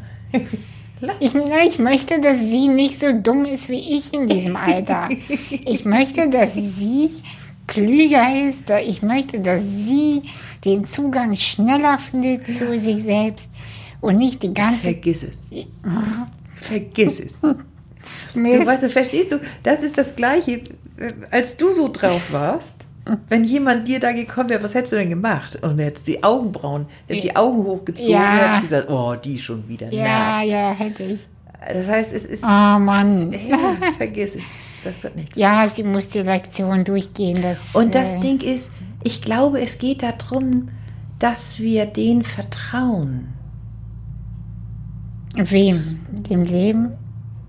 Ich, 1.19 1.33
ich 1.35 1.79
möchte, 1.79 2.19
dass 2.19 2.39
sie 2.39 2.67
nicht 2.67 2.99
so 2.99 3.11
dumm 3.11 3.45
ist 3.45 3.69
wie 3.69 3.97
ich 3.97 4.13
in 4.13 4.27
diesem 4.27 4.55
Alter. 4.55 5.09
Ich 5.65 5.85
möchte, 5.85 6.29
dass 6.29 6.53
sie 6.53 7.09
klüger 7.67 8.23
ist. 8.49 8.69
Ich 8.85 9.01
möchte, 9.01 9.39
dass 9.39 9.61
sie 9.61 10.21
den 10.65 10.85
Zugang 10.85 11.35
schneller 11.35 11.97
findet 11.97 12.45
zu 12.55 12.77
sich 12.79 13.03
selbst 13.03 13.49
und 14.01 14.17
nicht 14.17 14.43
die 14.43 14.53
ganze 14.53 14.81
Vergiss 14.81 15.23
es. 15.23 15.47
Vergiss 16.49 17.19
es. 17.19 17.39
Du 18.33 18.65
weißt, 18.65 18.81
du 18.81 18.89
verstehst 18.89 19.31
du, 19.31 19.39
das 19.61 19.83
ist 19.83 19.95
das 19.95 20.15
Gleiche. 20.15 20.61
als 21.29 21.55
du 21.55 21.71
so 21.71 21.87
drauf 21.87 22.33
warst, 22.33 22.85
wenn 23.29 23.43
jemand 23.43 23.87
dir 23.87 23.99
da 23.99 24.11
gekommen 24.11 24.49
wäre, 24.49 24.63
was 24.63 24.75
hättest 24.75 24.93
du 24.93 24.97
denn 24.97 25.09
gemacht? 25.09 25.57
Und 25.63 25.79
jetzt 25.79 26.07
die 26.07 26.23
Augenbrauen, 26.23 26.85
jetzt 27.07 27.23
die 27.23 27.35
Augen 27.35 27.63
hochgezogen 27.63 28.11
Ja. 28.13 28.33
und 28.33 28.39
hättest 28.39 28.61
gesagt, 28.61 28.89
oh, 28.89 29.15
die 29.15 29.39
schon 29.39 29.67
wieder. 29.67 29.91
Ja, 29.91 30.43
nervt. 30.43 30.47
ja, 30.51 30.71
hätte 30.73 31.03
ich. 31.03 31.19
Das 31.73 31.87
heißt, 31.87 32.11
es 32.13 32.25
ist, 32.25 32.43
Oh 32.43 32.47
Mann. 32.79 33.31
ja, 33.33 33.57
vergiss 33.97 34.35
es. 34.35 34.43
Das 34.83 35.01
wird 35.03 35.15
nichts. 35.15 35.37
Ja, 35.37 35.69
sie 35.69 35.83
muss 35.83 36.09
die 36.09 36.19
Lektion 36.19 36.83
durchgehen. 36.83 37.39
Das, 37.41 37.59
Und 37.73 37.93
das 37.93 38.15
äh, 38.15 38.19
Ding 38.19 38.41
ist, 38.41 38.71
ich 39.03 39.21
glaube, 39.21 39.61
es 39.61 39.77
geht 39.77 40.01
darum, 40.03 40.69
dass 41.19 41.59
wir 41.59 41.85
denen 41.85 42.23
vertrauen. 42.23 43.27
Wem? 45.35 45.77
Dem 46.29 46.43
Leben? 46.43 46.91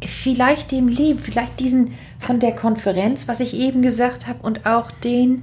Vielleicht 0.05 0.73
dem 0.73 0.89
Leben, 0.89 1.19
vielleicht 1.19 1.59
diesen 1.61 1.93
von 2.23 2.41
der 2.41 2.53
Konferenz, 2.53 3.29
was 3.29 3.41
ich 3.41 3.55
eben 3.55 3.83
gesagt 3.83 4.27
habe, 4.27 4.39
und 4.43 4.67
auch 4.67 4.91
den, 4.91 5.43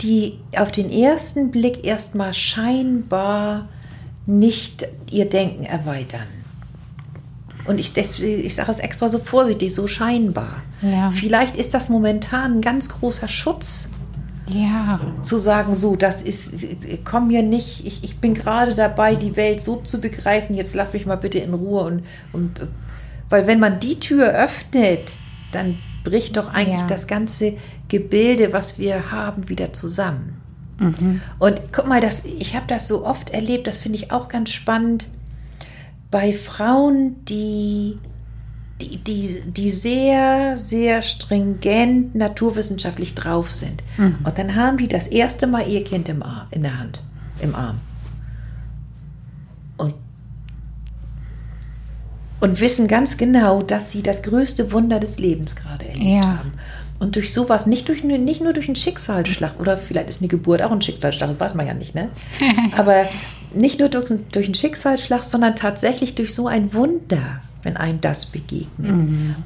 die 0.00 0.38
auf 0.56 0.72
den 0.72 0.90
ersten 0.90 1.50
Blick 1.50 1.84
erstmal 1.86 2.34
scheinbar 2.34 3.68
nicht 4.26 4.86
ihr 5.10 5.28
Denken 5.28 5.64
erweitern. 5.64 6.26
Und 7.66 7.78
ich, 7.78 7.92
deswegen, 7.92 8.44
ich 8.44 8.54
sage 8.54 8.70
es 8.70 8.78
extra 8.78 9.08
so 9.08 9.18
vorsichtig, 9.18 9.74
so 9.74 9.86
scheinbar. 9.86 10.62
Ja. 10.82 11.10
Vielleicht 11.10 11.56
ist 11.56 11.72
das 11.72 11.88
momentan 11.88 12.56
ein 12.58 12.60
ganz 12.60 12.88
großer 12.90 13.28
Schutz, 13.28 13.88
Ja. 14.46 15.00
zu 15.22 15.38
sagen, 15.38 15.74
so, 15.74 15.96
das 15.96 16.20
ist, 16.20 16.66
komm 17.04 17.28
mir 17.28 17.42
nicht, 17.42 17.86
ich, 17.86 18.04
ich 18.04 18.18
bin 18.18 18.34
gerade 18.34 18.74
dabei, 18.74 19.14
die 19.14 19.36
Welt 19.36 19.62
so 19.62 19.76
zu 19.76 19.98
begreifen, 20.00 20.54
jetzt 20.54 20.74
lass 20.74 20.92
mich 20.92 21.06
mal 21.06 21.16
bitte 21.16 21.38
in 21.38 21.54
Ruhe 21.54 21.84
und, 21.84 22.02
und 22.34 22.58
äh, 22.58 22.66
weil 23.30 23.46
wenn 23.46 23.58
man 23.60 23.80
die 23.80 23.98
Tür 23.98 24.28
öffnet, 24.28 25.00
dann 25.54 25.76
bricht 26.04 26.36
doch 26.36 26.52
eigentlich 26.52 26.80
Ja. 26.80 26.86
das 26.86 27.06
ganze 27.06 27.54
Gebilde, 27.88 28.52
was 28.52 28.78
wir 28.78 29.10
haben, 29.10 29.48
wieder 29.48 29.72
zusammen. 29.72 30.40
Und 31.38 31.62
guck 31.72 31.86
mal, 31.86 32.00
das, 32.00 32.24
ich 32.24 32.56
habe 32.56 32.66
das 32.66 32.88
so 32.88 33.06
oft 33.06 33.30
erlebt, 33.30 33.66
das 33.68 33.78
finde 33.78 33.98
ich 33.98 34.10
auch 34.10 34.28
ganz 34.28 34.50
spannend, 34.50 35.08
bei 36.10 36.32
Frauen, 36.32 37.24
die, 37.26 37.98
die, 38.80 38.98
die, 38.98 39.40
die 39.52 39.70
sehr, 39.70 40.58
sehr 40.58 41.00
stringent 41.02 42.14
naturwissenschaftlich 42.14 43.14
drauf 43.14 43.52
sind. 43.52 43.82
Und 44.24 44.36
dann 44.38 44.54
haben 44.56 44.76
die 44.78 44.88
das 44.88 45.06
erste 45.06 45.46
Mal 45.46 45.68
ihr 45.68 45.84
Kind 45.84 46.08
im 46.08 46.22
Arm, 46.22 46.48
in 46.50 46.62
der 46.62 46.78
Hand, 46.78 47.00
im 47.40 47.54
Arm. 47.54 47.80
Und 52.44 52.60
wissen 52.60 52.88
ganz 52.88 53.16
genau, 53.16 53.62
dass 53.62 53.90
sie 53.90 54.02
das 54.02 54.22
größte 54.22 54.70
Wunder 54.72 55.00
des 55.00 55.18
Lebens 55.18 55.56
gerade 55.56 55.86
erlebt 55.86 56.04
Ja. 56.06 56.38
haben. 56.38 56.52
Und 57.00 57.16
durch 57.16 57.32
sowas, 57.32 57.66
nicht, 57.66 57.88
durch, 57.88 58.04
nicht 58.04 58.40
nur 58.40 58.52
durch 58.52 58.66
einen 58.68 58.76
Schicksalsschlag, 58.76 59.58
oder 59.58 59.76
vielleicht 59.76 60.08
ist 60.10 60.20
eine 60.20 60.28
Geburt 60.28 60.62
auch 60.62 60.70
ein 60.70 60.80
Schicksalsschlag, 60.80 61.30
das 61.30 61.40
weiß 61.40 61.54
man 61.54 61.66
ja 61.66 61.74
nicht, 61.74 61.94
ne? 61.94 62.08
Aber 62.76 63.04
nicht 63.52 63.80
nur 63.80 63.88
durch, 63.88 64.10
durch 64.32 64.46
einen 64.46 64.54
Schicksalsschlag, 64.54 65.24
sondern 65.24 65.56
tatsächlich 65.56 66.14
durch 66.14 66.32
so 66.32 66.46
ein 66.46 66.72
Wunder, 66.72 67.40
wenn 67.62 67.76
einem 67.76 68.00
das 68.00 68.26
begegnet. 68.26 68.92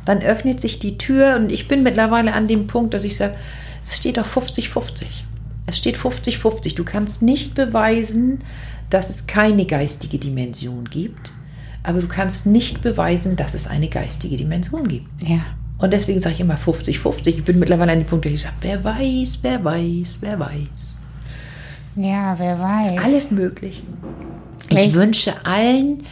Dann 0.04 0.22
öffnet 0.22 0.60
sich 0.60 0.78
die 0.78 0.98
Tür 0.98 1.36
und 1.36 1.50
ich 1.52 1.68
bin 1.68 1.82
mittlerweile 1.82 2.32
an 2.34 2.48
dem 2.48 2.66
Punkt, 2.66 2.92
dass 2.94 3.04
ich 3.04 3.16
sage, 3.16 3.34
es 3.84 3.96
steht 3.96 4.18
doch 4.18 4.26
50-50. 4.26 5.04
Es 5.66 5.78
steht 5.78 5.96
50-50. 5.96 6.74
Du 6.74 6.84
kannst 6.84 7.22
nicht 7.22 7.54
beweisen, 7.54 8.40
dass 8.90 9.08
es 9.10 9.26
keine 9.26 9.64
geistige 9.66 10.18
Dimension 10.18 10.88
gibt, 10.90 11.32
aber 11.88 12.00
du 12.00 12.06
kannst 12.08 12.46
nicht 12.46 12.82
beweisen, 12.82 13.34
dass 13.36 13.54
es 13.54 13.66
eine 13.66 13.88
geistige 13.88 14.36
Dimension 14.36 14.86
gibt. 14.88 15.06
Ja. 15.20 15.38
Und 15.78 15.92
deswegen 15.92 16.20
sage 16.20 16.34
ich 16.34 16.40
immer 16.40 16.56
50-50. 16.58 17.26
Ich 17.28 17.44
bin 17.44 17.58
mittlerweile 17.58 17.92
an 17.92 17.98
dem 18.00 18.06
Punkt, 18.06 18.24
wo 18.26 18.28
ich 18.28 18.42
sage, 18.42 18.54
wer 18.60 18.82
weiß, 18.84 19.38
wer 19.42 19.64
weiß, 19.64 20.18
wer 20.22 20.38
weiß. 20.38 20.98
Ja, 21.96 22.38
wer 22.38 22.58
weiß. 22.58 22.98
Alles 23.04 23.30
möglich. 23.30 23.82
Ich 24.70 24.76
Welch- 24.76 24.92
wünsche 24.94 25.44
allen, 25.46 26.04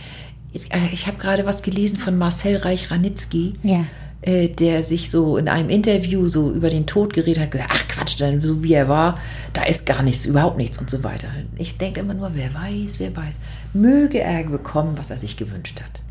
ich, 0.52 0.72
äh, 0.72 0.78
ich 0.92 1.06
habe 1.06 1.16
gerade 1.18 1.46
was 1.46 1.62
gelesen 1.62 1.98
von 1.98 2.16
Marcel 2.16 2.56
Reich-Ranitzky, 2.56 3.54
Ja. 3.62 3.84
äh, 4.22 4.48
der 4.48 4.82
sich 4.82 5.10
so 5.10 5.36
in 5.36 5.48
einem 5.48 5.68
Interview 5.68 6.28
so 6.28 6.50
über 6.52 6.70
den 6.70 6.86
Tod 6.86 7.12
geredet 7.12 7.42
hat, 7.42 7.50
gesagt, 7.50 7.70
ach 7.72 7.88
Quatsch, 7.88 8.20
dann 8.20 8.40
so 8.40 8.62
wie 8.62 8.72
er 8.72 8.88
war, 8.88 9.18
da 9.52 9.62
ist 9.64 9.84
gar 9.86 10.02
nichts, 10.02 10.26
überhaupt 10.26 10.56
nichts 10.56 10.78
und 10.78 10.88
so 10.90 11.02
weiter. 11.04 11.28
Ich 11.58 11.76
denke 11.76 12.00
immer 12.00 12.14
nur, 12.14 12.30
wer 12.34 12.52
weiß, 12.54 12.98
wer 13.00 13.14
weiß. 13.16 13.38
Möge 13.80 14.20
er 14.20 14.44
bekommen, 14.44 14.96
was 14.98 15.10
er 15.10 15.18
sich 15.18 15.36
gewünscht 15.36 15.80
hat. 15.80 16.02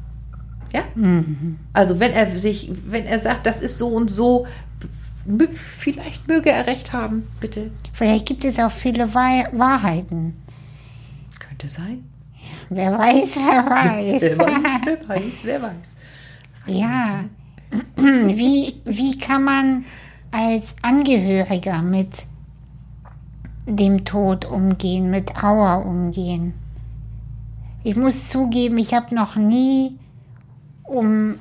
Ja? 0.73 0.83
Also 1.73 1.99
wenn 1.99 2.11
er 2.11 2.37
sich, 2.37 2.71
wenn 2.87 3.05
er 3.05 3.19
sagt, 3.19 3.45
das 3.45 3.61
ist 3.61 3.77
so 3.77 3.87
und 3.87 4.09
so, 4.09 4.45
vielleicht 5.53 6.27
möge 6.27 6.51
er 6.51 6.67
recht 6.67 6.93
haben, 6.93 7.27
bitte. 7.39 7.71
Vielleicht 7.93 8.27
gibt 8.27 8.45
es 8.45 8.59
auch 8.59 8.71
viele 8.71 9.13
Wahr 9.13 9.45
Wahrheiten. 9.53 10.35
Könnte 11.39 11.67
sein. 11.67 12.03
Wer 12.69 12.97
weiß, 12.97 13.37
wer 13.37 13.65
weiß. 13.65 14.21
Wer 14.21 14.37
weiß, 14.37 14.81
wer 14.85 15.09
weiß, 15.09 15.41
wer 15.45 15.61
weiß. 15.61 15.95
Ja. 16.67 17.25
Wie, 17.95 18.81
wie 18.85 19.17
kann 19.17 19.43
man 19.43 19.85
als 20.31 20.75
Angehöriger 20.81 21.81
mit 21.81 22.09
dem 23.65 24.03
Tod 24.05 24.45
umgehen, 24.45 25.09
mit 25.09 25.27
Trauer 25.27 25.85
umgehen? 25.85 26.53
Ich 27.85 27.95
muss 27.95 28.29
zugeben, 28.29 28.79
ich 28.79 28.95
habe 28.95 29.13
noch 29.13 29.35
nie 29.35 29.95
um, 30.85 31.37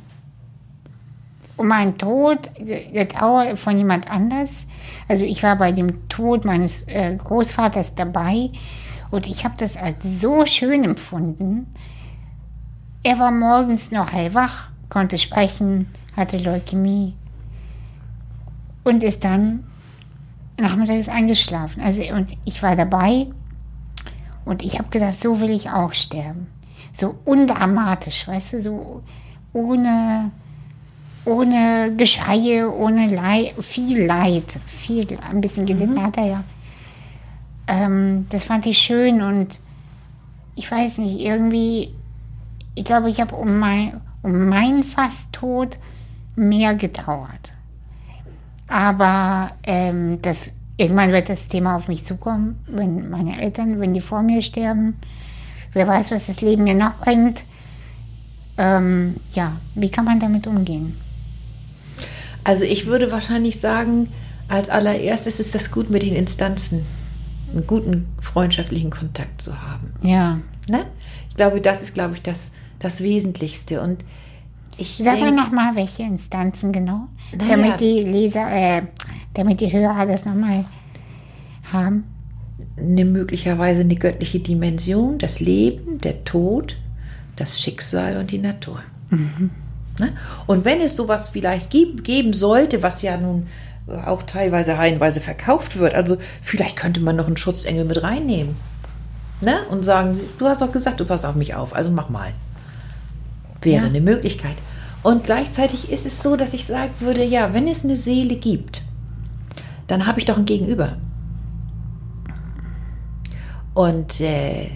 um 1.56 1.72
einen 1.72 1.96
Tod 1.96 2.54
ge- 2.54 2.90
getrauert 2.92 3.58
von 3.58 3.78
jemand 3.78 4.10
anders. 4.10 4.66
Also 5.08 5.24
ich 5.24 5.42
war 5.42 5.56
bei 5.56 5.72
dem 5.72 6.06
Tod 6.10 6.44
meines 6.44 6.86
äh, 6.88 7.16
Großvaters 7.16 7.94
dabei 7.94 8.50
und 9.10 9.26
ich 9.26 9.46
habe 9.46 9.54
das 9.56 9.78
als 9.78 10.20
so 10.20 10.44
schön 10.44 10.84
empfunden. 10.84 11.66
Er 13.02 13.18
war 13.18 13.30
morgens 13.30 13.90
noch 13.90 14.12
hellwach, 14.12 14.68
konnte 14.90 15.16
sprechen, 15.16 15.88
hatte 16.14 16.36
Leukämie 16.36 17.14
und 18.82 19.02
ist 19.02 19.24
dann 19.24 19.64
nachmittags 20.60 21.08
eingeschlafen. 21.08 21.82
Also 21.82 22.02
und 22.12 22.36
ich 22.44 22.62
war 22.62 22.76
dabei 22.76 23.28
und 24.44 24.62
ich 24.62 24.78
habe 24.78 24.88
gedacht, 24.90 25.14
so 25.14 25.40
will 25.40 25.50
ich 25.50 25.70
auch 25.70 25.94
sterben. 25.94 26.46
So 26.92 27.16
undramatisch, 27.24 28.28
weißt 28.28 28.54
du, 28.54 28.60
so 28.60 29.02
ohne, 29.52 30.30
ohne 31.24 31.94
Geschreie, 31.96 32.72
ohne 32.72 33.08
Leid, 33.08 33.54
viel 33.60 34.04
Leid, 34.04 34.58
viel, 34.66 35.06
ein 35.18 35.40
bisschen 35.40 35.66
gelitten 35.66 36.02
hat 36.02 36.16
er 36.18 36.26
ja. 36.26 36.44
Ähm, 37.66 38.26
das 38.28 38.44
fand 38.44 38.66
ich 38.66 38.78
schön 38.78 39.22
und 39.22 39.58
ich 40.54 40.70
weiß 40.70 40.98
nicht, 40.98 41.20
irgendwie, 41.20 41.94
ich 42.74 42.84
glaube, 42.84 43.08
ich 43.08 43.20
habe 43.20 43.34
um, 43.34 43.58
mein, 43.58 44.00
um 44.22 44.48
meinen 44.48 44.84
Fasttod 44.84 45.78
mehr 46.36 46.74
getrauert. 46.74 47.52
Aber 48.68 49.52
ähm, 49.64 50.20
das, 50.22 50.52
irgendwann 50.76 51.12
wird 51.12 51.28
das 51.28 51.48
Thema 51.48 51.76
auf 51.76 51.88
mich 51.88 52.04
zukommen, 52.04 52.58
wenn 52.66 53.10
meine 53.10 53.40
Eltern, 53.40 53.80
wenn 53.80 53.94
die 53.94 54.00
vor 54.00 54.22
mir 54.22 54.42
sterben. 54.42 54.96
Wer 55.72 55.86
weiß, 55.86 56.10
was 56.10 56.26
das 56.26 56.40
Leben 56.40 56.64
mir 56.64 56.74
noch 56.74 56.94
bringt. 56.98 57.44
Ähm, 58.56 59.16
ja, 59.32 59.52
wie 59.74 59.90
kann 59.90 60.04
man 60.04 60.20
damit 60.20 60.46
umgehen? 60.46 60.96
Also 62.44 62.64
ich 62.64 62.86
würde 62.86 63.10
wahrscheinlich 63.10 63.58
sagen, 63.58 64.08
als 64.48 64.68
allererstes 64.68 65.40
ist 65.40 65.54
das 65.54 65.70
gut 65.70 65.90
mit 65.90 66.02
den 66.02 66.14
Instanzen, 66.14 66.84
einen 67.52 67.66
guten 67.66 68.06
freundschaftlichen 68.20 68.90
Kontakt 68.90 69.40
zu 69.40 69.60
haben. 69.60 69.94
Ja. 70.02 70.38
Ne? 70.68 70.86
Ich 71.30 71.36
glaube, 71.36 71.60
das 71.60 71.82
ist, 71.82 71.94
glaube 71.94 72.14
ich, 72.14 72.22
das, 72.22 72.52
das 72.78 73.02
Wesentlichste. 73.02 73.80
Und 73.80 74.04
ich 74.78 74.96
Sag 74.98 75.18
mir 75.18 75.26
denk- 75.26 75.36
nochmal, 75.36 75.74
welche 75.76 76.02
Instanzen 76.02 76.72
genau, 76.72 77.08
damit 77.48 77.80
die 77.80 78.00
Leser, 78.02 78.50
äh, 78.50 78.82
damit 79.34 79.60
die 79.60 79.72
Hörer 79.72 80.06
das 80.06 80.24
nochmal 80.24 80.64
haben. 81.72 82.04
eine 82.76 83.04
möglicherweise 83.04 83.82
eine 83.82 83.94
göttliche 83.94 84.40
Dimension, 84.40 85.18
das 85.18 85.40
Leben, 85.40 85.98
der 85.98 86.24
Tod, 86.24 86.76
das 87.36 87.60
Schicksal 87.60 88.16
und 88.16 88.30
die 88.30 88.38
Natur. 88.38 88.80
Ne? 89.98 90.12
Und 90.46 90.64
wenn 90.64 90.80
es 90.80 90.96
sowas 90.96 91.28
vielleicht 91.28 91.70
geben 91.70 92.32
sollte, 92.32 92.82
was 92.82 93.02
ja 93.02 93.16
nun 93.16 93.46
auch 94.06 94.22
teilweise 94.24 94.76
reihenweise 94.76 95.20
verkauft 95.20 95.78
wird, 95.78 95.94
also 95.94 96.16
vielleicht 96.42 96.76
könnte 96.76 97.00
man 97.00 97.16
noch 97.16 97.26
einen 97.26 97.36
Schutzengel 97.36 97.84
mit 97.84 98.02
reinnehmen. 98.02 98.56
Ne? 99.40 99.58
Und 99.70 99.84
sagen, 99.84 100.18
du 100.38 100.46
hast 100.46 100.60
doch 100.62 100.72
gesagt, 100.72 101.00
du 101.00 101.04
passt 101.04 101.26
auf 101.26 101.34
mich 101.34 101.54
auf, 101.54 101.74
also 101.74 101.90
mach 101.90 102.08
mal. 102.08 102.32
Wäre 103.64 103.82
Ja. 103.82 103.88
eine 103.88 104.00
Möglichkeit. 104.00 104.56
Und 105.02 105.24
gleichzeitig 105.24 105.90
ist 105.90 106.06
es 106.06 106.22
so, 106.22 106.36
dass 106.36 106.54
ich 106.54 106.64
sagen 106.64 106.92
würde, 107.00 107.24
ja, 107.24 107.52
wenn 107.52 107.68
es 107.68 107.84
eine 107.84 107.96
Seele 107.96 108.36
gibt, 108.36 108.82
dann 109.86 110.06
habe 110.06 110.18
ich 110.18 110.24
doch 110.24 110.38
ein 110.38 110.46
Gegenüber. 110.46 110.96
Und 113.74 114.20
äh, 114.20 114.68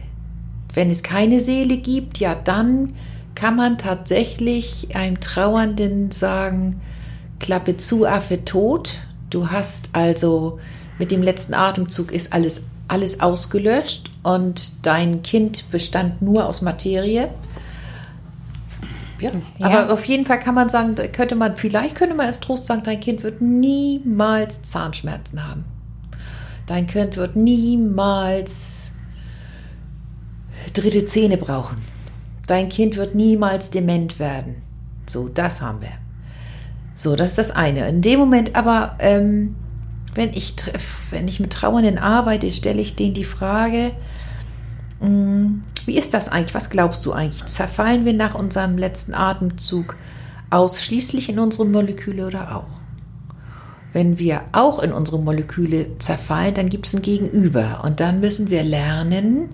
wenn 0.74 0.90
es 0.90 1.02
keine 1.02 1.40
Seele 1.40 1.78
gibt, 1.78 2.18
ja, 2.18 2.34
dann 2.34 2.94
kann 3.34 3.56
man 3.56 3.78
tatsächlich 3.78 4.94
einem 4.94 5.20
Trauernden 5.20 6.10
sagen, 6.10 6.80
Klappe 7.38 7.76
zu, 7.76 8.04
Affe 8.04 8.44
tot, 8.44 8.98
Du 9.30 9.50
hast 9.50 9.90
also 9.92 10.58
mit 10.98 11.10
dem 11.10 11.22
letzten 11.22 11.54
Atemzug 11.54 12.12
ist 12.12 12.32
alles, 12.32 12.64
alles 12.88 13.20
ausgelöscht 13.20 14.10
und 14.22 14.86
dein 14.86 15.22
Kind 15.22 15.70
bestand 15.70 16.22
nur 16.22 16.46
aus 16.46 16.62
Materie. 16.62 17.30
Ja, 19.20 19.30
Ja. 19.58 19.66
aber 19.66 19.92
auf 19.92 20.04
jeden 20.04 20.24
Fall 20.26 20.38
kann 20.38 20.54
man 20.54 20.68
sagen, 20.68 20.94
könnte 21.12 21.34
man, 21.34 21.56
vielleicht 21.56 21.94
könnte 21.94 22.14
man 22.14 22.26
als 22.26 22.40
Trost 22.40 22.66
sagen, 22.66 22.82
dein 22.84 23.00
Kind 23.00 23.22
wird 23.22 23.40
niemals 23.40 24.62
Zahnschmerzen 24.62 25.46
haben. 25.48 25.64
Dein 26.66 26.86
Kind 26.86 27.16
wird 27.16 27.34
niemals 27.36 28.92
dritte 30.74 31.04
Zähne 31.04 31.36
brauchen. 31.36 31.78
Dein 32.46 32.68
Kind 32.68 32.96
wird 32.96 33.14
niemals 33.14 33.70
dement 33.70 34.18
werden. 34.18 34.62
So, 35.06 35.28
das 35.28 35.60
haben 35.60 35.80
wir. 35.80 35.92
So, 36.94 37.16
das 37.16 37.30
ist 37.30 37.38
das 37.38 37.50
eine. 37.50 37.88
In 37.88 38.02
dem 38.02 38.18
Moment 38.18 38.54
aber, 38.54 38.96
ähm, 38.98 39.54
wenn, 40.14 40.30
ich, 40.32 40.54
wenn 41.10 41.28
ich 41.28 41.40
mit 41.40 41.52
Trauernden 41.52 41.98
arbeite, 41.98 42.50
stelle 42.52 42.80
ich 42.80 42.96
denen 42.96 43.14
die 43.14 43.24
Frage, 43.24 43.92
mh, 45.00 45.06
wie 45.88 45.96
ist 45.96 46.14
das 46.14 46.28
eigentlich? 46.28 46.54
Was 46.54 46.70
glaubst 46.70 47.04
du 47.06 47.12
eigentlich? 47.12 47.46
Zerfallen 47.46 48.04
wir 48.04 48.12
nach 48.12 48.34
unserem 48.34 48.76
letzten 48.78 49.14
Atemzug 49.14 49.96
ausschließlich 50.50 51.30
in 51.30 51.38
unsere 51.38 51.66
Moleküle 51.66 52.26
oder 52.26 52.56
auch? 52.56 52.78
Wenn 53.94 54.18
wir 54.18 54.42
auch 54.52 54.80
in 54.80 54.92
unsere 54.92 55.18
Moleküle 55.18 55.98
zerfallen, 55.98 56.54
dann 56.54 56.68
gibt 56.68 56.86
es 56.86 56.94
ein 56.94 57.00
Gegenüber. 57.00 57.80
Und 57.84 58.00
dann 58.00 58.20
müssen 58.20 58.50
wir 58.50 58.62
lernen, 58.62 59.48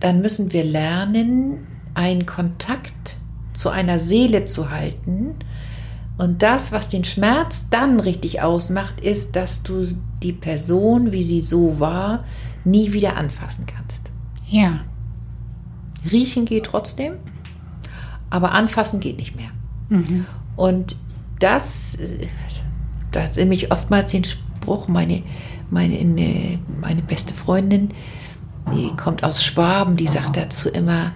dann 0.00 0.20
müssen 0.20 0.52
wir 0.52 0.62
lernen, 0.62 1.66
einen 1.94 2.26
Kontakt 2.26 3.16
zu 3.54 3.70
einer 3.70 3.98
Seele 3.98 4.44
zu 4.44 4.70
halten. 4.70 5.36
Und 6.18 6.42
das, 6.42 6.70
was 6.70 6.90
den 6.90 7.04
Schmerz 7.04 7.70
dann 7.70 7.98
richtig 7.98 8.42
ausmacht, 8.42 9.00
ist, 9.00 9.36
dass 9.36 9.62
du 9.62 9.86
die 10.22 10.34
Person, 10.34 11.12
wie 11.12 11.22
sie 11.22 11.40
so 11.40 11.80
war, 11.80 12.24
nie 12.64 12.92
wieder 12.92 13.16
anfassen 13.16 13.64
kannst. 13.64 14.05
Ja. 14.46 14.80
Riechen 16.10 16.44
geht 16.44 16.64
trotzdem, 16.66 17.14
aber 18.30 18.52
anfassen 18.52 19.00
geht 19.00 19.16
nicht 19.18 19.34
mehr. 19.36 19.50
Und 20.56 20.96
das, 21.38 21.94
äh, 21.96 22.26
da 23.12 23.26
sehe 23.28 23.46
ich 23.52 23.70
oftmals 23.72 24.12
den 24.12 24.24
Spruch, 24.24 24.88
meine, 24.88 25.22
meine, 25.70 25.96
eine- 25.98 26.58
meine 26.80 27.02
beste 27.02 27.34
Freundin, 27.34 27.88
die 28.74 28.90
kommt 28.96 29.22
aus 29.22 29.44
Schwaben, 29.44 29.96
die 29.96 30.08
sagt 30.08 30.36
dazu 30.36 30.68
immer, 30.68 31.12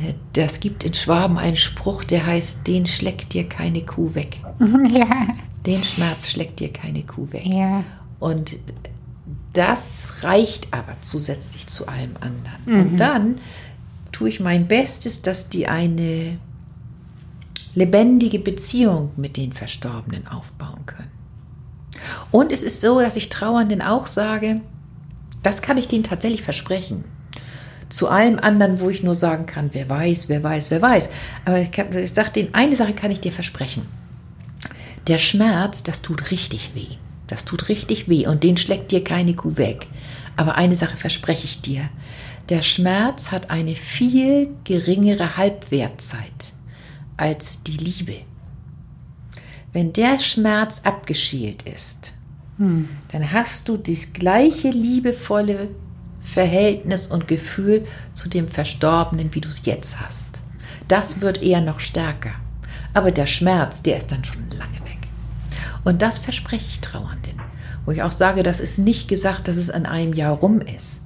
äh, 0.00 0.14
das 0.34 0.60
gibt 0.60 0.84
in 0.84 0.94
Schwaben 0.94 1.38
einen 1.38 1.56
Spruch, 1.56 2.04
der 2.04 2.26
heißt, 2.26 2.66
den 2.66 2.86
schlägt 2.86 3.32
dir 3.32 3.48
keine 3.48 3.82
Kuh 3.82 4.14
weg. 4.14 4.40
ja. 4.90 5.06
Den 5.66 5.82
Schmerz 5.82 6.28
schlägt 6.30 6.60
dir 6.60 6.72
keine 6.72 7.02
Kuh 7.02 7.26
weg. 7.32 7.46
Ja. 7.46 7.82
Und 8.20 8.56
das 9.54 10.18
reicht 10.22 10.68
aber 10.72 10.94
zusätzlich 11.00 11.66
zu 11.66 11.88
allem 11.88 12.16
anderen. 12.20 12.80
Und 12.80 12.96
dann 12.98 13.38
tue 14.12 14.28
ich 14.28 14.38
mein 14.40 14.68
Bestes, 14.68 15.22
dass 15.22 15.48
die 15.48 15.66
eine 15.66 16.38
lebendige 17.74 18.38
Beziehung 18.38 19.10
mit 19.16 19.36
den 19.36 19.52
Verstorbenen 19.52 20.26
aufbauen 20.28 20.86
können. 20.86 21.10
Und 22.30 22.52
es 22.52 22.62
ist 22.62 22.80
so, 22.80 23.00
dass 23.00 23.16
ich 23.16 23.28
Trauernden 23.28 23.82
auch 23.82 24.06
sage, 24.06 24.60
das 25.42 25.62
kann 25.62 25.78
ich 25.78 25.88
denen 25.88 26.04
tatsächlich 26.04 26.42
versprechen. 26.42 27.04
Zu 27.88 28.08
allem 28.08 28.38
anderen, 28.38 28.80
wo 28.80 28.90
ich 28.90 29.02
nur 29.02 29.14
sagen 29.14 29.46
kann, 29.46 29.70
wer 29.72 29.88
weiß, 29.88 30.28
wer 30.28 30.42
weiß, 30.42 30.70
wer 30.70 30.82
weiß. 30.82 31.10
Aber 31.44 31.60
ich, 31.60 31.70
kann- 31.70 31.96
ich 31.96 32.12
sage 32.12 32.30
denen, 32.32 32.54
eine 32.54 32.76
Sache 32.76 32.92
kann 32.92 33.10
ich 33.10 33.20
dir 33.20 33.32
versprechen. 33.32 33.86
Der 35.06 35.18
Schmerz, 35.18 35.82
das 35.82 36.00
tut 36.02 36.30
richtig 36.30 36.74
weh. 36.74 36.96
Das 37.26 37.44
tut 37.44 37.68
richtig 37.68 38.08
weh 38.08 38.26
und 38.26 38.42
den 38.42 38.56
schlägt 38.56 38.90
dir 38.90 39.02
keine 39.02 39.34
Kuh 39.34 39.56
weg. 39.56 39.86
Aber 40.36 40.56
eine 40.56 40.76
Sache 40.76 40.96
verspreche 40.96 41.44
ich 41.44 41.60
dir. 41.60 41.88
Der 42.48 42.62
Schmerz 42.62 43.32
hat 43.32 43.50
eine 43.50 43.74
viel 43.74 44.50
geringere 44.64 45.36
Halbwertzeit 45.36 46.52
als 47.16 47.62
die 47.62 47.76
Liebe. 47.76 48.16
Wenn 49.72 49.92
der 49.92 50.18
Schmerz 50.20 50.82
abgeschält 50.84 51.62
ist, 51.62 52.12
dann 52.58 53.32
hast 53.32 53.68
du 53.68 53.76
das 53.76 54.12
gleiche 54.12 54.70
liebevolle 54.70 55.70
Verhältnis 56.20 57.08
und 57.08 57.26
Gefühl 57.26 57.86
zu 58.12 58.28
dem 58.28 58.46
Verstorbenen, 58.46 59.34
wie 59.34 59.40
du 59.40 59.48
es 59.48 59.62
jetzt 59.64 60.00
hast. 60.00 60.42
Das 60.86 61.20
wird 61.20 61.42
eher 61.42 61.60
noch 61.60 61.80
stärker. 61.80 62.34
Aber 62.92 63.10
der 63.10 63.26
Schmerz, 63.26 63.82
der 63.82 63.98
ist 63.98 64.12
dann 64.12 64.22
schon. 64.22 64.43
Und 65.84 66.02
das 66.02 66.18
verspreche 66.18 66.66
ich 66.68 66.80
Trauernden. 66.80 67.40
Wo 67.84 67.92
ich 67.92 68.02
auch 68.02 68.12
sage, 68.12 68.42
das 68.42 68.60
ist 68.60 68.78
nicht 68.78 69.08
gesagt, 69.08 69.46
dass 69.48 69.56
es 69.56 69.70
an 69.70 69.84
einem 69.86 70.14
Jahr 70.14 70.34
rum 70.34 70.60
ist. 70.60 71.02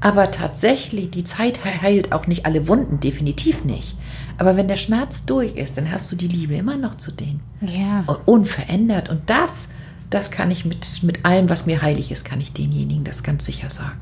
Aber 0.00 0.30
tatsächlich, 0.30 1.10
die 1.10 1.24
Zeit 1.24 1.60
he- 1.64 1.80
heilt 1.82 2.12
auch 2.12 2.26
nicht 2.26 2.46
alle 2.46 2.66
Wunden, 2.68 3.00
definitiv 3.00 3.64
nicht. 3.64 3.96
Aber 4.38 4.56
wenn 4.56 4.68
der 4.68 4.76
Schmerz 4.76 5.26
durch 5.26 5.54
ist, 5.54 5.76
dann 5.78 5.90
hast 5.90 6.10
du 6.10 6.16
die 6.16 6.28
Liebe 6.28 6.54
immer 6.54 6.76
noch 6.76 6.96
zu 6.96 7.12
denen. 7.12 7.40
Ja. 7.60 8.04
Und 8.06 8.18
unverändert. 8.26 9.08
Und 9.08 9.28
das, 9.30 9.70
das 10.10 10.30
kann 10.30 10.50
ich 10.50 10.64
mit, 10.64 11.02
mit 11.02 11.24
allem, 11.24 11.48
was 11.50 11.66
mir 11.66 11.82
heilig 11.82 12.10
ist, 12.10 12.24
kann 12.24 12.40
ich 12.40 12.52
denjenigen 12.52 13.04
das 13.04 13.22
ganz 13.22 13.44
sicher 13.44 13.70
sagen. 13.70 14.00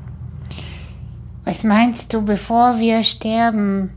Was 1.45 1.63
meinst 1.63 2.13
du, 2.13 2.21
bevor 2.23 2.79
wir 2.79 3.03
sterben, 3.03 3.91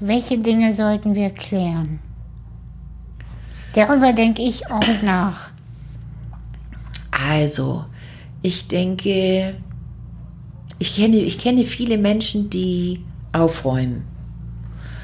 welche 0.00 0.38
Dinge 0.38 0.74
sollten 0.74 1.14
wir 1.14 1.30
klären? 1.30 2.00
Darüber 3.74 4.12
denke 4.12 4.42
ich 4.42 4.70
auch 4.70 5.02
nach. 5.02 5.51
Also, 7.28 7.84
ich 8.42 8.68
denke, 8.68 9.54
ich 10.78 10.96
kenne, 10.96 11.18
ich 11.18 11.38
kenne 11.38 11.64
viele 11.64 11.98
Menschen, 11.98 12.50
die 12.50 13.00
aufräumen. 13.32 14.02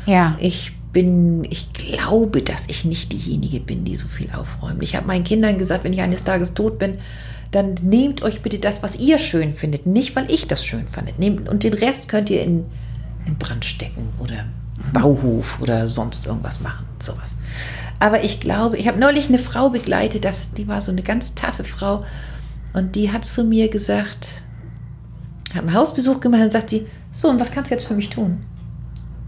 Ja. 0.07 0.37
Ich 0.41 0.73
bin, 0.93 1.45
ich 1.45 1.73
glaube, 1.73 2.43
dass 2.43 2.67
ich 2.69 2.85
nicht 2.85 3.13
diejenige 3.13 3.61
bin, 3.61 3.85
die 3.85 3.97
so 3.97 4.09
viel 4.09 4.31
aufräumt. 4.33 4.83
Ich 4.83 4.97
habe 4.97 5.07
meinen 5.07 5.25
Kindern 5.25 5.59
gesagt, 5.59 5.85
wenn 5.85 5.93
ich 5.93 6.01
eines 6.01 6.25
Tages 6.25 6.55
tot 6.55 6.79
bin, 6.79 6.99
dann 7.51 7.75
nehmt 7.83 8.23
euch 8.23 8.43
bitte 8.43 8.59
das, 8.59 8.83
was 8.83 8.99
ihr 8.99 9.19
schön 9.19 9.53
findet, 9.53 9.87
nicht 9.87 10.17
weil 10.17 10.31
ich 10.31 10.47
das 10.47 10.65
schön 10.65 10.89
fand. 10.89 11.19
Nehmt, 11.19 11.49
und 11.49 11.63
den 11.63 11.75
Rest 11.75 12.09
könnt 12.09 12.31
ihr 12.31 12.43
in, 12.43 12.65
in 13.27 13.37
Brand 13.39 13.65
stecken 13.65 14.09
oder 14.19 14.45
Bauhof 14.93 15.61
oder 15.61 15.87
sonst 15.87 16.27
irgendwas 16.27 16.61
machen, 16.61 16.87
sowas. 17.01 17.35
Aber 18.01 18.25
ich 18.25 18.41
glaube, 18.41 18.77
ich 18.77 18.87
habe 18.87 18.99
neulich 18.99 19.29
eine 19.29 19.39
Frau 19.39 19.71
begleitet, 19.71 20.25
das, 20.25 20.53
die 20.53 20.69
war 20.69 20.83
so 20.83 20.93
eine 20.93 21.03
ganz 21.03 21.35
taffe 21.35 21.65
Frau 21.65 22.05
und 22.73 22.95
die 22.95 23.11
hat 23.13 23.25
zu 23.25 23.45
mir 23.45 23.69
gesagt, 23.69 24.43
hat 25.55 25.63
einen 25.63 25.75
Hausbesuch 25.75 26.21
gemacht 26.21 26.43
und 26.43 26.53
sagt 26.53 26.71
sie, 26.71 26.87
so, 27.13 27.29
und 27.29 27.41
was 27.41 27.51
kannst 27.51 27.71
du 27.71 27.75
jetzt 27.75 27.87
für 27.87 27.95
mich 27.95 28.11
tun? 28.11 28.45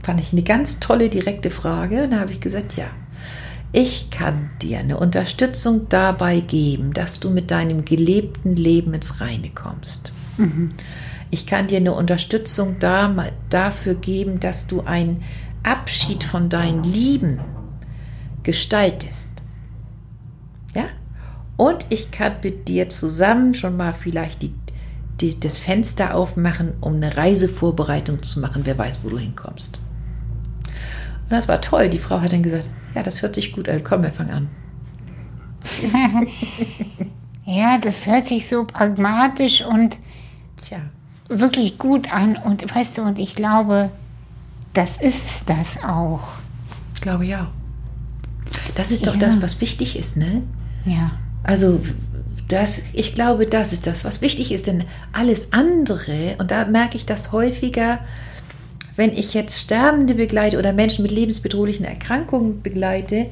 Fand 0.02 0.20
ich 0.20 0.32
eine 0.32 0.42
ganz 0.42 0.80
tolle, 0.80 1.08
direkte 1.08 1.50
Frage. 1.50 2.04
Und 2.04 2.12
da 2.12 2.20
habe 2.20 2.32
ich 2.32 2.40
gesagt, 2.40 2.76
ja, 2.76 2.84
ich 3.72 4.10
kann 4.10 4.50
dir 4.62 4.78
eine 4.78 4.98
Unterstützung 4.98 5.88
dabei 5.88 6.40
geben, 6.40 6.92
dass 6.92 7.20
du 7.20 7.30
mit 7.30 7.50
deinem 7.50 7.84
gelebten 7.84 8.56
Leben 8.56 8.94
ins 8.94 9.20
Reine 9.20 9.50
kommst. 9.54 10.12
Ich 11.30 11.46
kann 11.46 11.68
dir 11.68 11.78
eine 11.78 11.92
Unterstützung 11.92 12.76
da, 12.80 13.14
dafür 13.48 13.94
geben, 13.94 14.40
dass 14.40 14.66
du 14.66 14.82
einen 14.82 15.22
Abschied 15.62 16.24
von 16.24 16.48
deinen 16.48 16.82
Lieben 16.82 17.40
gestaltest. 18.42 19.30
Ja? 20.74 20.84
Und 21.56 21.86
ich 21.90 22.10
kann 22.10 22.34
mit 22.42 22.68
dir 22.68 22.88
zusammen 22.88 23.54
schon 23.54 23.76
mal 23.76 23.92
vielleicht 23.92 24.42
die, 24.42 24.54
die, 25.20 25.38
das 25.38 25.58
Fenster 25.58 26.14
aufmachen, 26.14 26.72
um 26.80 26.94
eine 26.94 27.16
Reisevorbereitung 27.16 28.22
zu 28.22 28.40
machen. 28.40 28.62
Wer 28.64 28.76
weiß, 28.76 29.04
wo 29.04 29.10
du 29.10 29.18
hinkommst. 29.18 29.78
Und 31.24 31.30
das 31.30 31.46
war 31.46 31.60
toll. 31.60 31.90
Die 31.90 31.98
Frau 31.98 32.20
hat 32.20 32.32
dann 32.32 32.42
gesagt, 32.42 32.68
ja, 32.94 33.02
das 33.02 33.22
hört 33.22 33.36
sich 33.36 33.52
gut 33.52 33.68
an. 33.68 33.84
Komm, 33.84 34.02
wir 34.02 34.10
fangen 34.10 34.30
an. 34.30 34.48
Ja, 37.46 37.78
das 37.78 38.06
hört 38.06 38.28
sich 38.28 38.48
so 38.48 38.64
pragmatisch 38.64 39.64
und 39.64 39.98
Tja, 40.64 40.78
wirklich 41.30 41.78
gut 41.78 42.12
an. 42.12 42.36
Und 42.36 42.74
weißt 42.74 42.98
du, 42.98 43.02
und 43.02 43.18
ich 43.18 43.34
glaube, 43.34 43.90
das 44.74 44.96
ist 44.98 45.48
das 45.48 45.82
auch. 45.82 46.20
ich 46.94 47.00
glaube 47.00 47.24
ja. 47.24 47.50
Das 48.74 48.90
ist 48.90 49.06
doch 49.06 49.14
Ja. 49.14 49.20
das, 49.20 49.40
was 49.40 49.60
wichtig 49.60 49.96
ist, 49.98 50.16
ne? 50.16 50.42
Ja. 50.84 51.12
Also 51.42 51.80
das, 52.48 52.80
ich 52.92 53.14
glaube, 53.14 53.46
das 53.46 53.72
ist 53.72 53.86
das, 53.86 54.04
was 54.04 54.20
wichtig 54.20 54.52
ist, 54.52 54.66
denn 54.66 54.84
alles 55.12 55.52
andere, 55.52 56.34
und 56.38 56.50
da 56.50 56.64
merke 56.66 56.96
ich 56.96 57.06
das 57.06 57.32
häufiger, 57.32 58.00
wenn 58.96 59.12
ich 59.12 59.32
jetzt 59.34 59.58
Sterbende 59.60 60.14
begleite 60.14 60.58
oder 60.58 60.72
Menschen 60.72 61.02
mit 61.02 61.10
lebensbedrohlichen 61.12 61.84
Erkrankungen 61.84 62.60
begleite, 62.60 63.26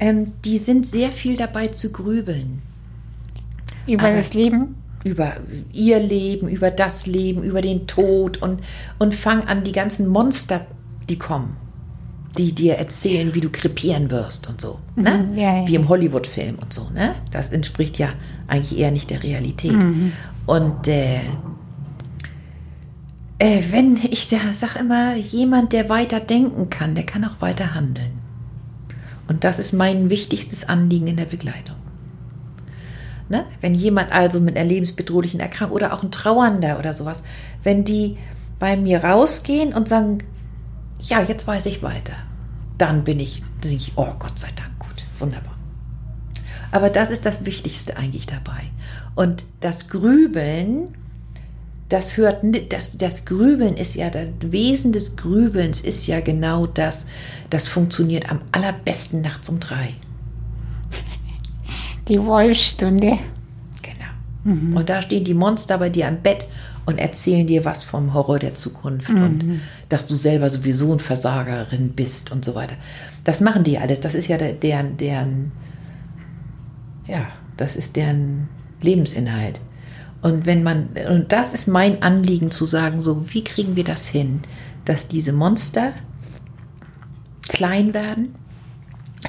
ähm, 0.00 0.32
die 0.44 0.58
sind 0.58 0.86
sehr 0.86 1.10
viel 1.10 1.36
dabei 1.36 1.68
zu 1.68 1.92
grübeln 1.92 2.60
Über 3.86 4.04
Aber- 4.06 4.16
das 4.16 4.34
Leben. 4.34 4.74
Über 5.04 5.34
ihr 5.72 6.00
Leben, 6.00 6.48
über 6.48 6.70
das 6.70 7.06
Leben, 7.06 7.42
über 7.42 7.60
den 7.60 7.86
Tod 7.86 8.42
und, 8.42 8.60
und 8.98 9.14
fangen 9.14 9.46
an, 9.46 9.62
die 9.62 9.72
ganzen 9.72 10.08
Monster, 10.08 10.66
die 11.08 11.18
kommen. 11.18 11.56
die 12.38 12.52
dir 12.52 12.74
erzählen, 12.74 13.34
wie 13.34 13.40
du 13.40 13.48
krepieren 13.50 14.10
wirst 14.10 14.48
und 14.48 14.60
so. 14.60 14.80
Ne? 14.96 15.28
Mhm, 15.30 15.38
ja, 15.38 15.60
ja. 15.60 15.68
Wie 15.68 15.74
im 15.76 15.88
Hollywood-Film 15.88 16.56
und 16.60 16.72
so. 16.72 16.88
Ne? 16.92 17.14
Das 17.30 17.48
entspricht 17.50 17.98
ja 17.98 18.08
eigentlich 18.48 18.78
eher 18.78 18.90
nicht 18.90 19.10
der 19.10 19.22
Realität. 19.22 19.72
Mhm. 19.72 20.12
Und 20.46 20.88
äh, 20.88 21.20
äh, 23.38 23.62
wenn 23.70 23.98
ich 24.10 24.30
ja, 24.30 24.38
sag 24.52 24.76
immer, 24.76 25.14
jemand, 25.16 25.72
der 25.72 25.88
weiter 25.88 26.20
denken 26.20 26.70
kann, 26.70 26.94
der 26.94 27.04
kann 27.04 27.24
auch 27.24 27.40
weiter 27.40 27.74
handeln. 27.74 28.18
Und 29.28 29.44
das 29.44 29.58
ist 29.58 29.72
mein 29.72 30.10
wichtigstes 30.10 30.68
Anliegen 30.68 31.06
in 31.06 31.16
der 31.16 31.24
Begleitung. 31.24 31.73
Ne? 33.28 33.46
Wenn 33.60 33.74
jemand 33.74 34.12
also 34.12 34.38
mit 34.38 34.56
einer 34.56 34.68
lebensbedrohlichen 34.68 35.40
Erkrankung 35.40 35.76
oder 35.76 35.94
auch 35.94 36.02
ein 36.02 36.10
Trauernder 36.10 36.78
oder 36.78 36.92
sowas, 36.92 37.24
wenn 37.62 37.84
die 37.84 38.18
bei 38.58 38.76
mir 38.76 39.02
rausgehen 39.02 39.72
und 39.72 39.88
sagen, 39.88 40.18
ja, 41.00 41.22
jetzt 41.22 41.46
weiß 41.46 41.66
ich 41.66 41.82
weiter, 41.82 42.14
dann 42.78 43.04
bin 43.04 43.20
ich, 43.20 43.42
oh 43.96 44.12
Gott 44.18 44.38
sei 44.38 44.48
Dank, 44.56 44.78
gut, 44.78 45.04
wunderbar. 45.18 45.54
Aber 46.70 46.90
das 46.90 47.10
ist 47.10 47.24
das 47.24 47.44
Wichtigste 47.44 47.96
eigentlich 47.96 48.26
dabei. 48.26 48.62
Und 49.14 49.44
das 49.60 49.88
Grübeln, 49.88 50.88
das 51.88 52.16
hört, 52.16 52.42
das, 52.70 52.98
das 52.98 53.24
Grübeln 53.26 53.76
ist 53.76 53.94
ja, 53.94 54.10
das 54.10 54.28
Wesen 54.40 54.92
des 54.92 55.16
Grübelns 55.16 55.80
ist 55.80 56.06
ja 56.06 56.20
genau 56.20 56.66
das, 56.66 57.06
das 57.48 57.68
funktioniert 57.68 58.30
am 58.30 58.40
allerbesten 58.50 59.20
nachts 59.20 59.48
um 59.48 59.60
drei. 59.60 59.94
Die 62.08 62.22
Wolfstunde. 62.22 63.18
Genau. 63.82 64.78
Und 64.78 64.88
da 64.90 65.00
stehen 65.02 65.24
die 65.24 65.34
Monster 65.34 65.78
bei 65.78 65.88
dir 65.88 66.06
am 66.08 66.18
Bett 66.20 66.46
und 66.86 66.98
erzählen 66.98 67.46
dir 67.46 67.64
was 67.64 67.82
vom 67.82 68.12
Horror 68.12 68.38
der 68.38 68.54
Zukunft 68.54 69.08
und 69.08 69.60
dass 69.88 70.06
du 70.06 70.14
selber 70.14 70.50
sowieso 70.50 70.92
ein 70.92 70.98
Versagerin 70.98 71.90
bist 71.90 72.30
und 72.30 72.44
so 72.44 72.54
weiter. 72.54 72.74
Das 73.24 73.40
machen 73.40 73.64
die 73.64 73.78
alles. 73.78 74.00
Das 74.00 74.14
ist 74.14 74.28
ja 74.28 74.36
der- 74.36 74.52
deren, 74.52 74.98
deren, 74.98 75.52
ja, 77.06 77.26
das 77.56 77.74
ist 77.74 77.96
deren 77.96 78.48
Lebensinhalt. 78.82 79.60
Und 80.20 80.44
wenn 80.44 80.62
man, 80.62 80.88
und 81.08 81.32
das 81.32 81.54
ist 81.54 81.68
mein 81.68 82.02
Anliegen 82.02 82.50
zu 82.50 82.66
sagen, 82.66 83.00
so, 83.00 83.32
wie 83.32 83.44
kriegen 83.44 83.76
wir 83.76 83.84
das 83.84 84.06
hin, 84.06 84.40
dass 84.84 85.08
diese 85.08 85.32
Monster 85.32 85.92
klein 87.48 87.94
werden, 87.94 88.34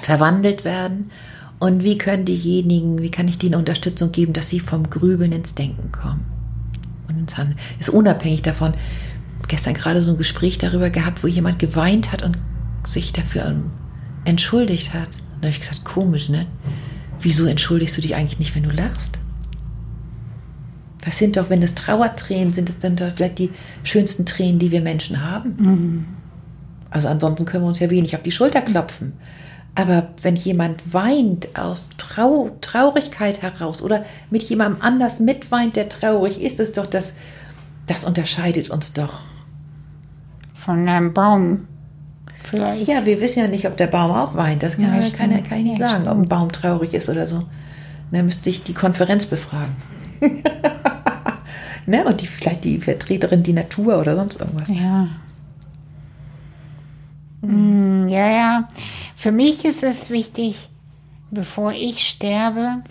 verwandelt 0.01 0.65
werden 0.65 1.11
und 1.59 1.83
wie 1.83 1.97
können 1.97 2.25
diejenigen, 2.25 3.01
wie 3.01 3.11
kann 3.11 3.27
ich 3.27 3.37
denen 3.37 3.55
Unterstützung 3.55 4.11
geben, 4.11 4.33
dass 4.33 4.49
sie 4.49 4.59
vom 4.59 4.89
Grübeln 4.89 5.31
ins 5.31 5.55
Denken 5.55 5.91
kommen 5.91 6.25
und 7.07 7.17
ins 7.17 7.37
Handeln. 7.37 7.57
Ist 7.79 7.89
unabhängig 7.89 8.41
davon. 8.41 8.73
Gestern 9.47 9.73
gerade 9.73 10.01
so 10.01 10.11
ein 10.11 10.17
Gespräch 10.17 10.57
darüber 10.57 10.89
gehabt, 10.89 11.23
wo 11.23 11.27
jemand 11.27 11.59
geweint 11.59 12.11
hat 12.11 12.23
und 12.23 12.37
sich 12.83 13.13
dafür 13.13 13.45
ähm, 13.45 13.71
entschuldigt 14.25 14.93
hat. 14.93 15.17
Und 15.35 15.41
da 15.41 15.47
habe 15.47 15.49
ich 15.49 15.59
gesagt, 15.59 15.85
komisch, 15.85 16.29
ne? 16.29 16.47
Wieso 17.21 17.45
entschuldigst 17.45 17.95
du 17.97 18.01
dich 18.01 18.15
eigentlich 18.15 18.39
nicht, 18.39 18.55
wenn 18.55 18.63
du 18.63 18.71
lachst? 18.71 19.19
Das 21.01 21.17
sind 21.17 21.37
doch, 21.37 21.49
wenn 21.49 21.61
das 21.61 21.75
Trauertränen 21.75 22.51
sind, 22.51 22.67
das 22.67 22.81
sind 22.81 22.99
doch 22.99 23.13
vielleicht 23.15 23.37
die 23.39 23.51
schönsten 23.83 24.25
Tränen, 24.25 24.59
die 24.59 24.71
wir 24.71 24.81
Menschen 24.81 25.23
haben. 25.23 25.55
Also 26.89 27.07
ansonsten 27.07 27.45
können 27.45 27.63
wir 27.63 27.67
uns 27.67 27.79
ja 27.79 27.89
wenig 27.89 28.15
auf 28.15 28.23
die 28.23 28.31
Schulter 28.31 28.61
klopfen. 28.61 29.13
Aber 29.75 30.07
wenn 30.21 30.37
jemand 30.37 30.93
weint 30.93 31.57
aus 31.57 31.89
Trau 31.97 32.49
Traurigkeit 32.61 33.41
heraus 33.41 33.81
oder 33.81 34.05
mit 34.29 34.43
jemandem 34.43 34.81
anders 34.81 35.19
mitweint, 35.19 35.75
der 35.75 35.89
traurig 35.89 36.41
ist, 36.41 36.61
ist 36.61 36.77
doch 36.77 36.85
das, 36.85 37.15
das 37.85 38.05
unterscheidet 38.05 38.69
uns 38.69 38.93
doch. 38.93 39.19
Von 40.53 40.87
einem 40.87 41.13
Baum. 41.13 41.67
Vielleicht. 42.41 42.87
Ja, 42.87 43.05
wir 43.05 43.19
wissen 43.19 43.39
ja 43.39 43.47
nicht, 43.47 43.67
ob 43.67 43.75
der 43.75 43.87
Baum 43.87 44.11
auch 44.11 44.35
weint. 44.35 44.63
Das 44.63 44.77
kann, 44.77 44.85
Ja, 44.85 45.09
kann, 45.09 45.43
kann, 45.43 45.57
ich 45.59 45.63
nicht 45.63 45.79
Ja, 45.79 45.89
sagen, 45.89 46.07
ob 46.07 46.17
ein 46.17 46.29
Baum 46.29 46.51
traurig 46.51 46.93
ist 46.93 47.09
oder 47.09 47.27
so. 47.27 47.43
Dann 48.11 48.25
müsste 48.25 48.49
ich 48.49 48.63
die 48.63 48.73
Konferenz 48.73 49.25
befragen. 49.25 49.75
ne? 51.85 52.05
Und 52.05 52.21
die, 52.21 52.27
vielleicht 52.27 52.63
die 52.63 52.79
Vertreterin 52.79 53.43
die 53.43 53.53
Natur 53.53 53.99
oder 53.99 54.15
sonst 54.15 54.39
irgendwas. 54.39 54.69
Ja. 54.69 55.09
Mm, 57.41 58.07
ja, 58.07 58.29
ja. 58.29 58.69
Für 59.15 59.31
mich 59.31 59.65
ist 59.65 59.83
es 59.83 60.09
wichtig, 60.09 60.69
bevor 61.31 61.71
ich 61.71 62.07
sterbe. 62.07 62.83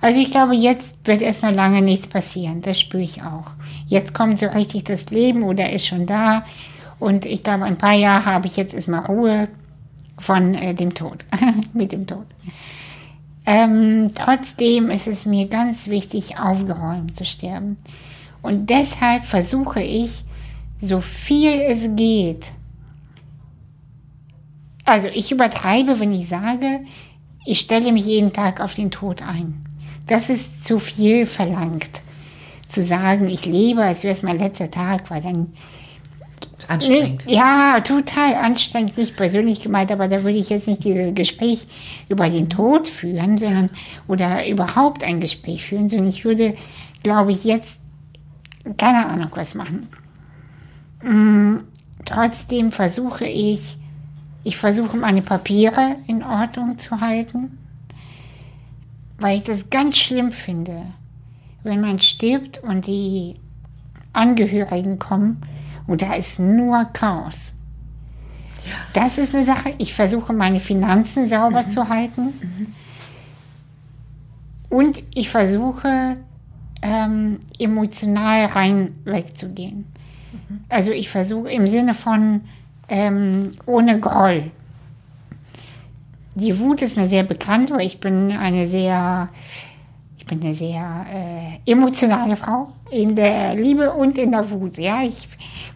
Also 0.00 0.20
ich 0.20 0.30
glaube, 0.30 0.54
jetzt 0.54 1.06
wird 1.06 1.22
erstmal 1.22 1.54
lange 1.54 1.82
nichts 1.82 2.08
passieren. 2.08 2.60
Das 2.60 2.78
spüre 2.78 3.02
ich 3.02 3.22
auch. 3.22 3.50
Jetzt 3.86 4.14
kommt 4.14 4.38
so 4.38 4.46
richtig 4.46 4.84
das 4.84 5.06
Leben 5.10 5.42
oder 5.42 5.72
ist 5.72 5.86
schon 5.86 6.06
da. 6.06 6.44
Und 6.98 7.24
ich 7.26 7.42
glaube, 7.42 7.64
ein 7.64 7.78
paar 7.78 7.94
Jahre 7.94 8.26
habe 8.26 8.46
ich 8.46 8.56
jetzt 8.56 8.74
erstmal 8.74 9.06
Ruhe 9.06 9.48
von 10.18 10.54
äh, 10.54 10.74
dem 10.74 10.94
Tod. 10.94 11.24
Mit 11.72 11.92
dem 11.92 12.06
Tod. 12.06 12.26
Ähm, 13.46 14.10
trotzdem 14.14 14.90
ist 14.90 15.06
es 15.06 15.24
mir 15.24 15.46
ganz 15.46 15.88
wichtig, 15.88 16.38
aufgeräumt 16.38 17.16
zu 17.16 17.24
sterben. 17.24 17.76
Und 18.42 18.68
deshalb 18.70 19.24
versuche 19.24 19.82
ich, 19.82 20.24
so 20.78 21.00
viel 21.00 21.52
es 21.52 21.88
geht. 21.96 22.52
Also 24.86 25.08
ich 25.08 25.32
übertreibe, 25.32 26.00
wenn 26.00 26.12
ich 26.12 26.28
sage, 26.28 26.80
ich 27.44 27.60
stelle 27.60 27.92
mich 27.92 28.06
jeden 28.06 28.32
Tag 28.32 28.60
auf 28.60 28.74
den 28.74 28.90
Tod 28.90 29.20
ein. 29.20 29.64
Das 30.06 30.30
ist 30.30 30.64
zu 30.64 30.78
viel 30.78 31.26
verlangt. 31.26 32.02
Zu 32.68 32.82
sagen, 32.82 33.28
ich 33.28 33.44
lebe, 33.46 33.82
als 33.82 34.04
wäre 34.04 34.14
es 34.14 34.22
mein 34.22 34.38
letzter 34.38 34.70
Tag, 34.70 35.10
weil 35.10 35.20
dann 35.20 35.52
anstrengend. 36.68 37.24
ja, 37.28 37.80
total 37.80 38.34
anstrengend, 38.34 38.96
nicht 38.96 39.16
persönlich 39.16 39.60
gemeint, 39.60 39.92
aber 39.92 40.08
da 40.08 40.22
würde 40.24 40.38
ich 40.38 40.48
jetzt 40.48 40.66
nicht 40.66 40.84
dieses 40.84 41.14
Gespräch 41.14 41.66
über 42.08 42.28
den 42.28 42.48
Tod 42.48 42.86
führen, 42.86 43.36
sondern 43.36 43.70
oder 44.08 44.48
überhaupt 44.48 45.04
ein 45.04 45.20
Gespräch 45.20 45.64
führen, 45.64 45.88
sondern 45.88 46.08
ich 46.08 46.24
würde, 46.24 46.54
glaube 47.02 47.32
ich, 47.32 47.44
jetzt 47.44 47.80
keine 48.76 49.06
Ahnung 49.06 49.30
was 49.34 49.54
machen. 49.54 49.88
Mm, 51.02 51.58
trotzdem 52.04 52.72
versuche 52.72 53.26
ich, 53.26 53.76
ich 54.46 54.56
versuche 54.56 54.96
meine 54.96 55.22
Papiere 55.22 55.96
in 56.06 56.22
Ordnung 56.22 56.78
zu 56.78 57.00
halten, 57.00 57.58
weil 59.18 59.38
ich 59.38 59.42
das 59.42 59.70
ganz 59.70 59.98
schlimm 59.98 60.30
finde, 60.30 60.82
wenn 61.64 61.80
man 61.80 62.00
stirbt 62.00 62.62
und 62.62 62.86
die 62.86 63.40
Angehörigen 64.12 65.00
kommen 65.00 65.42
und 65.88 66.00
da 66.00 66.14
ist 66.14 66.38
nur 66.38 66.84
Chaos. 66.92 67.54
Das 68.92 69.18
ist 69.18 69.34
eine 69.34 69.44
Sache. 69.44 69.74
Ich 69.78 69.92
versuche 69.92 70.32
meine 70.32 70.60
Finanzen 70.60 71.28
sauber 71.28 71.68
zu 71.68 71.88
halten. 71.88 72.32
Und 74.68 75.02
ich 75.12 75.28
versuche 75.28 76.18
ähm, 76.82 77.40
emotional 77.58 78.44
rein 78.46 78.92
wegzugehen. 79.04 79.86
Also 80.68 80.92
ich 80.92 81.08
versuche 81.08 81.50
im 81.50 81.66
Sinne 81.66 81.94
von 81.94 82.42
ähm, 82.88 83.50
ohne 83.66 84.00
Groll. 84.00 84.50
Die 86.34 86.58
Wut 86.58 86.82
ist 86.82 86.96
mir 86.96 87.06
sehr 87.06 87.22
bekannt, 87.22 87.70
weil 87.70 87.86
ich 87.86 87.98
bin 87.98 88.30
eine 88.30 88.66
sehr, 88.66 89.28
ich 90.18 90.26
bin 90.26 90.42
eine 90.42 90.54
sehr 90.54 91.06
äh, 91.10 91.70
emotionale 91.70 92.36
Frau 92.36 92.68
in 92.90 93.16
der 93.16 93.54
Liebe 93.54 93.92
und 93.92 94.18
in 94.18 94.32
der 94.32 94.48
Wut. 94.50 94.76
Ja, 94.76 95.02
ich 95.02 95.26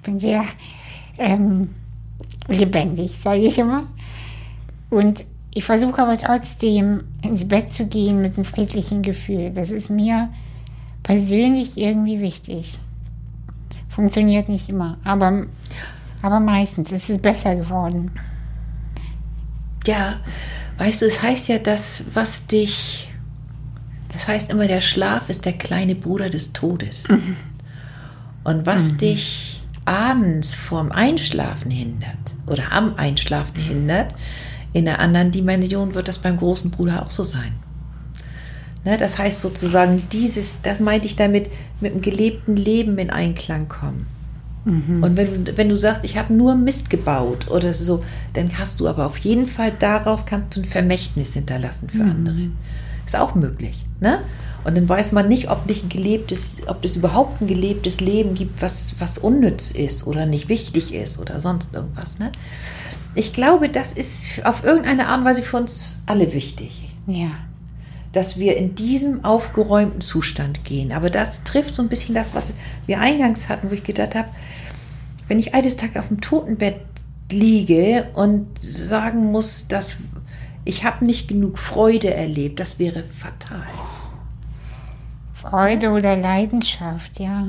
bin 0.03 0.21
sehr 0.21 0.45
ähm, 1.17 1.71
lebendig, 2.49 3.19
sage 3.19 3.41
ich 3.41 3.59
immer. 3.59 3.85
Und 4.91 5.25
ich 5.55 5.65
versuche 5.65 6.03
aber 6.03 6.17
trotzdem 6.17 7.05
ins 7.23 7.47
Bett 7.49 7.73
zu 7.73 7.87
gehen 7.87 8.21
mit 8.21 8.37
einem 8.37 8.45
friedlichen 8.45 9.03
Gefühl. 9.03 9.51
Das 9.51 9.71
ist 9.71 9.91
mir 9.91 10.29
persönlich 11.03 11.77
irgendwie 11.77 12.21
wichtig. 12.21 12.79
Funktioniert 13.89 14.49
nicht 14.49 14.69
immer, 14.69 14.99
aber, 15.03 15.47
aber 16.23 16.41
meistens 16.41 16.93
ist 16.93 17.11
es 17.11 17.19
besser 17.19 17.57
geworden. 17.57 18.13
Ja, 19.87 20.21
weißt 20.79 21.03
du, 21.03 21.07
es 21.07 21.23
heißt 21.23 21.49
ja, 21.49 21.59
das, 21.59 22.05
was 22.13 22.47
dich. 22.47 23.11
Das 24.13 24.29
heißt 24.29 24.51
immer, 24.51 24.67
der 24.67 24.81
Schlaf 24.81 25.31
ist 25.31 25.45
der 25.45 25.53
kleine 25.53 25.95
Bruder 25.95 26.31
des 26.31 26.53
Todes. 26.53 27.05
Und 28.45 28.67
was 28.67 28.97
dich 28.97 29.63
abends 29.85 30.55
vorm 30.55 30.93
Einschlafen 30.93 31.71
hindert 31.71 32.19
oder 32.47 32.73
am 32.73 32.97
Einschlafen 32.97 33.61
hindert, 33.61 34.15
in 34.73 34.89
einer 34.89 34.99
anderen 34.99 35.31
Dimension 35.31 35.95
wird 35.95 36.09
das 36.09 36.19
beim 36.19 36.37
großen 36.37 36.71
Bruder 36.71 37.03
auch 37.03 37.11
so 37.11 37.25
sein. 37.25 37.55
Ne, 38.85 38.97
das 38.97 39.19
heißt 39.19 39.41
sozusagen, 39.41 40.03
dieses, 40.11 40.63
das 40.63 40.81
meinte 40.81 41.07
ich 41.07 41.17
damit, 41.17 41.51
mit 41.81 41.95
dem 41.95 42.01
gelebten 42.01 42.57
Leben 42.57 42.99
in 42.99 43.11
Einklang 43.11 43.69
kommen. 43.69 44.07
Und 44.65 45.17
wenn, 45.17 45.45
du- 45.45 45.57
wenn 45.57 45.69
du 45.71 45.77
sagst, 45.77 46.05
ich 46.05 46.19
habe 46.19 46.35
nur 46.35 46.55
Mist 46.55 46.91
gebaut 46.91 47.49
oder 47.51 47.73
so, 47.73 48.05
dann 48.35 48.59
hast 48.59 48.81
du 48.81 48.89
aber 48.89 49.07
auf 49.07 49.17
jeden 49.19 49.47
Fall 49.47 49.73
daraus 49.79 50.27
kannst 50.27 50.57
du 50.57 50.61
ein 50.61 50.65
Vermächtnis 50.67 51.33
hinterlassen 51.35 51.89
für 51.89 52.03
andere. 52.03 52.37
Ist 53.07 53.17
auch 53.17 53.35
möglich. 53.35 53.87
Ne? 54.01 54.19
Und 54.65 54.77
dann 54.77 54.87
weiß 54.89 55.13
man 55.13 55.29
nicht, 55.29 55.51
ob 55.51 55.65
nicht 55.67 55.85
ein 55.85 55.89
gelebtes, 55.89 56.57
ob 56.67 56.85
es 56.85 56.97
überhaupt 56.97 57.41
ein 57.41 57.47
gelebtes 57.47 58.01
Leben 58.03 58.35
gibt, 58.35 58.61
was, 58.61 58.97
was 58.99 59.17
unnütz 59.17 59.71
ist 59.71 60.07
oder 60.07 60.27
nicht 60.27 60.51
wichtig 60.51 60.93
ist 60.93 61.19
oder 61.19 61.41
sonst 61.41 61.73
irgendwas. 61.73 62.19
Ne? 62.19 62.31
ich 63.15 63.33
glaube, 63.33 63.69
das 63.71 63.93
ist 63.95 64.45
auf 64.47 64.63
irgendeine 64.63 65.09
Art 65.09 65.19
und 65.21 65.25
Weise 65.25 65.43
für 65.43 65.57
uns 65.57 66.03
alle 66.07 66.33
wichtig. 66.35 66.91
Ja. 67.07 67.31
Dass 68.13 68.39
wir 68.39 68.57
in 68.57 68.75
diesem 68.75 69.25
aufgeräumten 69.25 70.01
Zustand 70.01 70.65
gehen. 70.65 70.93
Aber 70.93 71.11
das 71.11 71.45
trifft 71.45 71.75
so 71.75 71.83
ein 71.83 71.89
bisschen 71.89 72.15
das, 72.15 72.35
was 72.35 72.55
wir 72.87 73.01
eingangs 73.01 73.49
hatten, 73.49 73.71
wo 73.71 73.75
ich 73.75 73.85
gedacht 73.85 74.15
habe, 74.15 74.29
wenn 75.29 75.39
ich 75.39 75.55
eines 75.55 75.77
Tages 75.77 75.97
auf 75.97 76.09
dem 76.09 76.21
Totenbett 76.21 76.81
liege 77.31 78.09
und 78.15 78.47
sagen 78.61 79.31
muss, 79.31 79.69
dass 79.69 79.99
ich 80.65 80.85
habe 80.85 81.05
nicht 81.05 81.29
genug 81.29 81.59
Freude 81.59 82.13
erlebt, 82.13 82.59
das 82.61 82.79
wäre 82.79 83.05
fatal. 83.05 83.63
Freude 85.35 85.91
oder 85.91 86.17
Leidenschaft, 86.17 87.19
ja. 87.19 87.47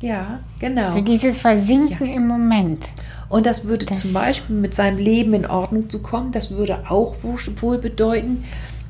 Ja, 0.00 0.40
genau. 0.58 0.90
So 0.90 1.00
dieses 1.00 1.38
Versinken 1.38 2.06
im 2.06 2.26
Moment. 2.26 2.88
Und 3.28 3.46
das 3.46 3.64
würde 3.64 3.86
Das- 3.86 4.00
zum 4.00 4.12
Beispiel 4.12 4.56
mit 4.56 4.74
seinem 4.74 4.98
Leben 4.98 5.34
in 5.34 5.46
Ordnung 5.46 5.90
zu 5.90 6.02
kommen, 6.02 6.30
das 6.32 6.50
würde 6.52 6.88
auch 6.90 7.16
wohl 7.22 7.78
bedeuten, 7.78 8.44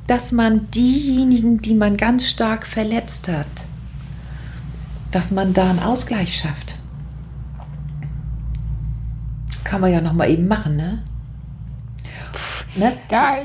dass 0.06 0.32
man 0.32 0.70
diejenigen, 0.70 1.60
die 1.62 1.74
man 1.74 1.96
ganz 1.96 2.28
stark 2.28 2.66
verletzt 2.66 3.28
hat, 3.28 3.46
dass 5.10 5.30
man 5.30 5.54
da 5.54 5.70
einen 5.70 5.78
Ausgleich 5.78 6.36
schafft. 6.36 6.76
Kann 9.62 9.80
man 9.80 9.92
ja 9.92 10.00
noch 10.00 10.12
mal 10.12 10.28
eben 10.28 10.46
machen, 10.46 10.76
ne? 10.76 11.02
ne? 12.76 12.92
Da, 13.08 13.36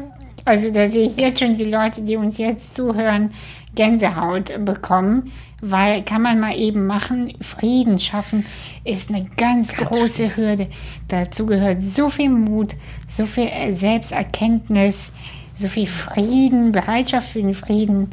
also 0.43 0.71
da 0.71 0.87
sehe 0.87 1.07
ich 1.07 1.17
jetzt 1.17 1.39
schon 1.39 1.53
die 1.53 1.63
Leute, 1.63 2.01
die 2.01 2.17
uns 2.17 2.37
jetzt 2.37 2.75
zuhören, 2.75 3.31
Gänsehaut 3.75 4.65
bekommen, 4.65 5.31
weil 5.61 6.03
kann 6.03 6.21
man 6.21 6.39
mal 6.39 6.57
eben 6.57 6.85
machen, 6.85 7.33
Frieden 7.41 7.99
schaffen 7.99 8.45
ist 8.83 9.09
eine 9.09 9.25
ganz 9.37 9.73
Ganz 9.73 9.89
große 9.89 10.35
Hürde. 10.35 10.67
Dazu 11.07 11.45
gehört 11.45 11.81
so 11.81 12.09
viel 12.09 12.29
Mut, 12.29 12.75
so 13.07 13.25
viel 13.25 13.49
Selbsterkenntnis, 13.71 15.11
so 15.59 15.67
viel 15.67 15.87
Frieden, 15.87 16.71
Bereitschaft 16.71 17.29
für 17.29 17.41
den 17.41 17.53
Frieden. 17.53 18.09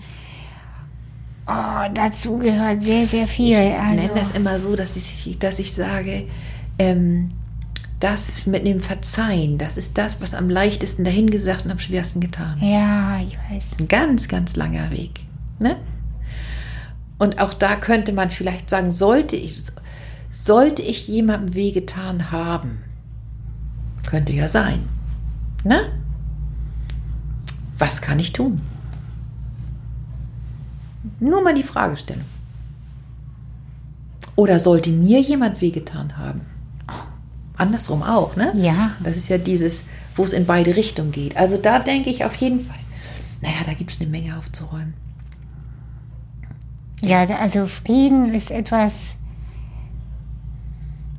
Oh, 1.47 1.89
dazu 1.95 2.39
gehört 2.39 2.83
sehr, 2.83 3.07
sehr 3.07 3.29
viel. 3.29 3.57
Ich 3.57 3.79
also, 3.79 4.03
nenne 4.03 4.15
das 4.15 4.33
immer 4.33 4.59
so, 4.59 4.75
dass 4.75 4.97
ich, 4.97 5.39
dass 5.39 5.59
ich 5.61 5.73
sage, 5.73 6.27
ähm, 6.79 7.31
das 8.01 8.47
mit 8.47 8.67
dem 8.67 8.81
Verzeihen, 8.81 9.57
das 9.57 9.77
ist 9.77 9.97
das, 9.97 10.21
was 10.21 10.35
am 10.35 10.51
leichtesten 10.51 11.05
dahingesagt 11.05 11.65
und 11.65 11.71
am 11.71 11.79
schwersten 11.79 12.21
getan 12.21 12.59
ist. 12.59 12.65
ja, 12.65 13.21
ich 13.21 13.39
weiß. 13.51 13.79
Ein 13.81 13.89
ganz, 13.89 14.29
ganz 14.29 14.57
langer 14.57 14.91
Weg. 14.91 15.21
Ne? 15.59 15.77
Und 17.19 17.41
auch 17.41 17.55
da 17.55 17.77
könnte 17.77 18.13
man 18.13 18.29
vielleicht 18.29 18.69
sagen, 18.69 18.91
sollte 18.91 19.37
ich, 19.37 19.57
sollte 20.31 20.83
ich 20.83 21.09
jemandem 21.09 21.55
wehgetan 21.55 22.31
haben, 22.31 22.83
könnte 24.07 24.33
ja 24.33 24.49
sein. 24.49 24.81
Ne? 25.65 25.91
Was 27.79 28.01
kann 28.03 28.19
ich 28.19 28.33
tun? 28.33 28.61
Nur 31.21 31.43
mal 31.43 31.55
die 31.55 31.63
Fragestellung. 31.63 32.25
Oder 34.35 34.59
sollte 34.59 34.91
mir 34.91 35.21
jemand 35.21 35.61
wehgetan 35.61 36.17
haben? 36.19 36.43
Andersrum 37.57 38.03
auch, 38.03 38.37
ne? 38.37 38.53
Ja. 38.55 38.93
Das 39.03 39.17
ist 39.17 39.29
ja 39.29 39.39
dieses, 39.39 39.85
wo 40.15 40.25
es 40.25 40.33
in 40.35 40.45
beide 40.47 40.77
Richtungen 40.77 41.11
geht. 41.11 41.37
Also 41.37 41.57
da 41.57 41.79
denke 41.79 42.11
ich 42.11 42.25
auf 42.25 42.35
jeden 42.37 42.61
Fall, 42.61 42.77
naja, 43.41 43.57
da 43.65 43.73
gibt 43.73 43.91
es 43.93 44.01
eine 44.01 44.11
Menge 44.11 44.37
aufzuräumen. 44.37 44.95
Ja, 47.03 47.23
also 47.25 47.67
Frieden 47.67 48.35
ist 48.35 48.51
etwas, 48.51 49.17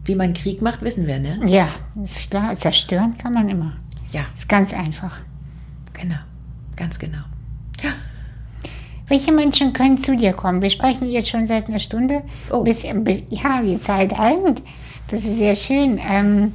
Wie 0.05 0.15
man 0.15 0.33
Krieg 0.33 0.61
macht, 0.61 0.81
wissen 0.83 1.05
wir, 1.07 1.19
ne? 1.19 1.39
ja, 1.47 1.69
ist 2.03 2.29
klar, 2.29 2.57
zerstören 2.57 3.17
kann 3.17 3.33
man 3.33 3.49
immer. 3.49 3.73
Ja, 4.11 4.21
Ist 4.35 4.47
ganz 4.47 4.73
einfach. 4.73 5.17
genau. 5.93 6.15
Ganz 6.77 6.97
genau. 6.97 7.23
Ja, 7.83 7.89
Welche 9.07 9.33
Menschen 9.33 9.73
können 9.73 9.97
zu 9.97 10.15
dir 10.15 10.31
kommen? 10.31 10.61
Wir 10.61 10.69
sprechen 10.69 11.09
jetzt 11.09 11.29
schon 11.29 11.45
seit 11.45 11.67
einer 11.67 11.79
Stunde. 11.79 12.23
Oh. 12.49 12.63
Bis, 12.63 12.83
bis, 13.03 13.23
ja, 13.29 13.61
die 13.61 13.81
Zeit 13.81 14.17
rennt. 14.17 14.61
Das 15.09 15.25
ist 15.25 15.37
sehr 15.37 15.55
schön. 15.55 15.99
Ähm, 16.01 16.53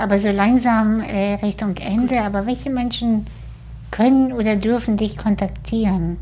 aber 0.00 0.20
so 0.20 0.30
langsam 0.30 1.00
äh, 1.00 1.34
Richtung 1.34 1.76
Ende. 1.78 2.22
Aber 2.22 2.46
welche 2.46 2.70
Menschen 2.70 3.26
können 3.90 4.32
oder 4.32 4.54
dürfen 4.54 4.96
dich 4.96 5.16
kontaktieren? 5.16 6.18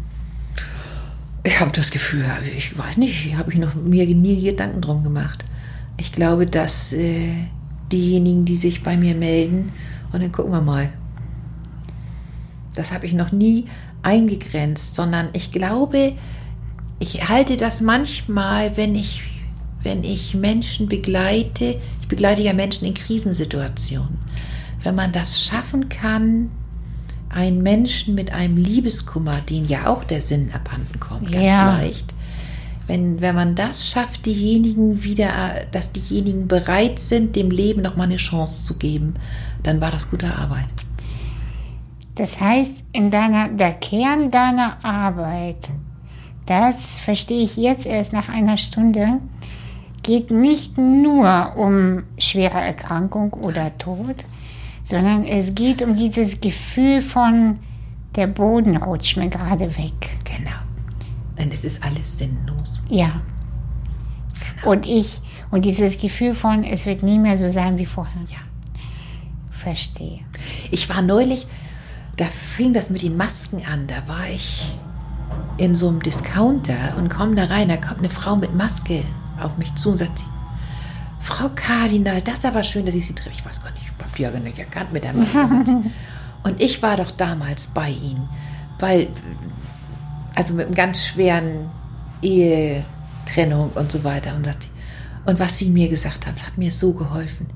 ich 1.45 1.61
habe 1.61 1.73
das 1.73 1.91
Gefühl, 1.91 2.25
ich 2.57 2.77
weiß 2.79 2.99
nicht, 2.99 3.37
habe 3.37 3.53
ich 3.53 3.59
noch 3.59 3.75
mir 3.75 4.07
nie 4.07 4.41
Gedanken 4.43 4.81
drum 4.81 5.03
gemacht. 5.03 5.45
Ich 5.97 6.13
glaube, 6.13 6.47
dass 6.47 6.93
äh, 6.93 7.33
diejenigen, 7.91 8.45
die 8.45 8.57
sich 8.57 8.83
bei 8.83 8.97
mir 8.97 9.15
melden, 9.15 9.73
und 10.13 10.23
dann 10.23 10.31
gucken 10.31 10.53
wir 10.53 10.61
mal. 10.61 10.91
Das 12.75 12.93
habe 12.93 13.07
ich 13.07 13.13
noch 13.13 13.33
nie 13.33 13.67
eingegrenzt, 14.03 14.95
sondern 14.95 15.29
ich 15.33 15.53
glaube, 15.53 16.15
ich 16.99 17.29
halte 17.29 17.57
das 17.57 17.81
manchmal, 17.81 18.77
wenn 18.77 18.95
ich, 18.95 19.23
wenn 19.83 20.05
ich 20.05 20.35
Menschen 20.35 20.89
begleite, 20.89 21.77
ich 22.01 22.09
begleite 22.09 22.43
ja 22.43 22.53
Menschen 22.53 22.87
in 22.87 22.95
Krisensituationen, 22.95 24.19
wenn 24.83 24.95
man 24.95 25.13
das 25.13 25.43
schaffen 25.45 25.89
kann, 25.89 26.51
einen 27.29 27.63
Menschen 27.63 28.15
mit 28.15 28.33
einem 28.33 28.57
Liebeskummer, 28.57 29.41
den 29.41 29.67
ja 29.67 29.87
auch 29.87 30.05
der 30.05 30.21
Sinn 30.21 30.51
abhanden 30.53 31.01
kommt, 31.01 31.33
ganz 31.33 31.45
Ja. 31.45 31.77
leicht. 31.77 32.15
Wenn, 32.87 33.21
wenn 33.21 33.35
man 33.35 33.55
das 33.55 33.89
schafft, 33.89 34.27
diejenigen 34.27 35.03
wieder, 35.03 35.31
dass 35.71 35.93
diejenigen 35.93 36.47
bereit 36.49 36.99
sind, 36.99 37.37
dem 37.37 37.51
Leben 37.51 37.81
nochmal 37.81 38.07
eine 38.09 38.17
Chance 38.17 38.65
zu 38.65 38.77
geben, 38.77 39.15
dann 39.63 39.81
war 39.81 39.91
das 39.91 40.11
gute 40.11 40.35
Arbeit. 40.35 40.67
Das 42.15 42.41
heißt, 42.41 42.85
in 42.93 43.11
deiner, 43.11 43.49
der 43.49 43.73
Kern 43.73 44.31
deiner 44.31 44.85
Arbeit, 44.85 45.71
das 46.47 46.99
verstehe 46.99 47.43
ich 47.43 47.57
jetzt 47.57 47.87
erst 47.87 48.13
nach 48.13 48.29
einer 48.29 48.57
Stunde, 48.57 49.21
geht 50.03 50.31
nicht 50.31 50.77
nur 50.79 51.57
um 51.57 52.05
schwere 52.19 52.61
Erkrankung 52.61 53.33
oder 53.33 53.77
Tod, 53.79 54.25
sondern 54.85 55.25
es 55.25 55.55
geht 55.55 55.81
um 55.81 55.95
dieses 55.95 56.41
Gefühl 56.41 57.01
von, 57.01 57.59
der 58.17 58.27
Boden 58.27 58.77
rutscht 58.77 59.17
mir 59.17 59.29
gerade 59.29 59.77
weg. 59.79 60.19
Genau. 60.25 60.51
Denn 61.39 61.51
es 61.51 61.65
ist 61.65 61.83
alles 61.83 62.19
sinnlos. 62.19 62.83
Ja. 62.89 63.23
Und 64.65 64.87
ich, 64.87 65.21
und 65.51 65.65
dieses 65.65 65.99
Gefühl 65.99 66.35
von, 66.35 66.65
es 66.65 66.87
wird 66.87 67.03
nie 67.03 67.19
mehr 67.19 67.39
so 67.39 67.49
sein 67.49 67.79
wie 67.79 67.87
vorher. 67.87 68.23
Ja. 68.29 68.39
Verstehe. 69.51 70.21
Ich 70.71 70.89
war 70.89 71.03
neulich, 71.03 71.47
da 72.17 72.27
fing 72.27 72.73
das 72.73 72.91
mit 72.91 73.03
den 73.03 73.17
Masken 73.17 73.63
an. 73.67 73.87
Da 73.87 74.07
war 74.07 74.29
ich 74.29 74.77
in 75.57 75.75
so 75.75 75.89
einem 75.89 76.03
Discounter 76.03 76.97
und 76.99 77.09
komme 77.09 77.35
da 77.35 77.45
rein. 77.45 77.69
Da 77.69 77.77
kommt 77.77 77.99
eine 77.99 78.11
Frau 78.11 78.37
mit 78.37 78.55
Maske 78.55 79.05
auf 79.41 79.57
mich 79.59 79.75
zu 79.75 79.91
und 79.91 79.99
sagt 79.99 80.19
sie, 80.19 80.25
Frau 81.21 81.49
Kardinal, 81.55 82.21
das 82.21 82.41
ist 82.41 82.47
aber 82.47 82.65
schön, 82.65 82.85
dass 82.85 82.95
ich 82.95 83.07
Sie 83.07 83.15
treffe. 83.15 83.37
Ich 83.37 83.47
weiß 83.47 83.63
gar 83.63 83.71
nicht, 83.73 83.85
ich 83.85 84.05
habe 84.05 84.17
die 84.17 84.23
ja 84.23 84.31
nicht 84.31 84.59
erkannt 84.59 84.93
mit 84.93 85.05
der 85.05 85.13
Maske. 85.13 85.39
und 86.43 86.61
ich 86.61 86.83
war 86.83 86.97
doch 86.97 87.13
damals 87.13 87.69
bei 87.69 87.91
Ihnen, 87.91 88.29
weil, 88.79 89.09
also 90.35 90.55
mit 90.55 90.67
einem 90.67 90.75
ganz 90.75 91.05
schweren 91.05 91.71
Ehetrennung 92.23 93.71
und 93.75 93.93
so 93.93 94.03
weiter. 94.03 94.35
Und, 94.35 94.45
sagt 94.45 94.65
sie, 94.65 94.69
und 95.25 95.39
was 95.39 95.59
Sie 95.59 95.69
mir 95.69 95.89
gesagt 95.89 96.27
haben, 96.27 96.35
das 96.37 96.47
hat 96.47 96.59
mir 96.59 96.73
so 96.73 96.93
geholfen. 96.93 97.47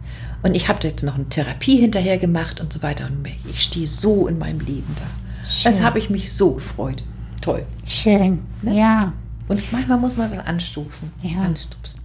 Und 0.42 0.54
ich 0.54 0.68
habe 0.68 0.86
jetzt 0.86 1.02
noch 1.02 1.16
eine 1.16 1.28
Therapie 1.28 1.78
hinterher 1.78 2.18
gemacht 2.18 2.60
und 2.60 2.72
so 2.72 2.82
weiter. 2.82 3.06
Und 3.06 3.26
ich 3.50 3.62
stehe 3.62 3.88
so 3.88 4.28
in 4.28 4.38
meinem 4.38 4.60
Leben 4.60 4.94
da. 4.96 5.02
Das 5.42 5.74
Schön. 5.74 5.82
habe 5.82 5.98
ich 5.98 6.10
mich 6.10 6.32
so 6.32 6.52
gefreut. 6.52 7.02
Toll. 7.40 7.64
Schön. 7.84 8.44
Ja. 8.62 9.12
Und 9.48 9.72
manchmal 9.72 9.98
muss 9.98 10.16
man 10.16 10.30
was 10.30 10.40
anstoßen. 10.40 11.10
Ja. 11.22 11.40
Anstupsen. 11.42 12.02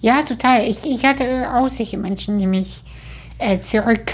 Ja, 0.00 0.22
total. 0.22 0.66
Ich, 0.66 0.84
ich 0.84 1.04
hatte 1.04 1.52
auch 1.52 1.68
solche 1.68 1.96
Menschen, 1.96 2.38
die 2.38 2.46
mich 2.46 2.82
äh, 3.38 3.60
zurück, 3.60 4.12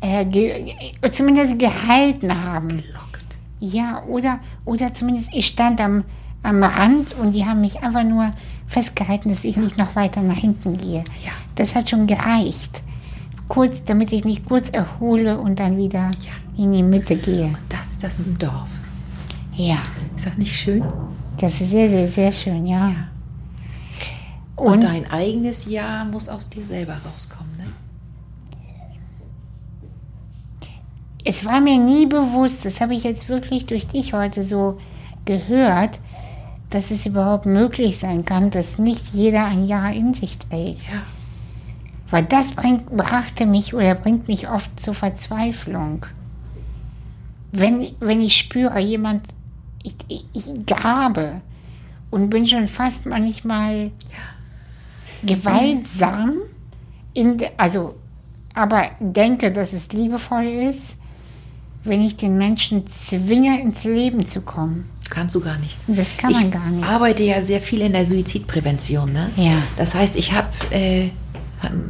äh, 0.00 0.24
ge 0.24 0.74
zumindest 1.10 1.58
gehalten 1.58 2.44
haben. 2.44 2.84
Lockt. 2.92 3.38
Ja, 3.58 4.02
oder, 4.04 4.40
oder 4.64 4.94
zumindest 4.94 5.28
ich 5.32 5.46
stand 5.46 5.80
am, 5.80 6.04
am 6.42 6.62
Rand 6.62 7.14
und 7.18 7.32
die 7.32 7.44
haben 7.44 7.60
mich 7.60 7.82
einfach 7.82 8.04
nur 8.04 8.32
festgehalten, 8.70 9.28
dass 9.30 9.44
ich 9.44 9.56
nicht 9.56 9.76
noch 9.76 9.96
weiter 9.96 10.22
nach 10.22 10.36
hinten 10.38 10.76
gehe. 10.78 11.00
Ja. 11.24 11.32
Das 11.56 11.74
hat 11.74 11.90
schon 11.90 12.06
gereicht. 12.06 12.82
Kurz, 13.48 13.82
damit 13.84 14.12
ich 14.12 14.24
mich 14.24 14.44
kurz 14.44 14.70
erhole 14.70 15.38
und 15.38 15.58
dann 15.58 15.76
wieder 15.76 16.08
Ja. 16.22 16.62
in 16.64 16.72
die 16.72 16.82
Mitte 16.84 17.16
gehe. 17.16 17.52
Das 17.68 17.90
ist 17.90 18.04
das 18.04 18.16
mit 18.18 18.28
dem 18.28 18.38
Dorf. 18.38 18.70
Ja, 19.54 19.78
Ist 20.16 20.26
das 20.26 20.38
nicht 20.38 20.56
schön? 20.56 20.84
das 21.38 21.60
ist 21.60 21.70
sehr, 21.70 21.88
sehr, 21.88 22.06
sehr 22.06 22.32
schön, 22.32 22.64
ja. 22.66 22.88
Ja. 22.90 22.94
Und, 24.56 24.74
Und, 24.74 24.84
dein 24.84 25.10
eigenes 25.10 25.66
Ja 25.66 26.04
muss 26.04 26.28
aus 26.28 26.48
dir 26.48 26.64
selber 26.64 26.96
rauskommen. 27.12 27.50
Ne? 27.58 27.64
es 31.24 31.44
war 31.44 31.60
mir 31.60 31.78
nie 31.78 32.06
bewusst, 32.06 32.64
das 32.64 32.80
habe 32.80 32.94
ich 32.94 33.04
jetzt 33.04 33.28
wirklich 33.28 33.66
durch 33.66 33.86
dich 33.86 34.12
heute 34.14 34.42
so 34.42 34.78
gehört, 35.26 36.00
dass 36.70 36.90
es 36.90 37.04
überhaupt 37.06 37.46
möglich 37.46 37.98
sein 37.98 38.24
kann, 38.24 38.50
dass 38.50 38.78
nicht 38.78 39.12
jeder 39.12 39.44
ein 39.44 39.66
Ja 39.66 39.90
in 39.90 40.14
sich 40.14 40.38
trägt. 40.38 40.92
Ja. 40.92 41.02
Weil 42.10 42.24
das 42.24 42.52
bringt, 42.52 42.88
brachte 42.96 43.46
mich 43.46 43.74
oder 43.74 43.94
bringt 43.94 44.28
mich 44.28 44.48
oft 44.48 44.80
zur 44.80 44.94
Verzweiflung. 44.94 46.06
Wenn, 47.52 47.86
wenn 48.00 48.20
ich 48.20 48.36
spüre, 48.36 48.78
jemand, 48.78 49.24
ich, 49.82 49.94
ich, 50.08 50.24
ich 50.32 50.66
grabe 50.66 51.40
und 52.10 52.30
bin 52.30 52.46
schon 52.46 52.68
fast 52.68 53.06
manchmal 53.06 53.90
gewaltsam, 55.22 56.34
in, 57.14 57.38
also, 57.56 57.96
aber 58.54 58.90
denke, 59.00 59.52
dass 59.52 59.72
es 59.72 59.92
liebevoll 59.92 60.44
ist, 60.44 60.96
wenn 61.84 62.02
ich 62.02 62.16
den 62.16 62.36
Menschen 62.36 62.86
zwinge, 62.88 63.60
ins 63.60 63.84
Leben 63.84 64.28
zu 64.28 64.42
kommen. 64.42 64.90
Kannst 65.08 65.34
du 65.34 65.40
gar 65.40 65.58
nicht. 65.58 65.76
Das 65.86 66.16
kann 66.16 66.32
man 66.32 66.46
ich 66.46 66.50
gar 66.52 66.66
nicht. 66.68 66.84
arbeite 66.86 67.22
ja 67.22 67.42
sehr 67.42 67.60
viel 67.60 67.80
in 67.80 67.92
der 67.92 68.06
Suizidprävention. 68.06 69.12
Ne? 69.12 69.30
Ja. 69.36 69.62
Das 69.76 69.94
heißt, 69.94 70.16
ich 70.16 70.32
habe 70.32 70.48
äh, 70.70 71.10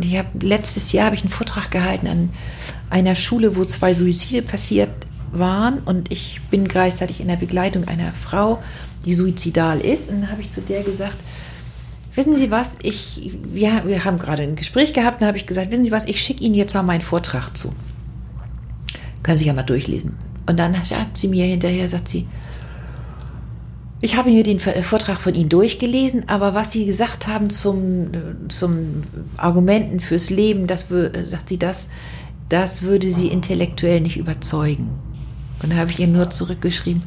ich 0.02 0.16
hab, 0.16 0.42
letztes 0.42 0.92
Jahr 0.92 1.06
habe 1.06 1.16
ich 1.16 1.22
einen 1.22 1.30
Vortrag 1.30 1.70
gehalten 1.70 2.06
an 2.06 2.30
einer 2.88 3.14
Schule, 3.14 3.56
wo 3.56 3.64
zwei 3.64 3.94
Suizide 3.94 4.42
passiert 4.42 4.90
waren 5.32 5.78
und 5.80 6.10
ich 6.10 6.40
bin 6.50 6.66
gleichzeitig 6.66 7.20
in 7.20 7.28
der 7.28 7.36
Begleitung 7.36 7.86
einer 7.86 8.12
Frau, 8.12 8.62
die 9.04 9.14
suizidal 9.14 9.80
ist. 9.80 10.10
Und 10.10 10.22
dann 10.22 10.30
habe 10.30 10.42
ich 10.42 10.50
zu 10.50 10.60
der 10.60 10.82
gesagt, 10.82 11.16
wissen 12.14 12.36
Sie 12.36 12.50
was, 12.50 12.78
ich, 12.82 13.32
wir, 13.44 13.82
wir 13.86 14.04
haben 14.04 14.18
gerade 14.18 14.42
ein 14.42 14.56
Gespräch 14.56 14.92
gehabt, 14.92 15.16
und 15.16 15.22
da 15.22 15.26
habe 15.28 15.38
ich 15.38 15.46
gesagt, 15.46 15.70
wissen 15.70 15.84
Sie 15.84 15.92
was, 15.92 16.06
ich 16.06 16.20
schicke 16.20 16.42
Ihnen 16.42 16.54
jetzt 16.54 16.74
mal 16.74 16.82
meinen 16.82 17.00
Vortrag 17.00 17.56
zu. 17.56 17.72
Können 19.22 19.38
Sie 19.38 19.44
ja 19.46 19.52
mal 19.52 19.62
durchlesen. 19.62 20.16
Und 20.46 20.56
dann 20.58 20.74
sagt 20.84 21.18
sie 21.18 21.28
mir 21.28 21.44
hinterher, 21.44 21.88
sagt 21.88 22.08
sie, 22.08 22.26
ich 24.00 24.16
habe 24.16 24.30
mir 24.30 24.42
den 24.42 24.58
Ver- 24.58 24.82
Vortrag 24.82 25.18
von 25.20 25.34
Ihnen 25.34 25.50
durchgelesen, 25.50 26.28
aber 26.28 26.54
was 26.54 26.72
Sie 26.72 26.86
gesagt 26.86 27.26
haben 27.28 27.50
zum, 27.50 28.06
äh, 28.14 28.48
zum 28.48 29.02
Argumenten 29.36 30.00
fürs 30.00 30.30
Leben, 30.30 30.66
das, 30.66 30.90
äh, 30.90 31.10
sagt 31.26 31.50
sie, 31.50 31.58
das, 31.58 31.90
das 32.48 32.82
würde 32.82 33.10
Sie 33.10 33.28
intellektuell 33.28 34.00
nicht 34.00 34.16
überzeugen. 34.16 34.88
Und 35.62 35.72
da 35.72 35.76
habe 35.76 35.90
ich 35.90 36.00
ihr 36.00 36.06
nur 36.08 36.30
zurückgeschrieben, 36.30 37.02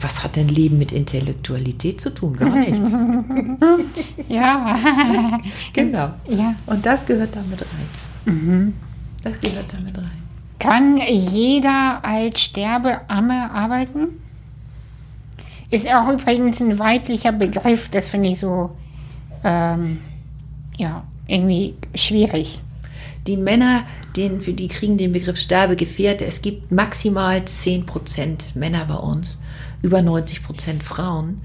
was 0.00 0.22
hat 0.22 0.36
denn 0.36 0.48
Leben 0.48 0.78
mit 0.78 0.92
Intellektualität 0.92 2.00
zu 2.00 2.10
tun? 2.14 2.36
Gar 2.36 2.54
nichts. 2.56 2.92
Ja, 4.28 4.76
genau. 5.72 6.10
ja. 6.28 6.54
Und 6.66 6.84
das 6.86 7.06
gehört 7.06 7.34
damit 7.34 7.60
rein. 7.62 8.74
Das 9.22 9.40
gehört 9.40 9.66
damit 9.72 9.96
rein. 9.98 10.22
Kann 10.58 10.98
jeder 10.98 12.00
als 12.02 12.40
Sterbeamme 12.40 13.50
arbeiten? 13.50 14.08
Ist 15.70 15.88
auch 15.88 16.08
übrigens 16.08 16.60
ein 16.60 16.78
weiblicher 16.78 17.32
Begriff, 17.32 17.88
das 17.90 18.08
finde 18.08 18.30
ich 18.30 18.38
so, 18.38 18.70
ähm, 19.44 19.98
ja, 20.78 21.02
irgendwie 21.26 21.74
schwierig. 21.94 22.60
Die 23.26 23.36
Männer, 23.36 23.82
den, 24.14 24.40
für 24.40 24.52
die 24.52 24.68
kriegen 24.68 24.96
den 24.96 25.12
Begriff 25.12 25.38
Sterbegefährte. 25.38 26.24
Es 26.24 26.40
gibt 26.40 26.70
maximal 26.70 27.38
10% 27.40 27.84
Männer 28.54 28.84
bei 28.86 28.94
uns, 28.94 29.40
über 29.82 29.98
90% 29.98 30.82
Frauen. 30.82 31.42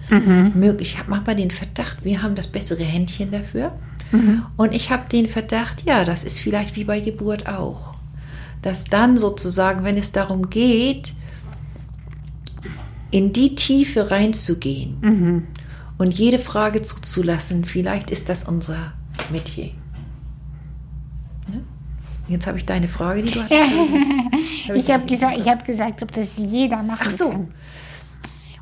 Möglich. 0.55 0.93
Ich 0.93 0.99
habe 0.99 1.09
manchmal 1.09 1.35
den 1.35 1.51
Verdacht, 1.51 2.05
wir 2.05 2.21
haben 2.21 2.35
das 2.35 2.47
bessere 2.47 2.83
Händchen 2.83 3.31
dafür. 3.31 3.73
Und 4.57 4.75
ich 4.75 4.91
habe 4.91 5.09
den 5.11 5.27
Verdacht, 5.27 5.83
ja, 5.85 6.03
das 6.05 6.23
ist 6.23 6.39
vielleicht 6.39 6.75
wie 6.75 6.83
bei 6.83 6.99
Geburt 6.99 7.47
auch. 7.47 7.95
Dass 8.61 8.85
dann 8.85 9.17
sozusagen, 9.17 9.83
wenn 9.83 9.97
es 9.97 10.11
darum 10.11 10.49
geht, 10.49 11.13
in 13.09 13.33
die 13.33 13.55
Tiefe 13.55 14.09
reinzugehen 14.11 15.47
und 15.97 16.13
jede 16.13 16.39
Frage 16.39 16.81
zuzulassen, 16.81 17.65
vielleicht 17.65 18.09
ist 18.09 18.29
das 18.29 18.45
unser 18.45 18.93
Metier. 19.31 19.71
Ne? 21.47 21.61
Jetzt 22.27 22.47
habe 22.47 22.57
ich 22.57 22.65
deine 22.65 22.87
Frage, 22.87 23.23
die 23.23 23.31
du 23.31 23.43
hattest. 23.43 23.59
Hab 24.67 24.75
Ich 24.75 24.89
habe 24.91 25.05
gesagt, 25.05 25.37
ich 25.37 25.47
hab 25.47 25.65
gesagt, 25.65 26.01
ob 26.01 26.11
das 26.11 26.29
jeder 26.37 26.81
machen 26.81 27.05
Ach 27.05 27.09
so. 27.09 27.29
kann. 27.29 27.49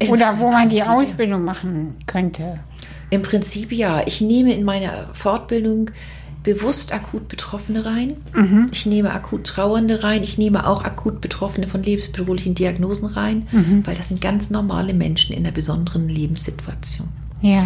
Oder 0.07 0.39
wo 0.39 0.49
man 0.49 0.69
die 0.69 0.81
Ausbildung 0.81 1.43
machen 1.43 1.95
könnte. 2.07 2.59
Im 3.09 3.21
Prinzip 3.21 3.71
ja. 3.71 4.01
Ich 4.05 4.21
nehme 4.21 4.53
in 4.53 4.63
meiner 4.63 5.09
Fortbildung 5.13 5.91
bewusst 6.43 6.93
akut 6.93 7.27
Betroffene 7.27 7.85
rein. 7.85 8.17
Ich 8.71 8.85
nehme 8.85 9.11
akut 9.11 9.45
Trauernde 9.45 10.03
rein. 10.03 10.23
Ich 10.23 10.37
nehme 10.37 10.65
auch 10.67 10.83
akut 10.83 11.21
Betroffene 11.21 11.67
von 11.67 11.83
lebensbedrohlichen 11.83 12.55
Diagnosen 12.55 13.07
rein, 13.07 13.47
weil 13.85 13.95
das 13.95 14.07
sind 14.07 14.21
ganz 14.21 14.49
normale 14.49 14.93
Menschen 14.93 15.35
in 15.35 15.45
einer 15.45 15.53
besonderen 15.53 16.07
Lebenssituation. 16.07 17.09
Ja. 17.41 17.65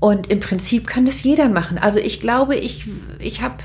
Und 0.00 0.28
im 0.28 0.40
Prinzip 0.40 0.86
kann 0.86 1.06
das 1.06 1.22
jeder 1.22 1.48
machen. 1.48 1.78
Also 1.78 1.98
ich 1.98 2.20
glaube, 2.20 2.56
ich, 2.56 2.86
ich 3.18 3.42
habe, 3.42 3.56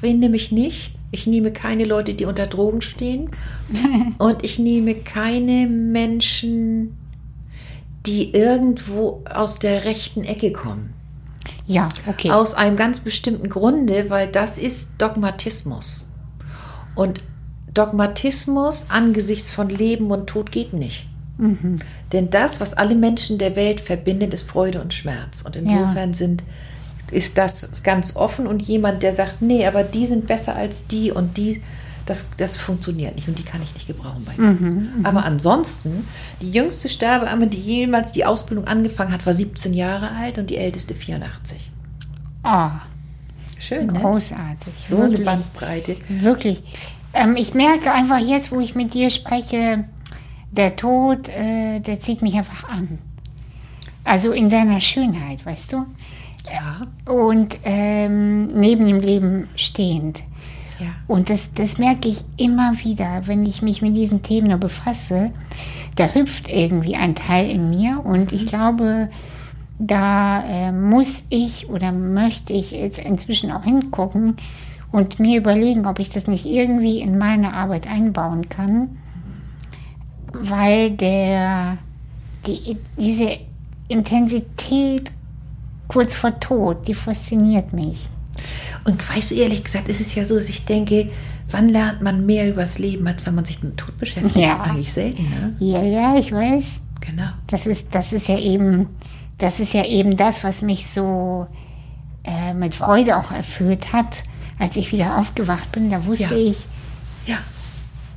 wende 0.00 0.28
mich 0.28 0.50
nicht. 0.50 0.92
Ich 1.10 1.26
nehme 1.26 1.52
keine 1.52 1.84
Leute, 1.84 2.14
die 2.14 2.24
unter 2.24 2.46
Drogen 2.46 2.80
stehen. 2.80 3.30
Und 4.18 4.44
ich 4.44 4.58
nehme 4.58 4.94
keine 4.94 5.66
Menschen, 5.66 6.96
die 8.06 8.32
irgendwo 8.32 9.22
aus 9.32 9.58
der 9.58 9.84
rechten 9.84 10.24
Ecke 10.24 10.52
kommen. 10.52 10.92
Ja, 11.66 11.88
okay. 12.06 12.30
Aus 12.30 12.54
einem 12.54 12.76
ganz 12.76 13.00
bestimmten 13.00 13.48
Grunde, 13.48 14.10
weil 14.10 14.28
das 14.28 14.58
ist 14.58 14.92
Dogmatismus. 14.98 16.08
Und 16.94 17.22
Dogmatismus 17.72 18.86
angesichts 18.88 19.50
von 19.50 19.68
Leben 19.68 20.10
und 20.10 20.26
Tod 20.28 20.52
geht 20.52 20.72
nicht. 20.72 21.08
Denn 22.12 22.30
das, 22.30 22.60
was 22.60 22.74
alle 22.74 22.94
Menschen 22.94 23.38
der 23.38 23.56
Welt 23.56 23.80
verbindet, 23.80 24.32
ist 24.32 24.48
Freude 24.48 24.80
und 24.80 24.94
Schmerz. 24.94 25.42
Und 25.42 25.56
insofern 25.56 26.14
sind, 26.14 26.44
ist 27.10 27.38
das 27.38 27.82
ganz 27.82 28.16
offen 28.16 28.46
und 28.46 28.62
jemand, 28.62 29.02
der 29.02 29.12
sagt, 29.12 29.42
nee, 29.42 29.66
aber 29.66 29.82
die 29.82 30.06
sind 30.06 30.26
besser 30.26 30.54
als 30.54 30.86
die 30.86 31.10
und 31.10 31.36
die, 31.36 31.62
das, 32.06 32.28
das 32.36 32.56
funktioniert 32.56 33.16
nicht 33.16 33.28
und 33.28 33.38
die 33.38 33.42
kann 33.44 33.62
ich 33.62 33.72
nicht 33.74 33.86
gebrauchen 33.86 34.24
bei 34.24 34.34
mir. 34.36 34.88
aber 35.04 35.24
ansonsten, 35.24 36.06
die 36.40 36.50
jüngste 36.50 36.88
Sterbeamme, 36.88 37.46
die 37.46 37.60
jemals 37.60 38.12
die 38.12 38.24
Ausbildung 38.24 38.66
angefangen 38.66 39.12
hat, 39.12 39.24
war 39.26 39.34
17 39.34 39.72
Jahre 39.72 40.10
alt 40.12 40.38
und 40.38 40.50
die 40.50 40.56
älteste 40.56 40.94
84. 40.94 41.70
Oh, 42.44 42.68
Schön, 43.58 43.86
ne? 43.86 44.00
großartig. 44.00 44.74
So 44.80 44.96
eine 44.96 45.10
wirklich, 45.10 45.24
Bandbreite. 45.24 45.96
Wirklich. 46.08 46.62
Ähm, 47.14 47.36
ich 47.36 47.54
merke 47.54 47.92
einfach 47.92 48.18
jetzt, 48.18 48.52
wo 48.52 48.60
ich 48.60 48.74
mit 48.74 48.92
dir 48.92 49.08
spreche, 49.08 49.84
der 50.50 50.76
Tod, 50.76 51.28
äh, 51.28 51.80
der 51.80 52.00
zieht 52.00 52.20
mich 52.22 52.34
einfach 52.34 52.68
an. 52.68 52.98
Also 54.04 54.32
in 54.32 54.50
seiner 54.50 54.80
Schönheit, 54.80 55.46
weißt 55.46 55.72
du? 55.72 55.86
Ja, 56.52 56.82
Und 57.10 57.58
ähm, 57.64 58.48
neben 58.48 58.86
dem 58.86 59.00
Leben 59.00 59.48
stehend. 59.56 60.22
Ja. 60.78 60.86
Und 61.06 61.30
das, 61.30 61.52
das 61.54 61.78
merke 61.78 62.08
ich 62.08 62.24
immer 62.36 62.72
wieder, 62.82 63.26
wenn 63.26 63.46
ich 63.46 63.62
mich 63.62 63.82
mit 63.82 63.94
diesen 63.94 64.22
Themen 64.22 64.48
nur 64.48 64.58
befasse. 64.58 65.30
Da 65.96 66.08
hüpft 66.08 66.48
irgendwie 66.48 66.96
ein 66.96 67.14
Teil 67.14 67.48
in 67.48 67.70
mir 67.70 68.00
und 68.04 68.32
ich 68.32 68.46
glaube, 68.46 69.08
da 69.78 70.44
äh, 70.44 70.72
muss 70.72 71.24
ich 71.28 71.68
oder 71.68 71.92
möchte 71.92 72.52
ich 72.52 72.72
jetzt 72.72 72.98
inzwischen 72.98 73.52
auch 73.52 73.64
hingucken 73.64 74.36
und 74.90 75.18
mir 75.18 75.38
überlegen, 75.38 75.86
ob 75.86 75.98
ich 75.98 76.10
das 76.10 76.26
nicht 76.26 76.46
irgendwie 76.46 77.00
in 77.00 77.18
meine 77.18 77.52
Arbeit 77.52 77.88
einbauen 77.88 78.48
kann, 78.48 78.96
weil 80.32 80.92
der, 80.92 81.78
die, 82.46 82.76
diese 82.96 83.38
Intensität 83.88 85.10
kurz 85.88 86.14
vor 86.14 86.38
Tod, 86.40 86.86
die 86.88 86.94
fasziniert 86.94 87.72
mich. 87.72 88.08
Und 88.84 89.08
weißt 89.08 89.30
du, 89.30 89.34
ehrlich 89.36 89.64
gesagt, 89.64 89.88
ist 89.88 90.00
es 90.00 90.14
ja 90.14 90.24
so, 90.24 90.36
dass 90.36 90.48
ich 90.48 90.64
denke, 90.64 91.10
wann 91.50 91.68
lernt 91.68 92.02
man 92.02 92.26
mehr 92.26 92.48
übers 92.48 92.78
Leben, 92.78 93.06
als 93.06 93.24
wenn 93.26 93.34
man 93.34 93.44
sich 93.44 93.62
mit 93.62 93.72
dem 93.72 93.76
Tod 93.76 93.96
beschäftigt? 93.98 94.36
Ja. 94.36 94.60
Eigentlich 94.62 94.92
selten, 94.92 95.22
ne? 95.24 95.56
Ja, 95.58 95.82
ja, 95.82 96.16
ich 96.18 96.30
weiß. 96.32 96.64
Genau. 97.00 97.28
Das 97.46 97.66
ist, 97.66 97.88
das 97.94 98.12
ist 98.12 98.28
ja 98.28 98.38
eben, 98.38 98.88
das 99.38 99.60
ist 99.60 99.72
ja 99.74 99.84
eben 99.84 100.16
das, 100.16 100.44
was 100.44 100.62
mich 100.62 100.86
so 100.86 101.46
äh, 102.24 102.54
mit 102.54 102.74
Freude 102.74 103.16
auch 103.16 103.30
erfüllt 103.30 103.92
hat, 103.92 104.22
als 104.58 104.76
ich 104.76 104.92
wieder 104.92 105.18
aufgewacht 105.18 105.70
bin. 105.72 105.90
Da 105.90 106.04
wusste 106.06 106.24
Ja. 106.34 106.50
ich, 106.50 106.66
Ja. 107.26 107.36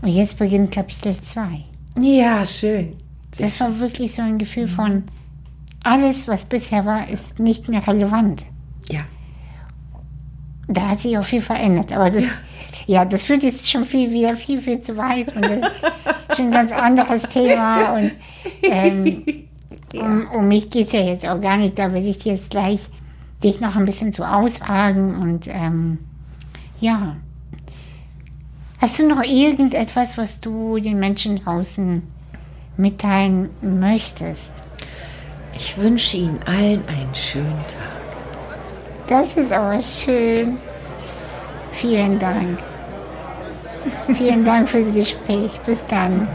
und 0.01 0.09
jetzt 0.09 0.37
beginnt 0.39 0.71
Kapitel 0.71 1.15
2. 1.19 1.63
Ja, 1.99 2.45
schön. 2.45 2.93
Das 3.39 3.59
war 3.59 3.79
wirklich 3.79 4.13
so 4.15 4.21
ein 4.21 4.37
Gefühl 4.37 4.67
von, 4.67 5.03
alles, 5.83 6.27
was 6.27 6.45
bisher 6.45 6.85
war, 6.85 7.07
ist 7.09 7.39
nicht 7.39 7.67
mehr 7.69 7.85
relevant. 7.87 8.45
Ja. 8.89 9.01
Da 10.67 10.89
hat 10.89 10.99
sich 10.99 11.17
auch 11.17 11.23
viel 11.23 11.41
verändert. 11.41 11.93
Aber 11.93 12.09
das, 12.09 12.23
ja, 12.85 13.05
das 13.05 13.23
führt 13.23 13.43
jetzt 13.43 13.69
schon 13.69 13.85
viel 13.85 14.11
wieder 14.11 14.35
viel, 14.35 14.59
viel 14.59 14.79
zu 14.79 14.97
weit. 14.97 15.35
Und 15.35 15.45
das 15.45 15.61
ist 15.61 16.37
schon 16.37 16.47
ein 16.47 16.51
ganz 16.51 16.71
anderes 16.71 17.23
Thema. 17.23 17.93
Und 17.93 18.11
ähm, 18.63 19.23
um, 19.95 20.27
um 20.33 20.47
mich 20.47 20.69
geht 20.69 20.87
es 20.87 20.93
ja 20.93 21.01
jetzt 21.01 21.27
auch 21.27 21.39
gar 21.39 21.57
nicht. 21.57 21.79
Da 21.79 21.93
will 21.93 22.05
ich 22.05 22.23
jetzt 22.25 22.49
gleich 22.49 22.87
dich 23.43 23.61
noch 23.61 23.75
ein 23.75 23.85
bisschen 23.85 24.13
zu 24.13 24.23
ausfragen. 24.23 25.15
Und 25.15 25.47
ähm, 25.47 25.99
ja. 26.79 27.15
Hast 28.79 28.99
du 28.99 29.07
noch 29.07 29.23
irgendetwas, 29.23 30.17
was 30.17 30.39
du 30.39 30.77
den 30.77 30.99
Menschen 30.99 31.37
draußen 31.37 32.03
mitteilen 32.75 33.49
möchtest? 33.61 34.51
Ich 35.55 35.75
wünsche 35.77 36.17
Ihnen 36.17 36.39
allen 36.45 36.87
einen 36.87 37.15
schönen 37.15 37.65
Tag. 37.67 38.06
Das 39.07 39.37
ist 39.37 39.53
aber 39.53 39.79
schön. 39.81 40.57
Vielen 41.71 42.19
Dank. 42.19 42.59
Vielen 44.13 44.43
Dank 44.43 44.69
fürs 44.69 44.91
Gespräch. 44.91 45.59
Bis 45.65 45.81
dann. 45.87 46.27